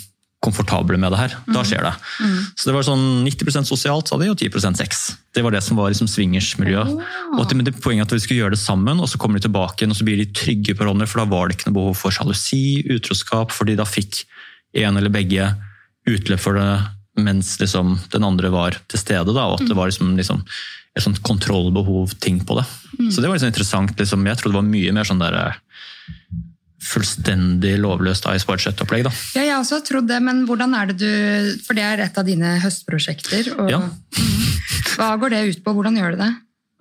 [0.45, 1.37] komfortable med det her.
[1.49, 1.67] Da mm.
[1.69, 1.93] skjer det.
[2.21, 2.39] Mm.
[2.53, 5.05] Så det var sånn 90% sosialt sa de, og 10% sex.
[5.35, 6.93] Det var det som var liksom swingersmiljøet.
[6.95, 7.39] Oh.
[7.41, 9.97] Og det, Poenget at vi skulle gjøre det sammen, og så kommer de tilbake og
[9.97, 12.85] så blir de trygge på hverandre, for da var det ikke noe behov for sjalusi,
[12.95, 14.25] utroskap, fordi da fikk
[14.85, 15.53] en eller begge
[16.11, 16.69] utløp for det
[17.15, 19.35] mens liksom den andre var til stede.
[19.35, 20.43] Da, og at det var liksom, liksom
[20.95, 22.65] et sånt kontrollbehov-ting på det.
[22.99, 23.11] Mm.
[23.11, 23.95] Så det var liksom interessant.
[23.99, 25.39] Liksom, jeg trodde det var mye mer sånn der
[26.85, 29.09] fullstendig lovløst Ice Wide Shut-opplegg.
[29.35, 32.19] Ja, jeg har også trodd det, men hvordan er det du For det er et
[32.21, 33.53] av dine høstprosjekter.
[33.59, 33.83] Og, ja.
[34.95, 35.77] hva går det ut på?
[35.77, 36.33] Hvordan gjør du det?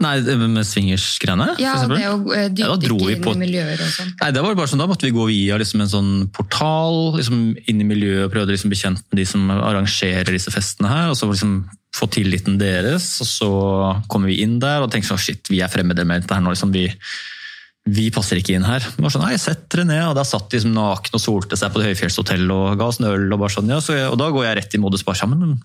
[0.04, 1.54] Nei, Med swingers-greiene?
[1.62, 4.12] Ja, og det å uh, dykke ja, inn på, i miljøer og sånn.
[4.20, 7.46] Nei, det var bare sånn, Da måtte vi gå via liksom, en sånn portal liksom,
[7.70, 11.14] inn i miljøet og prøve å liksom, kjent med de som arrangerer disse festene her.
[11.14, 11.62] og så liksom
[11.94, 13.52] få tilliten deres, og så
[14.10, 16.50] kommer vi inn der og tenker sånn shit, vi er fremmede med dette her nå.
[16.56, 16.88] liksom vi
[17.84, 18.84] vi passer ikke inn her.
[18.96, 20.04] Bare var sånn, nei, Sett dere ned.
[20.08, 23.02] og Da satt de som nakne og solte seg på det høyfjellshotellet og ga oss
[23.02, 23.28] en øl.
[23.28, 25.58] Og bare sånn, ja, jeg, og da går jeg rett i modus bare sammen.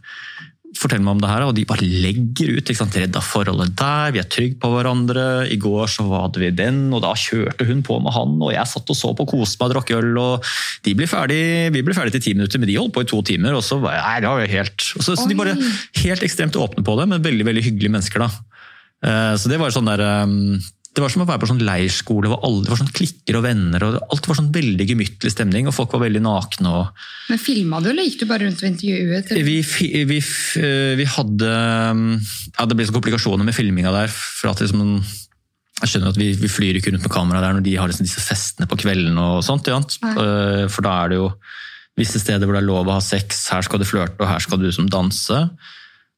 [0.76, 1.44] Fortell meg om det her.
[1.46, 2.64] Og de bare legger ut.
[2.64, 5.28] ikke sant, Redda forholdet der, vi er trygge på hverandre.
[5.46, 8.34] I går så hadde vi den, og da kjørte hun på med han.
[8.42, 10.10] Og jeg satt og så på koste meg og drakk øl.
[10.18, 10.50] og
[10.82, 13.22] de ble ferdig, Vi ble ferdig til ti minutter, men de holdt på i to
[13.22, 13.54] timer.
[13.54, 15.54] og så, nei, det var jo helt, så, så de bare
[16.02, 18.26] helt ekstremt åpne på det, men veldig veldig hyggelige mennesker.
[18.26, 18.30] da.
[18.98, 20.58] Eh, så det var sånn der ehm,
[20.96, 23.44] det var som å være på sånn leirskole hvor alle det var sånn klikker og
[23.44, 23.84] venner.
[23.86, 26.72] og Alt var sånn veldig gemyttlig stemning, og folk var veldig nakne.
[26.74, 27.04] Og...
[27.28, 29.30] Men Filma du, eller gikk du bare rundt og intervjuet?
[29.46, 29.58] Vi,
[30.08, 30.18] vi,
[30.98, 34.10] vi, hadde ja, Det ble så komplikasjoner med filminga der.
[34.10, 34.98] for at liksom,
[35.78, 38.08] jeg skjønner at vi, vi, flyr ikke rundt med kamera der når de har liksom
[38.08, 39.18] disse festene på kvelden.
[39.22, 39.78] og sånt, ja.
[39.78, 41.32] Eh, for da er det jo
[41.98, 43.46] visse steder hvor det er lov å ha sex.
[43.52, 45.44] Her skal du flørte, og her skal du liksom danse.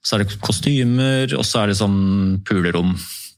[0.00, 2.94] Så er det kostymer, og så er det sånn pulerom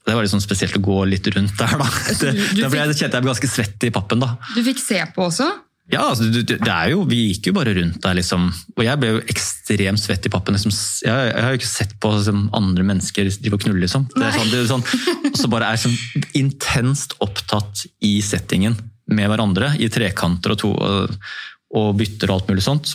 [0.06, 1.76] det var liksom spesielt å gå litt rundt der.
[1.78, 1.90] da.
[2.20, 4.22] Det, da ble jeg, kjente jeg ble ganske svett i pappen.
[4.24, 4.34] da.
[4.56, 5.46] Du fikk se på også?
[5.90, 8.46] Ja, altså, det er jo, vi gikk jo bare rundt der, liksom.
[8.78, 10.56] Og jeg ble jo ekstremt svett i pappen.
[10.56, 10.72] Liksom.
[11.04, 14.06] Jeg, jeg, har jo ikke sett på liksom, andre mennesker de får knulle, liksom.
[14.14, 14.86] Det er sånn, det er sånn,
[15.32, 18.78] og så bare er sånn intenst opptatt i settingen
[19.12, 21.32] med hverandre, i trekanter og, to, og,
[21.76, 22.94] og bytter og alt mulig sånt.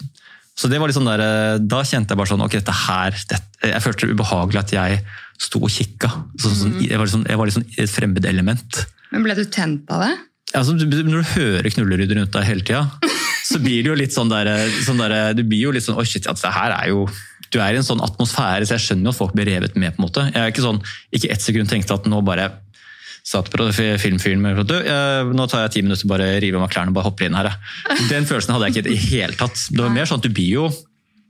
[0.58, 1.22] Så det var liksom der,
[1.62, 5.02] Da kjente jeg bare sånn Ok, dette her dette, Jeg følte det ubehagelig at jeg
[5.38, 6.10] sto og kikka.
[6.42, 6.86] Så, sånn, mm.
[6.88, 8.80] jeg var liksom, jeg var liksom et fremmed element.
[9.14, 10.16] Men ble du tent av det?
[10.58, 13.12] Altså, når du hører knullerydder rundt deg hele tida,
[13.52, 14.50] så blir det jo litt sånn der,
[14.82, 17.06] sånn der Du blir jo litt sånn Oi, shit, altså, det her er jo
[17.54, 19.94] Du er i en sånn atmosfære, så jeg skjønner jo at folk blir revet med.
[19.94, 20.26] på en måte.
[20.34, 20.82] Jeg er ikke sånn,
[21.14, 22.50] ikke ett sekund tenkte at nå bare
[23.28, 24.78] satt på filmfyren med du,
[25.36, 27.50] nå tar jeg ti minutter, bare river av meg klærne og bare hopper inn her.
[28.08, 29.66] Den følelsen hadde jeg ikke i det hele tatt.
[29.68, 30.70] Det var mer sånn at du blir jo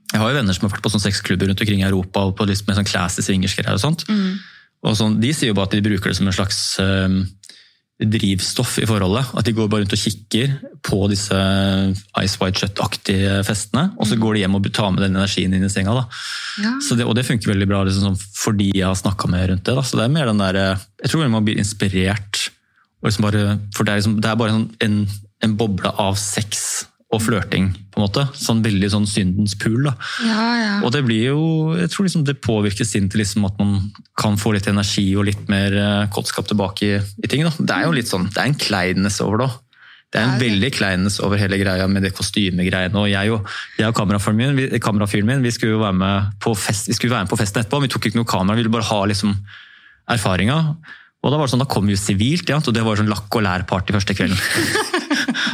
[0.08, 2.36] jeg har jo venner som har vært på sånn sexklubber rundt omkring i Europa og
[2.38, 4.06] på liksom, med sånn classy swingersgreier og sånt.
[4.08, 4.38] Mm.
[4.88, 7.18] Og sånn, de sier jo bare at de bruker det som en slags uh,
[7.98, 9.32] drivstoff i forholdet.
[9.34, 10.52] At de går bare rundt og kikker
[10.86, 11.38] på disse
[12.22, 15.66] Ice White Shut-aktige festene, og så går de hjem og tar med den energien inn
[15.66, 15.96] i senga.
[15.96, 16.04] Da.
[16.62, 16.74] Ja.
[16.84, 19.66] Så det, og det funker veldig bra liksom, sånn fordi jeg har snakka med rundt
[19.66, 19.74] det.
[19.80, 19.86] Da.
[19.86, 20.60] Så det er mer den der,
[21.02, 22.48] Jeg tror man blir inspirert.
[23.02, 25.02] Liksom bare, for det er, liksom, det er bare en,
[25.42, 28.24] en boble av sex og flørting, på en måte.
[28.36, 29.86] Sånn veldig sånn syndens pool.
[29.86, 29.94] da.
[30.28, 30.72] Ja, ja.
[30.84, 31.44] Og det blir jo,
[31.78, 33.78] jeg tror liksom det påvirker sinn til liksom at man
[34.20, 37.46] kan få litt energi og litt mer eh, kåtskap tilbake i, i ting.
[37.48, 37.54] Da.
[37.56, 39.56] Det er jo litt sånn, det er en kleines over det òg.
[40.08, 40.48] Det er en ja, okay.
[40.48, 42.96] veldig kleines over hele greia med det kostymegreiene.
[42.96, 46.30] Og jeg og, jeg og kamerafyren min, vi, kamerafyren min vi skulle jo være med
[46.44, 47.82] på fest, vi skulle være med på festen etterpå.
[47.84, 49.36] Vi tok ikke noe kamera, vi ville bare ha liksom
[50.12, 50.62] erfaringa.
[51.24, 53.10] Og da var det sånn, da kom vi jo sivilt, ja, og det var sånn
[53.10, 54.40] lakk og lær-party første kvelden.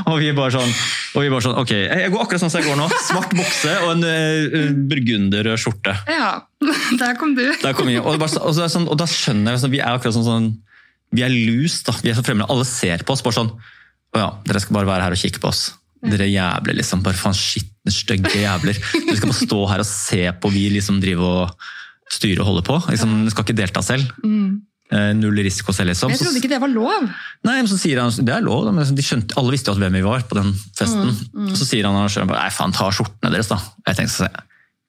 [0.10, 0.74] og vi bare sånn,
[1.14, 2.88] og vi bare sånn, ok, jeg går akkurat sånn som jeg går nå.
[3.06, 5.96] Svart bukse og en uh, burgunderrød skjorte.
[6.10, 6.34] ja.
[7.00, 7.44] Der kom du.
[7.60, 8.00] Der kom jeg.
[8.00, 10.46] og, bare, og, så sånn, og da skjønner jeg, sånn, vi er akkurat sånn, sånn
[11.14, 11.94] vi er lus, da.
[12.02, 12.50] Vi er så fremmede.
[12.50, 13.50] Alle ser på oss bare sånn,
[14.14, 15.68] å ja, dere skal bare være her og kikke på oss.
[16.04, 18.76] Dere jævler liksom, bare faen skitne, stygge jævler.
[18.76, 21.68] Dere skal bare stå her og se på vi liksom driver og
[22.12, 22.78] styrer og holder på.
[22.92, 24.10] Liksom, dere skal ikke delta selv.
[24.26, 24.54] Eh,
[24.92, 26.14] Null risiko selv, selge Mm.
[26.14, 27.06] Jeg trodde ikke det var lov.
[27.48, 29.80] Nei, men så sier han, Det er lov, men de skjønte, alle visste jo at
[29.80, 31.08] hvem vi var på den festen.
[31.08, 31.54] Mm, mm.
[31.56, 33.58] så sier han arrangøren bare, nei faen, ta skjortene deres, da.
[33.88, 34.28] Jeg tenkte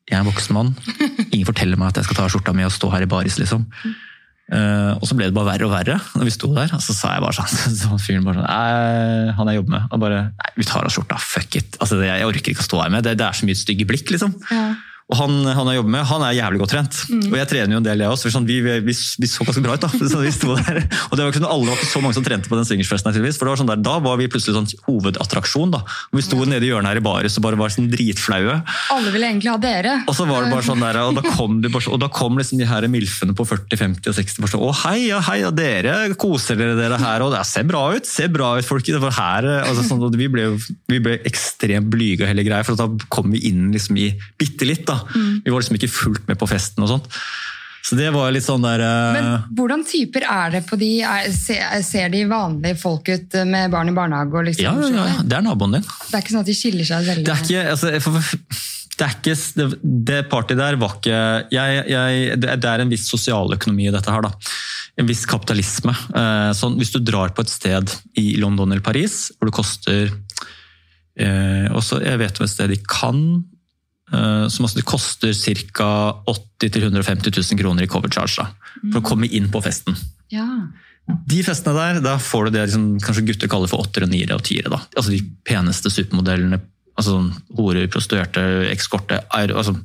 [0.05, 0.75] jeg er en voksen mann.
[1.31, 3.65] Ingen forteller meg at jeg skal ta skjorta mi og stå her i baris, liksom.
[4.53, 6.69] Eh, og så ble det bare verre og verre når vi sto der.
[6.77, 9.87] Og så sa jeg bare sånn, så fyren bare sånn Han jeg jobber med.
[9.89, 11.79] Og bare Nei, vi tar av skjorta, fuck it.
[11.79, 13.15] Altså, det, jeg orker ikke å stå her med det.
[13.17, 14.35] Det er så mye stygge blikk, liksom.
[14.51, 14.67] Ja.
[15.05, 16.95] Og han, han jeg jobber med, han er jævlig godt trent.
[17.13, 17.25] Mm.
[17.29, 18.31] Og jeg trener jo en del, jeg også.
[18.33, 19.89] Sånn, vi, vi, vi, vi så ganske bra ut, da.
[20.15, 20.79] Så vi sto der.
[21.11, 23.13] Og det var ikke sånn, alle var ikke så mange som trente på den swingersfesten.
[23.13, 25.75] For det var sånn der, da var vi plutselig sånn hovedattraksjon.
[25.75, 25.83] da.
[26.09, 28.55] Og vi sto nede i hjørnet her i baris og bare var sånn dritflaue.
[28.95, 29.93] Alle ville egentlig ha dere.
[30.09, 32.63] Og så var det bare sånn der, og da kom, de og da kom liksom
[32.63, 35.53] de her milfene på 40, 50 og 60 bare sånn, Å, hei, ja, hei, ja,
[35.53, 38.85] dere koser dere dere her, og det ser bra ut, ser bra ut, folk.
[38.89, 40.49] Det var her, altså, sånn, vi, ble,
[40.89, 44.09] vi ble ekstremt blyge og hele greia, for da kom vi inn liksom i
[44.41, 44.87] bitte litt.
[44.87, 44.94] da.
[45.15, 47.11] Vi var liksom ikke fullt med på festen og sånt.
[47.85, 49.13] Så det var litt sånn der uh...
[49.13, 50.89] Men hvordan typer er det på de?
[51.05, 54.33] Er, ser, de vanlige folk ut med barn i barnehage?
[54.33, 55.85] Og liksom, ja, ja, ja, det er naboen din.
[55.85, 57.27] Det er ikke sånn at de skiller seg veldig?
[57.27, 57.91] Det er ikke, altså,
[58.95, 59.67] det, er ikke det,
[60.09, 61.21] det partyet der var ikke
[61.53, 64.25] jeg, jeg, det er en viss sosialøkonomi i dette her.
[64.25, 64.33] da.
[64.97, 65.93] En viss kapitalisme.
[65.93, 70.07] Eh, Sånn, hvis du drar på et sted i London eller Paris hvor det koster
[70.09, 73.45] eh, også, Jeg vet om et sted i Cannes
[74.11, 75.33] som altså, det koster
[75.73, 75.89] ca.
[76.29, 79.97] 80 000-150 000 kroner i cover charge da, for å komme inn på festen.
[80.33, 80.45] Ja.
[81.05, 84.45] De festene der, da får du det liksom, kanskje gutter kaller for åttere, niere og
[84.45, 84.71] tiere.
[84.73, 84.81] Da.
[84.95, 86.61] Altså de peneste supermodellene.
[86.95, 89.75] altså sånn Horer, prostituerte, ekskorte, altså,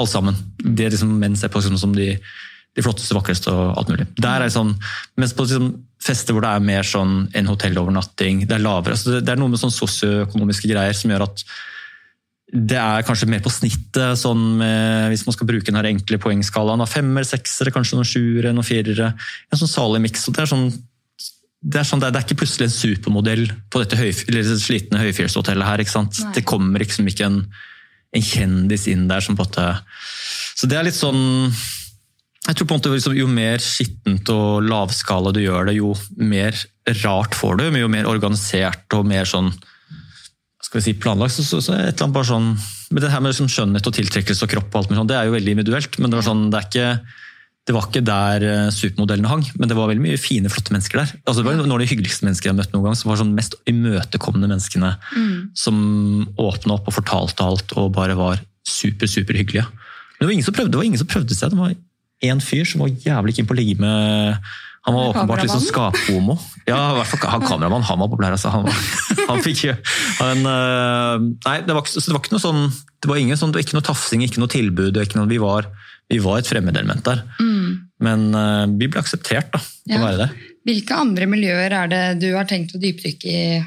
[0.00, 0.38] alt sammen.
[0.58, 4.08] Det liksom menn ser på som, som de, de flotteste, vakreste og alt mulig.
[4.20, 4.72] Der er sånn,
[5.20, 5.74] Mens på liksom,
[6.04, 8.96] fester hvor det er mer sånn en hotellovernatting, det er lavere.
[8.96, 11.44] Altså, det, det er noe med sånn sosioøkonomiske greier som gjør at
[12.54, 16.20] det er kanskje mer på snittet, sånn med, hvis man skal bruke den her enkle
[16.22, 16.84] poengskalaen.
[16.84, 19.10] av Femmer, seksere, kanskje noen sjuere, noen firere.
[19.50, 20.28] En sånn salig miks.
[20.30, 20.68] Det sånn
[21.64, 24.58] det sånn, det er, det er ikke plutselig en supermodell på dette høy, eller det
[24.60, 25.80] slitne høyfjellshotellet her.
[25.80, 26.18] ikke sant?
[26.20, 26.34] Nei.
[26.36, 27.38] Det kommer liksom ikke en,
[28.14, 29.68] en kjendis inn der som på en måte
[30.54, 31.24] Så det er litt sånn
[32.44, 35.94] jeg tror på en måte liksom, Jo mer skittent og lavskala du gjør det, jo
[36.20, 36.58] mer
[37.00, 37.64] rart får du.
[37.70, 39.48] men Jo mer organisert og mer sånn
[40.74, 42.48] skal vi si planlagt, så, så, så et eller annet bare sånn
[42.94, 45.14] men Det her med liksom skjønnhet og tiltrekkelse og kropp og alt med sånn, det
[45.18, 45.96] er jo veldig individuelt.
[45.98, 46.88] Men det var sånn, det er ikke
[47.64, 51.00] det var ikke der eh, supermodellene hang, men det var veldig mye fine, flotte mennesker
[51.00, 51.14] der.
[51.24, 53.18] Altså, det var noen av de hyggeligste menneskene jeg har møtt noen gang, som var
[53.22, 54.90] sånn mest imøtekommende menneskene.
[55.56, 55.78] Som
[56.36, 59.64] åpna opp og fortalte alt og bare var super, super hyggelige.
[59.64, 61.54] Men det var ingen som prøvde, det var ingen som prøvde seg.
[61.54, 61.74] Det var
[62.28, 64.52] én fyr som var jævlig keen på å ligge med
[64.84, 66.34] Han var åpenbart sånn skaphomo.
[66.68, 67.84] Ja, i hvert fall han kameramann.
[67.88, 68.50] Han var populær, altså.
[68.52, 68.80] Han, var,
[69.30, 73.40] han fikk jo øh, Nei, det var, det var ikke noe sånn Det var ingen
[73.40, 75.00] sånn, det var ikke noe tafsing, ikke noe tilbud.
[75.00, 75.68] Ikke noe, vi, var,
[76.12, 77.22] vi var et fremmedelement der.
[78.04, 80.00] Men uh, vi ble akseptert da, Ja.
[80.00, 80.28] å være det.
[80.64, 83.58] Hvilke andre miljøer er det du har tenkt å dypdykke i,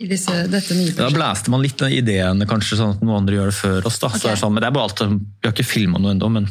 [0.00, 3.50] i disse, dette nye Da blæste man litt ideene, kanskje, sånn at noen andre gjør
[3.52, 3.98] det før oss.
[4.00, 4.12] da.
[4.14, 6.30] Så det er sånn, men det er bare alt, Vi har ikke filma noe ennå,
[6.32, 6.48] men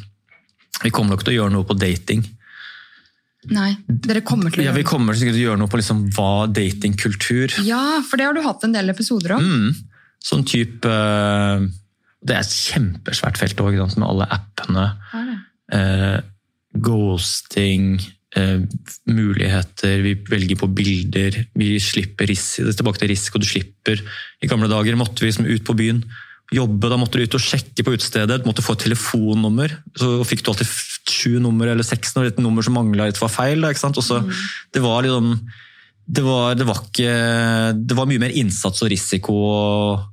[0.84, 2.22] vi kommer nok til å gjøre noe på dating.
[3.53, 6.06] Nei, dere kommer til å Ja, Vi kommer sikkert til å gjøre noe på liksom
[6.15, 9.45] hva datingkultur Ja, for det har du hatt en del episoder om.
[9.45, 9.98] Mm.
[10.28, 11.68] Sånn type eh,
[12.26, 14.86] Det er et kjempesvært felt òg, med alle appene.
[15.74, 16.19] Eh,
[16.84, 17.98] ghosting,
[18.36, 18.60] eh,
[19.10, 21.40] muligheter, vi velger på bilder.
[21.57, 22.68] Vi slipper risiko.
[22.68, 24.02] Det er tilbake til risiko du slipper.
[24.44, 26.03] I gamle dager måtte vi liksom ut på byen.
[26.53, 29.74] Jobbe, da måtte du ut og sjekke på utestedet, du måtte få et telefonnummer.
[29.99, 30.69] Så fikk du alltid
[31.07, 33.64] sju nummer eller seks nummer, et nummer som mangla litt var feil.
[33.64, 33.99] Da, ikke sant?
[33.99, 34.22] Og så,
[34.76, 35.34] det var liksom
[36.07, 37.14] det var, det var ikke
[37.84, 40.06] Det var mye mer innsats og risiko og,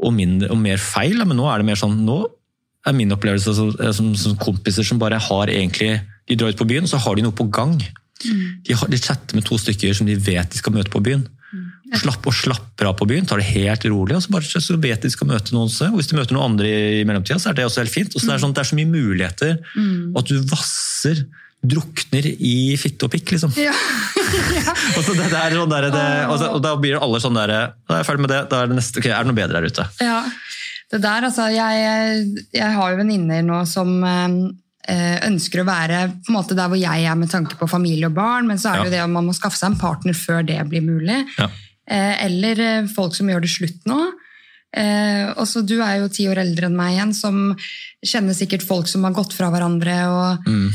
[0.00, 1.22] og, mindre, og mer feil.
[1.22, 2.18] Men nå er det mer sånn Nå
[2.88, 5.92] er min opplevelse som, som, som kompiser som bare har egentlig
[6.26, 7.78] De drar ut på byen, så har de noe på gang.
[8.24, 8.42] Mm.
[8.66, 11.22] De, har, de chatter med to stykker som de vet de skal møte på byen.
[11.96, 14.16] Slapp og slapper av på byen, tar det helt rolig.
[14.18, 16.72] og så bare så vet de skal møte noen og Hvis de møter noen andre
[17.00, 18.14] i mellomtida, så er det også helt fint.
[18.14, 20.10] Og så det, er sånn, det er så mye muligheter, mm.
[20.12, 21.24] og at du vasser
[21.58, 23.56] drukner i fitte og pikk, liksom.
[23.58, 23.72] Ja.
[23.72, 24.74] ja.
[24.96, 27.50] og, så det, det er sånn der, det, og, og, da blir alle sånn der
[27.50, 29.58] Da er jeg ferdig med det, da er det neste, ok, er det noe bedre
[29.58, 29.88] der ute?
[30.04, 30.20] Ja,
[30.92, 36.32] det der, altså, Jeg, jeg har jo venninner nå som eh, ønsker å være på
[36.32, 38.82] en måte der hvor jeg er med tanke på familie og barn, men så er
[38.82, 41.24] det jo det at man må skaffe seg en partner før det blir mulig.
[41.40, 41.50] Ja.
[41.88, 43.98] Eh, eller eh, folk som gjør det slutt nå.
[44.76, 47.40] Eh, også du er jo ti år eldre enn meg igjen, som
[48.04, 49.98] kjenner sikkert folk som har gått fra hverandre.
[50.12, 50.68] og mm.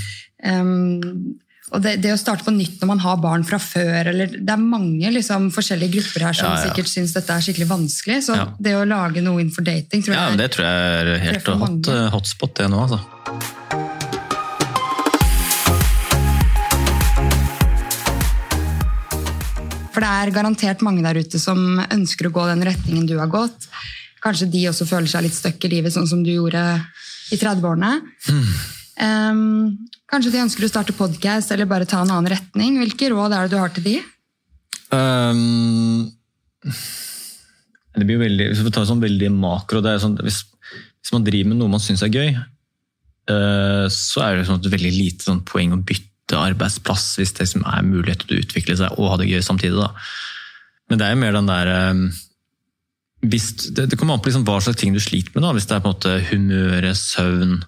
[0.50, 1.40] um,
[1.74, 4.52] og det, det, å starte på nytt når man har barn fra før eller, Det
[4.54, 6.68] er mange liksom, forskjellige grupper her som ja, ja.
[6.68, 8.20] sikkert syns dette er skikkelig vanskelig.
[8.28, 8.46] Så ja.
[8.62, 11.90] det å lage noe innenfor dating tror jeg, ja, Det tror jeg er helt hot,
[12.14, 12.86] hotspot, det nå.
[12.86, 13.83] altså.
[20.04, 23.30] For det er garantert mange der ute som ønsker å gå den retningen du har
[23.32, 23.70] gått.
[24.20, 26.60] Kanskje de også føler seg litt stuck i livet, sånn som du gjorde
[27.32, 27.92] i 30-årene.
[28.28, 28.50] Mm.
[29.00, 32.82] Um, kanskje de ønsker å starte podkast eller bare ta en annen retning.
[32.82, 33.96] Hvilke råd er det du har til de?
[34.92, 36.12] Um,
[37.96, 40.44] det blir veldig, hvis vi tar sånn veldig makro sånn, hvis,
[41.00, 42.36] hvis, man driver med noe man syns er gøy,
[43.32, 47.66] uh, så er det sånn veldig lite sånn poeng å bytte arbeidsplass hvis det liksom
[47.68, 49.76] er mulighet til å utvikle seg og ha det gøy samtidig.
[49.76, 49.90] Da.
[50.90, 52.22] Men det er jo mer den der eh,
[53.24, 55.46] hvis, det, det, kommer an på liksom hva slags ting du sliter med.
[55.46, 55.54] Da.
[55.56, 57.62] Hvis det er på en måte humøret, søvn,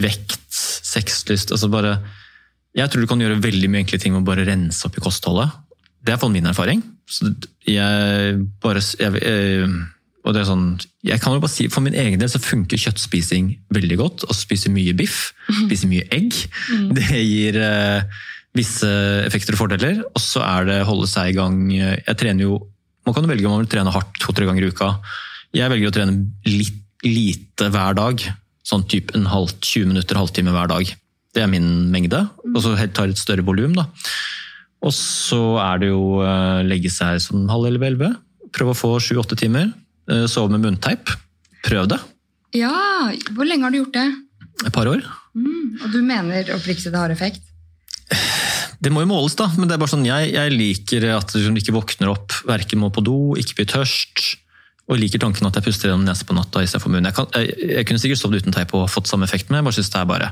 [0.00, 1.98] vekt, sexlyst altså bare,
[2.76, 5.02] Jeg tror du kan gjøre veldig mye enkle ting med å bare rense opp i
[5.02, 5.50] kostholdet.
[6.00, 6.84] Det er iallfall min erfaring.
[7.10, 7.32] Så
[7.66, 9.70] jeg bare jeg, jeg,
[10.20, 10.66] og det er sånn,
[11.06, 14.26] jeg kan jo bare si, For min egen del så funker kjøttspising veldig godt.
[14.28, 15.64] og Spise mye biff, mhm.
[15.68, 16.36] spise mye egg.
[16.68, 16.90] Mm.
[16.98, 18.20] Det gir eh,
[18.56, 18.90] visse
[19.24, 20.02] effekter og fordeler.
[20.10, 21.62] Og så er det holde seg i gang.
[21.72, 22.60] Jeg trener jo,
[23.08, 24.90] Man kan velge om man vil trene hardt to-tre ganger i uka.
[25.56, 28.20] Jeg velger å trene litt lite hver dag.
[28.66, 30.90] Sånn type en halv, 20 minutter, halvtime hver dag.
[31.32, 32.26] Det er min mengde.
[32.44, 32.54] Mhm.
[32.54, 33.72] Og så tar et større volum.
[34.80, 38.12] Og så er det jo uh, legge seg sånn halv elleve-elleve.
[38.52, 39.70] Prøve å få sju-åtte timer.
[40.10, 41.12] Eh, sove med munnteip.
[41.66, 42.00] Prøv det.
[42.56, 42.74] Ja,
[43.30, 44.08] Hvor lenge har du gjort det?
[44.66, 45.04] Et par år.
[45.34, 47.42] Mm, og du mener oppriktig det har effekt?
[48.80, 49.44] Det må jo måles, da.
[49.58, 52.88] Men det er bare sånn, jeg, jeg liker at du ikke våkner opp, verken må
[52.88, 54.22] på do, ikke blir tørst.
[54.88, 57.10] Og jeg liker tanken at jeg puster gjennom nesa på natta istedenfor munnen.
[57.10, 59.66] Jeg, kan, jeg, jeg, kunne sikkert sovet uten teip og fått samme effekt, men jeg
[59.68, 60.30] bare synes det er bare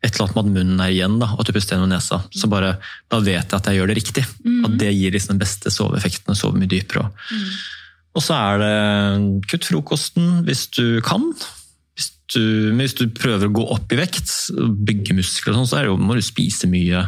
[0.00, 2.22] et eller annet med at munnen er igjen, da, at du puster gjennom nesa.
[2.32, 2.72] Så bare,
[3.12, 4.24] Da vet jeg at jeg gjør det riktig.
[4.40, 4.64] Mm.
[4.64, 6.32] At det gir liksom den beste soveeffekten.
[6.40, 7.04] Sove mye dypere.
[7.04, 7.52] Og, mm.
[8.16, 8.74] Og så er det
[9.50, 11.30] kutt frokosten hvis du kan.
[11.94, 12.42] Hvis du,
[12.72, 15.96] men hvis du prøver å gå opp i vekt, bygge muskler, og sånn, så jo,
[16.00, 17.04] må du spise mye.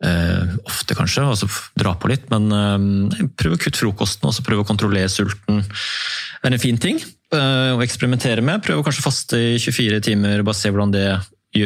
[0.00, 1.46] Eh, ofte, kanskje, altså
[1.78, 2.26] dra på litt.
[2.32, 5.60] Men eh, prøv å kutte frokosten og prøv å kontrollere sulten.
[5.60, 8.64] Det er en fin ting eh, å eksperimentere med.
[8.66, 11.08] Prøv å kanskje faste i 24 timer, bare se det,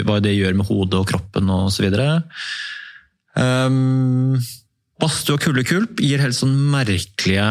[0.05, 1.87] hva det gjør med hodet og kroppen osv.
[3.35, 4.35] Um,
[5.03, 7.49] badstue og kuldekulp gir helt sånn merkelige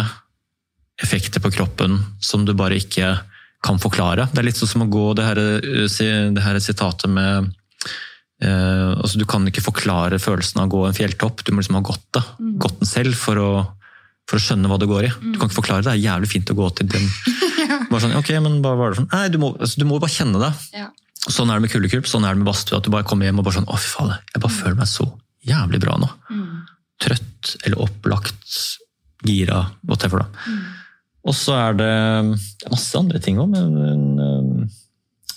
[1.01, 3.15] effekter på kroppen som du bare ikke
[3.63, 4.27] kan forklare.
[4.31, 7.53] Det er litt sånn som å gå det her, eh, det her sitatet med
[8.43, 11.79] eh, altså Du kan ikke forklare følelsen av å gå en fjelltopp, du må liksom
[11.79, 12.23] ha gått det.
[12.39, 12.57] Mm.
[12.65, 13.51] Gått den selv for å,
[14.29, 15.13] for å, skjønne hva det går i.
[15.31, 15.91] Du kan ikke forklare det.
[15.91, 17.07] Det er jævlig fint å gå til den.
[17.91, 20.11] Bare sånn, ok, men hva var det for Nei, du må, altså, du må bare
[20.11, 20.51] kjenne det.
[20.75, 20.89] Ja.
[21.23, 22.79] Sånn er det med kuldekulp, sånn er det med badstue.
[22.81, 24.57] At du bare kommer hjem og bare sånn Å, fy faen, jeg bare mm.
[24.59, 25.07] føler meg så
[25.47, 26.09] jævlig bra nå.
[26.33, 26.47] Mm.
[27.03, 28.57] Trøtt eller opplagt,
[29.23, 30.25] gira, whatever.
[30.25, 30.51] da.
[30.51, 30.63] Mm.
[31.23, 31.93] Og så er det
[32.71, 33.55] masse andre ting òg.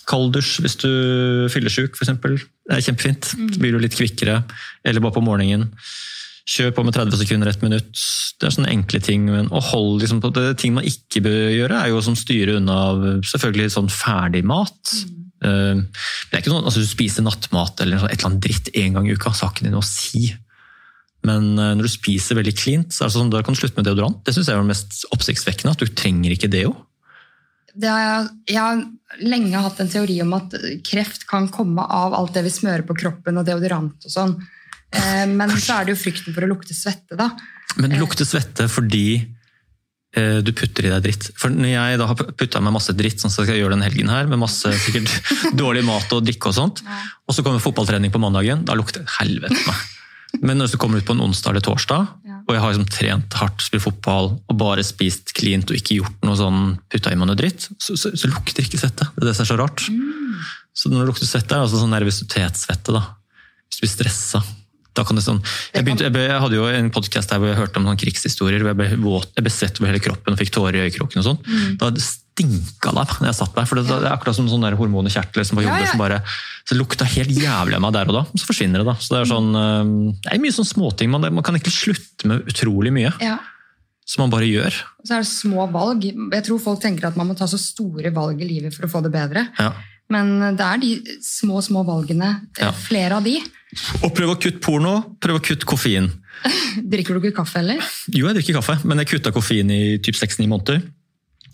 [0.07, 2.13] Kalddusj hvis du er fyllesyk, f.eks.
[2.19, 3.31] Det er kjempefint.
[3.35, 3.49] Mm.
[3.53, 4.41] Så blir du litt kvikkere.
[4.87, 5.69] Eller bare på morgenen.
[6.47, 7.91] Kjør på med 30 sekunder, ett minutt.
[8.39, 9.25] Det er sånne enkle ting.
[9.27, 12.55] Men å holde liksom på det, ting man ikke bør gjøre, er jo som styre
[12.61, 12.79] unna
[13.27, 14.95] selvfølgelig sånn ferdig mat.
[15.03, 15.15] Mm.
[15.37, 18.95] Uh, det er ikke sånn, altså Du spiser nattmat eller et eller annet dritt én
[18.95, 20.31] gang i uka, det noe å si.
[21.27, 23.79] Men eh, når du spiser veldig cleant, så er det sånn, da kan du slutte
[23.79, 24.21] med deodorant.
[24.25, 25.75] Det synes jeg er det mest oppsiktsvekkende.
[25.75, 26.75] At du trenger ikke deo.
[27.77, 28.79] Det har, jeg har
[29.21, 30.55] lenge hatt en teori om at
[30.87, 34.37] kreft kan komme av alt det vi smører på kroppen og deodorant og sånn.
[34.95, 37.31] Eh, men så er det jo frykten for å lukte svette, da.
[37.77, 41.29] Men lukte lukter svette fordi eh, du putter i deg dritt.
[41.37, 43.85] For når jeg da har putta meg masse dritt, sånn som jeg skal gjøre den
[43.85, 45.13] helgen her, med masse sikkert
[45.61, 46.81] dårlig mat og drikke og sånt,
[47.27, 49.85] og så kommer fotballtrening på mandagen, da lukter helvete meg.
[50.41, 52.39] Men når du kommer ut på en onsdag eller torsdag, ja.
[52.45, 56.27] og jeg har liksom trent hardt, spilt fotball og bare spist cleant og ikke gjort
[56.27, 56.61] noe sånn
[56.91, 59.09] putta i meg noe dritt, så, så, så lukter ikke svette.
[59.15, 59.87] Det er det som er så rart.
[59.89, 60.37] Mm.
[60.77, 62.95] Så når det lukter svette, er det altså sånn nervøsitetssvette.
[62.95, 63.03] da.
[63.67, 64.43] Hvis du blir stressa.
[64.97, 65.39] Da kan det sånn,
[65.75, 68.63] jeg, begynte, jeg, ble, jeg hadde jo en podkast hvor jeg hørte om sånn krigshistorier.
[68.65, 71.21] hvor Jeg ble våt, jeg ble svett over hele kroppen og fikk tårer i øyekroken.
[71.21, 71.41] og sånn.
[71.45, 71.75] Mm.
[71.83, 71.91] Da
[72.37, 73.65] stinka det når jeg satt der.
[73.69, 75.91] for Det, det er akkurat som sånne der hormoner kjertler som bare jobber, ja.
[75.91, 76.19] som bare,
[76.65, 78.23] så det lukta helt jævlig av meg der og da.
[78.29, 78.87] og Så forsvinner det.
[78.89, 78.95] da.
[79.01, 81.09] Så Det er sånn, øh, det er mye sånn småting.
[81.13, 83.37] Man, man kan egentlig slutte med utrolig mye Ja.
[84.05, 84.73] som man bare gjør.
[85.05, 86.03] Så er det små valg.
[86.09, 88.91] Jeg tror folk tenker at man må ta så store valg i livet for å
[88.91, 89.47] få det bedre.
[89.59, 89.73] Ja.
[90.09, 90.91] Men det er de
[91.21, 92.29] små, små valgene.
[92.57, 92.71] eh, Ja.
[92.71, 93.41] Flere av de.
[94.05, 96.09] Og prøv å kutte porno, prøv å kutte koffein.
[96.91, 97.81] Drikker du ikke kaffe heller?
[98.13, 100.79] Jo, jeg drikker kaffe, men jeg kutta koffein i typ 6-9 måneder.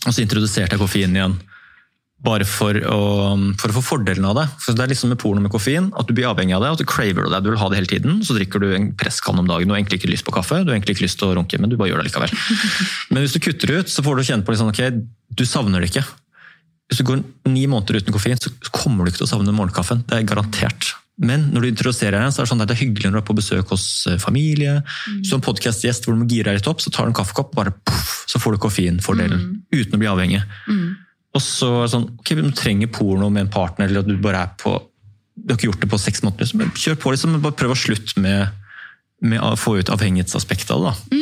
[0.03, 1.35] Og så introduserte jeg koffein igjen.
[2.23, 2.99] Bare for å,
[3.59, 4.45] for å få fordelen av det.
[4.63, 6.83] For Det er liksom med porno med koffein, at du blir avhengig av det, at
[6.83, 7.41] du craver det.
[7.43, 9.67] Du vil ha det hele tiden, så drikker du en presskanne om dagen.
[9.67, 11.59] Du har egentlig ikke lyst på kaffe, du har egentlig ikke lyst til å runke,
[11.59, 12.35] men du bare gjør det likevel.
[13.11, 15.91] Men hvis du kutter ut, så får du kjenne på liksom, ok, du savner det
[15.91, 16.05] ikke.
[16.91, 20.05] Hvis du går ni måneder uten koffein, så kommer du ikke til å savne morgenkaffen.
[20.07, 20.93] Det er garantert.
[21.21, 23.21] Men når du introduserer deg, så er det sånn at det er hyggelig når du
[23.21, 24.79] er på besøk hos eh, familie.
[24.81, 25.19] Mm.
[25.29, 27.75] Som podkastgjest hvor du må gire deg litt opp, så tar du en kaffekopp, bare
[27.85, 29.43] poff, så får du koffeinfordelen.
[29.73, 30.41] Uten å bli avhengig.
[31.33, 34.17] Og så er det sånn, ok, du trenger porno med en partner, eller at du
[34.21, 34.79] bare er på
[35.33, 37.39] Du har ikke gjort det på seks måneder, så bare kjør på, liksom.
[37.41, 38.53] Bare prøv å slutte med,
[39.25, 40.91] med å få ut avhengighetsaspektet av det.
[40.93, 41.21] da.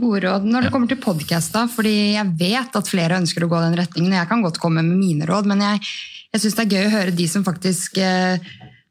[0.00, 0.46] Gode råd.
[0.48, 4.16] Når det kommer til podkast, fordi jeg vet at flere ønsker å gå den retningen.
[4.16, 5.82] Jeg kan godt komme med mine råd, men jeg,
[6.32, 8.40] jeg syns det er gøy å høre de som faktisk eh,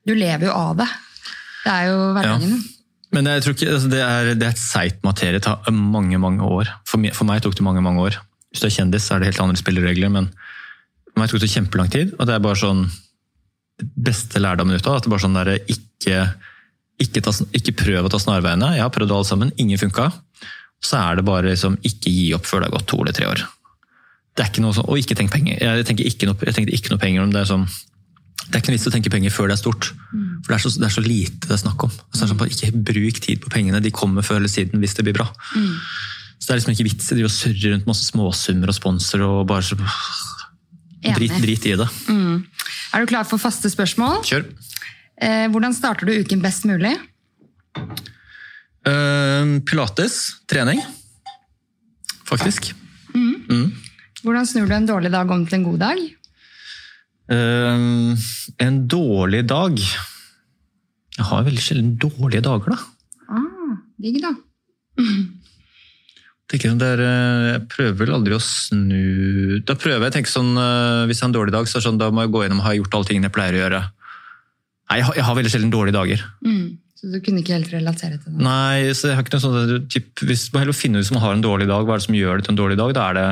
[0.09, 0.89] Du lever jo av det.
[1.63, 2.59] Det er jo hverdagen din.
[3.13, 5.37] Men jeg tror ikke, altså det, er, det er et seigt materie.
[5.37, 6.69] Det tar mange mange år.
[6.89, 8.17] For meg, for meg tok det mange mange år.
[8.49, 10.29] Hvis du er kjendis, så er det helt andre spilleregler, men
[11.09, 12.13] for meg tok det kjempelang tid.
[12.17, 12.85] Og det er bare sånn
[14.09, 14.99] beste lærdommen ut av.
[14.99, 16.23] At det bare sånn der, ikke,
[17.01, 18.73] ikke, ta, ikke prøv å ta snarveiene.
[18.77, 20.09] Jeg har prøvd alle sammen, ingen funka.
[20.85, 23.29] Så er det bare liksom, ikke gi opp før det har gått to eller tre
[23.29, 23.45] år.
[24.37, 25.57] Det er ikke noe sånn, Og ikke tenk penger.
[25.57, 27.41] Jeg tenkte ikke noe, ikke noe penger om det.
[27.41, 27.65] er sånn
[28.47, 29.89] det er ikke noe vits å tenke penger før det er stort.
[30.43, 31.91] For det er, så, det er så lite det er snakk om.
[31.91, 35.05] Altså, er sånn, ikke bruk tid på pengene, de kommer før eller siden hvis det
[35.05, 35.27] blir bra.
[36.39, 39.43] Så det er liksom ikke vits i å surre rundt masse småsummer og sponsor og
[39.51, 41.89] bare så drit, drit i det.
[42.95, 44.23] Er du klar for faste spørsmål?
[44.25, 44.47] Kjør.
[45.19, 46.95] Eh, hvordan starter du uken best mulig?
[48.87, 50.79] Uh, pilates, trening.
[52.29, 52.71] Faktisk.
[54.23, 56.01] Hvordan snur du en dårlig dag om til en god dag?
[57.29, 57.81] Eh,
[58.65, 62.79] en dårlig dag Jeg har veldig sjelden dårlige dager, da.
[63.29, 64.31] Ah, Digg, da.
[66.49, 70.31] jeg, det er, eh, jeg prøver vel aldri å snu Da prøver jeg å tenke
[70.31, 72.33] sånn eh, Hvis jeg har en dårlig dag, så er det sånn, da må jeg
[72.33, 73.81] gå gjennom har jeg gjort alle tingene jeg pleier å gjøre.
[74.89, 76.23] Nei, jeg har, jeg har veldig sjelden dårlige dager.
[76.41, 76.63] Mm.
[76.99, 78.41] Så du kunne ikke helt relatere til det?
[78.43, 81.37] Nei, så jeg har ikke noe sånt, typ, hvis Man heller finner ut man har
[81.37, 82.95] en dårlig dag, hva er det som gjør det til en dårlig dag?
[82.97, 83.27] Da er det,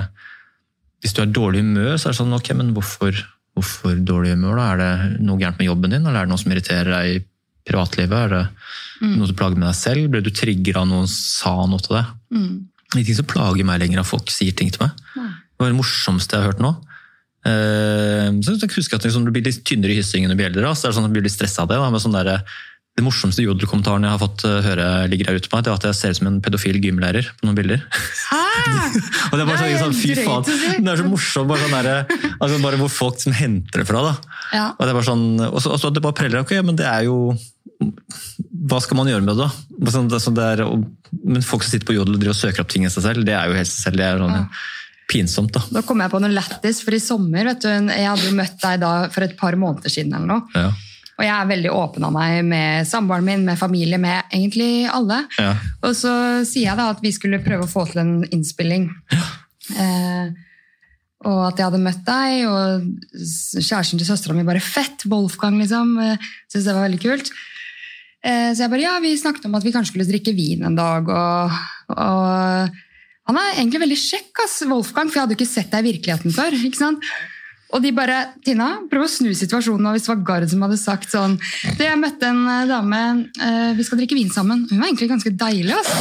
[1.01, 3.17] Hvis du har dårlig humør, så er det sånn ok, men hvorfor,
[3.57, 4.59] hvorfor dårlig humør?
[4.59, 4.67] da?
[4.71, 7.19] Er det noe gærent med jobben din, eller er det noe som irriterer deg i
[7.67, 8.17] privatlivet?
[8.17, 10.09] Er det noe du plager med deg selv?
[10.13, 12.11] Ble du trigger av noen sa noe til deg?
[12.37, 12.51] Mm.
[12.93, 15.01] Ingenting som plager meg lenger at folk sier ting til meg.
[15.17, 15.31] Nei.
[15.57, 16.71] Det var det morsomste jeg har hørt nå.
[17.47, 20.73] Eh, så jeg husker at liksom, Du blir litt tynnere i hyssingen blir eldre.
[20.75, 21.79] så er det sånn at du blir litt stressa av det.
[21.81, 22.43] Da, med sånn der,
[22.97, 25.75] det morsomste jodelkommentaren jeg har fått eh, høre ligger her ute på meg, det er
[25.77, 27.83] at jeg ser ut som en pedofil gymlærer på noen bilder.
[29.29, 30.47] Og det er bare sånn, sånn fy faen,
[30.81, 34.01] det er så morsomt, bare, sånn der, altså bare hvor folk som henter det fra.
[34.07, 34.39] da.
[34.49, 34.65] Ja.
[34.73, 36.89] Og det er bare sånn, og så, og så det bare preller, ok, men det
[36.89, 37.35] er jo
[38.67, 39.91] Hva skal man gjøre med det, da?
[39.93, 40.87] Sånn, det, sånn det er, og,
[41.21, 43.27] men folk som sitter på jodel og driver og søker opp ting i seg selv,
[43.27, 44.01] det er jo helt seg selv.
[44.01, 44.49] Det er sånn,
[45.07, 45.61] pinsomt, da.
[45.77, 48.57] Da kom jeg på noe lættis, for i sommer vet du, Jeg hadde jo møtt
[48.65, 50.17] deg da for et par måneder siden.
[50.17, 50.49] eller noe.
[50.57, 50.73] Ja.
[51.17, 55.23] Og jeg er veldig åpen av meg med samboeren min, med familie, med egentlig alle.
[55.41, 55.55] Ja.
[55.81, 56.13] Og så
[56.45, 58.91] sier jeg da at vi skulle prøve å få til en innspilling.
[59.67, 60.27] Eh,
[61.27, 62.85] og at jeg hadde møtt deg, og
[63.57, 65.07] kjæresten til søstera mi bare Fett!
[65.09, 65.95] Wolfgang, liksom.
[66.53, 67.31] Syns det var veldig kult.
[68.25, 70.77] Eh, så jeg bare ja, vi snakket om at vi kanskje skulle drikke vin en
[70.77, 71.09] dag.
[71.09, 71.57] Og,
[71.97, 72.77] og
[73.27, 75.91] han er egentlig veldig kjekk, ass, Wolfgang, for jeg hadde jo ikke sett deg i
[75.91, 76.57] virkeligheten før.
[76.69, 77.09] ikke sant?
[77.75, 80.77] Og de bare Tina, prøv å snu situasjonen Og hvis det var Gard som hadde
[80.79, 81.35] sagt sånn
[81.77, 83.01] det Jeg møtte en eh, dame,
[83.43, 84.63] eh, vi skal drikke vin sammen.
[84.69, 85.73] Hun var egentlig ganske deilig.
[85.75, 85.95] altså.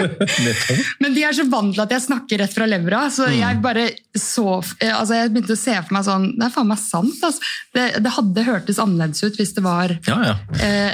[1.02, 3.88] Men de er så vant til at jeg snakker rett fra levra, så jeg bare
[4.14, 7.18] så eh, altså Jeg begynte å se for meg sånn Det er faen meg sant.
[7.26, 7.50] altså.
[7.76, 10.36] Det, det hadde hørtes annerledes ut hvis det var ja, ja.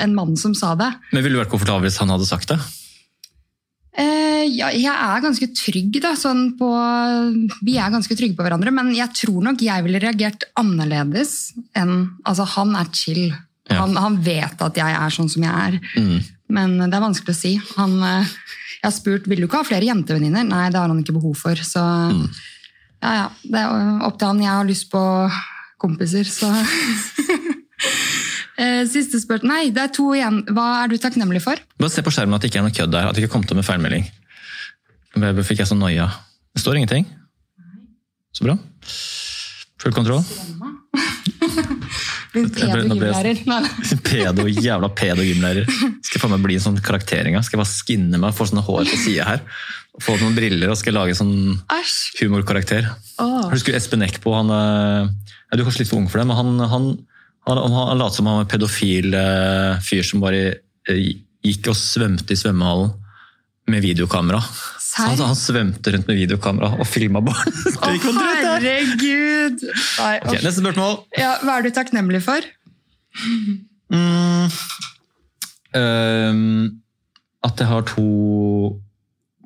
[0.02, 0.90] en mann som sa det.
[1.12, 2.60] Men ville du vært komfortabel hvis han hadde sagt det?
[3.96, 6.68] Eh, ja, jeg er ganske trygg da, sånn på
[7.64, 11.94] Vi er ganske trygge på hverandre, men jeg tror nok jeg ville reagert annerledes enn
[12.26, 13.30] Altså, han er chill.
[13.70, 13.80] Ja.
[13.80, 15.78] Han, han vet at jeg er sånn som jeg er.
[15.96, 16.18] Mm.
[16.52, 17.54] Men det er vanskelig å si.
[17.78, 18.36] Han, eh,
[18.76, 20.44] jeg har spurt vil du ikke ha flere jentevenninner.
[20.46, 21.64] Nei, det har han ikke behov for.
[21.66, 21.82] Så
[23.00, 23.26] ja, ja.
[23.42, 24.44] Det er opp til han.
[24.44, 25.02] Jeg har lyst på
[25.82, 26.52] kompiser, så
[28.88, 29.50] Siste spørsmål.
[29.50, 30.40] Nei, det er to igjen.
[30.56, 31.60] Hva er du takknemlig for?
[31.80, 33.08] Bare se på skjermen at det ikke er noe kødd der.
[33.10, 34.06] At det ikke kom til med feilmelding.
[35.16, 36.08] Hvorfor fikk jeg sånn noia.
[36.56, 37.04] Det står ingenting.
[38.36, 38.56] Så bra.
[39.82, 40.24] Full kontroll.
[42.36, 43.38] Jeg jeg- pedo-gymlærer.
[44.08, 45.68] Pedo, jævla pedo-gymlærer.
[46.04, 47.38] Skal faen meg bli en sånn karakter en.
[47.40, 49.44] Skal jeg bare skinne meg, få sånne hår på sida her.
[50.04, 51.32] Få noen briller og skal lage sånn
[52.20, 52.90] humorkarakter.
[53.22, 53.46] Oh.
[53.54, 54.34] Husker du Espen Eckbo?
[54.36, 56.90] Han, eh, ja, du er kanskje litt for ung for det, men han, han,
[57.46, 60.46] han, han, lot som han var en pedofil eh, fyr som bare
[60.90, 61.02] eh,
[61.46, 62.94] gikk og svømte i svømmehallen
[63.70, 64.40] med videokamera.
[64.96, 67.52] Han, han svømte rundt med videokamera og filma barn.
[67.84, 69.62] Å, herregud!
[69.66, 70.98] Nei, okay, neste spørsmål.
[71.18, 72.46] ja, hva er du takknemlig for?
[73.92, 74.48] Mm.
[75.76, 76.40] um,
[77.46, 78.06] at jeg har to,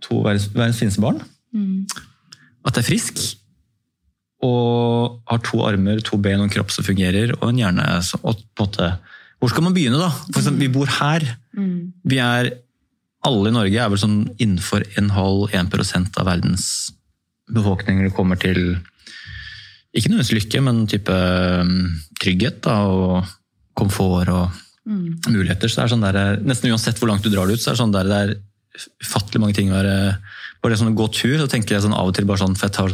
[0.05, 1.21] to verdens, verdens fineste barn.
[2.65, 3.21] At jeg er frisk.
[4.47, 8.23] Og har to armer, to ben og en kropp som fungerer, og en hjerne som
[8.25, 8.91] og på en måte,
[9.41, 10.11] Hvor skal man begynne, da?
[10.33, 11.25] For eksempel, vi bor her.
[12.05, 12.51] Vi er
[13.25, 16.93] Alle i Norge er vel sånn innenfor en halv 1% av verdens
[17.53, 18.79] befolkning når det kommer til
[19.93, 23.27] ikke nødvendigvis lykke, men type um, trygghet da, og
[23.75, 24.51] komfort og
[25.31, 25.69] muligheter.
[25.69, 27.77] Så det er sånn der, Nesten uansett hvor langt du drar det ut, så er
[27.77, 28.37] det sånn der, det er
[29.05, 29.97] ufattelig mange ting å være
[30.61, 32.53] Bare det sånn å gå tur, så tenker jeg sånn av og til bare sånn,
[32.53, 32.93] for jeg tar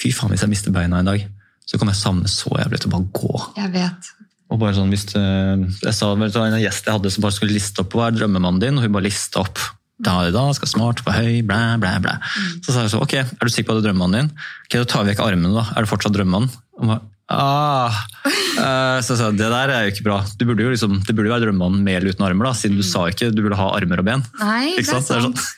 [0.00, 1.26] Fy faen, hvis jeg mister beina en dag,
[1.66, 3.42] så kommer jeg savne så jævlig til å bare gå.
[3.60, 4.10] Jeg vet.
[4.52, 7.32] Og bare sånn, hvis eh, jeg sa du hva, En gjest jeg hadde som bare
[7.36, 9.62] skulle liste opp hva er drømmemannen din, og hun bare lista opp.
[10.02, 12.16] Da og da, skal smart, på høy, blæ, blæ, blæ.
[12.64, 14.30] Så sa jeg så, ok, er du sikker på at det er drømmemannen din?
[14.66, 15.64] Ok, Da tar vi vekk armene, da.
[15.76, 16.50] Er det fortsatt drømmemannen?
[16.80, 17.00] Og bare,
[17.30, 18.00] ah.
[18.26, 20.18] Eh, Så jeg sa det der er jo ikke bra.
[20.36, 22.76] Du burde jo liksom, det burde jo være drømmemannen med eller uten armer, da, siden
[22.82, 24.26] du sa ikke du burde ha armer og ben.
[24.42, 25.08] Nei, Ikke det er sant?
[25.08, 25.48] Det er sånn-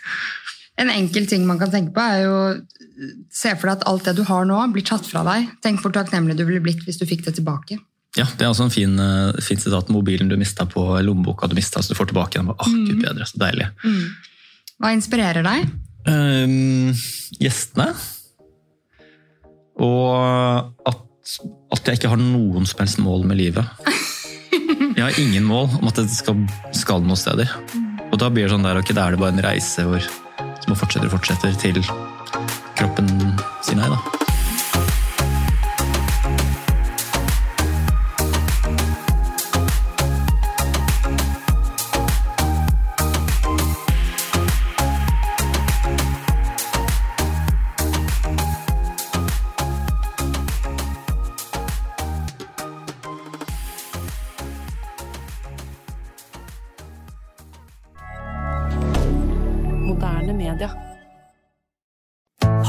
[0.84, 2.36] En enkel ting man kan tenke på, er jo
[3.34, 5.48] Se for deg at alt det du har nå, blir tatt fra deg.
[5.64, 7.80] Tenk hvor takknemlig du ville blitt hvis du fikk det tilbake.
[8.14, 9.90] Ja, Det er også en fin, eh, fin sitat.
[9.90, 12.48] Mobilen du mista på lommeboka du mista, så du får tilbake den.
[12.54, 13.66] Åh, gud bedre, så deilig.
[14.78, 15.66] Hva inspirerer deg?
[16.06, 16.94] Um,
[17.40, 17.88] gjestene.
[19.80, 21.02] Og at,
[21.74, 23.66] at jeg ikke har noen som helst mål med livet.
[24.94, 27.50] Jeg har ingen mål om at jeg skal, skal noen steder.
[28.12, 30.06] Og da blir det sånn der, ok, da er det bare en reise hvor,
[30.62, 31.82] som fortsetter og fortsetter til
[32.74, 34.23] kroppen sier nei, da.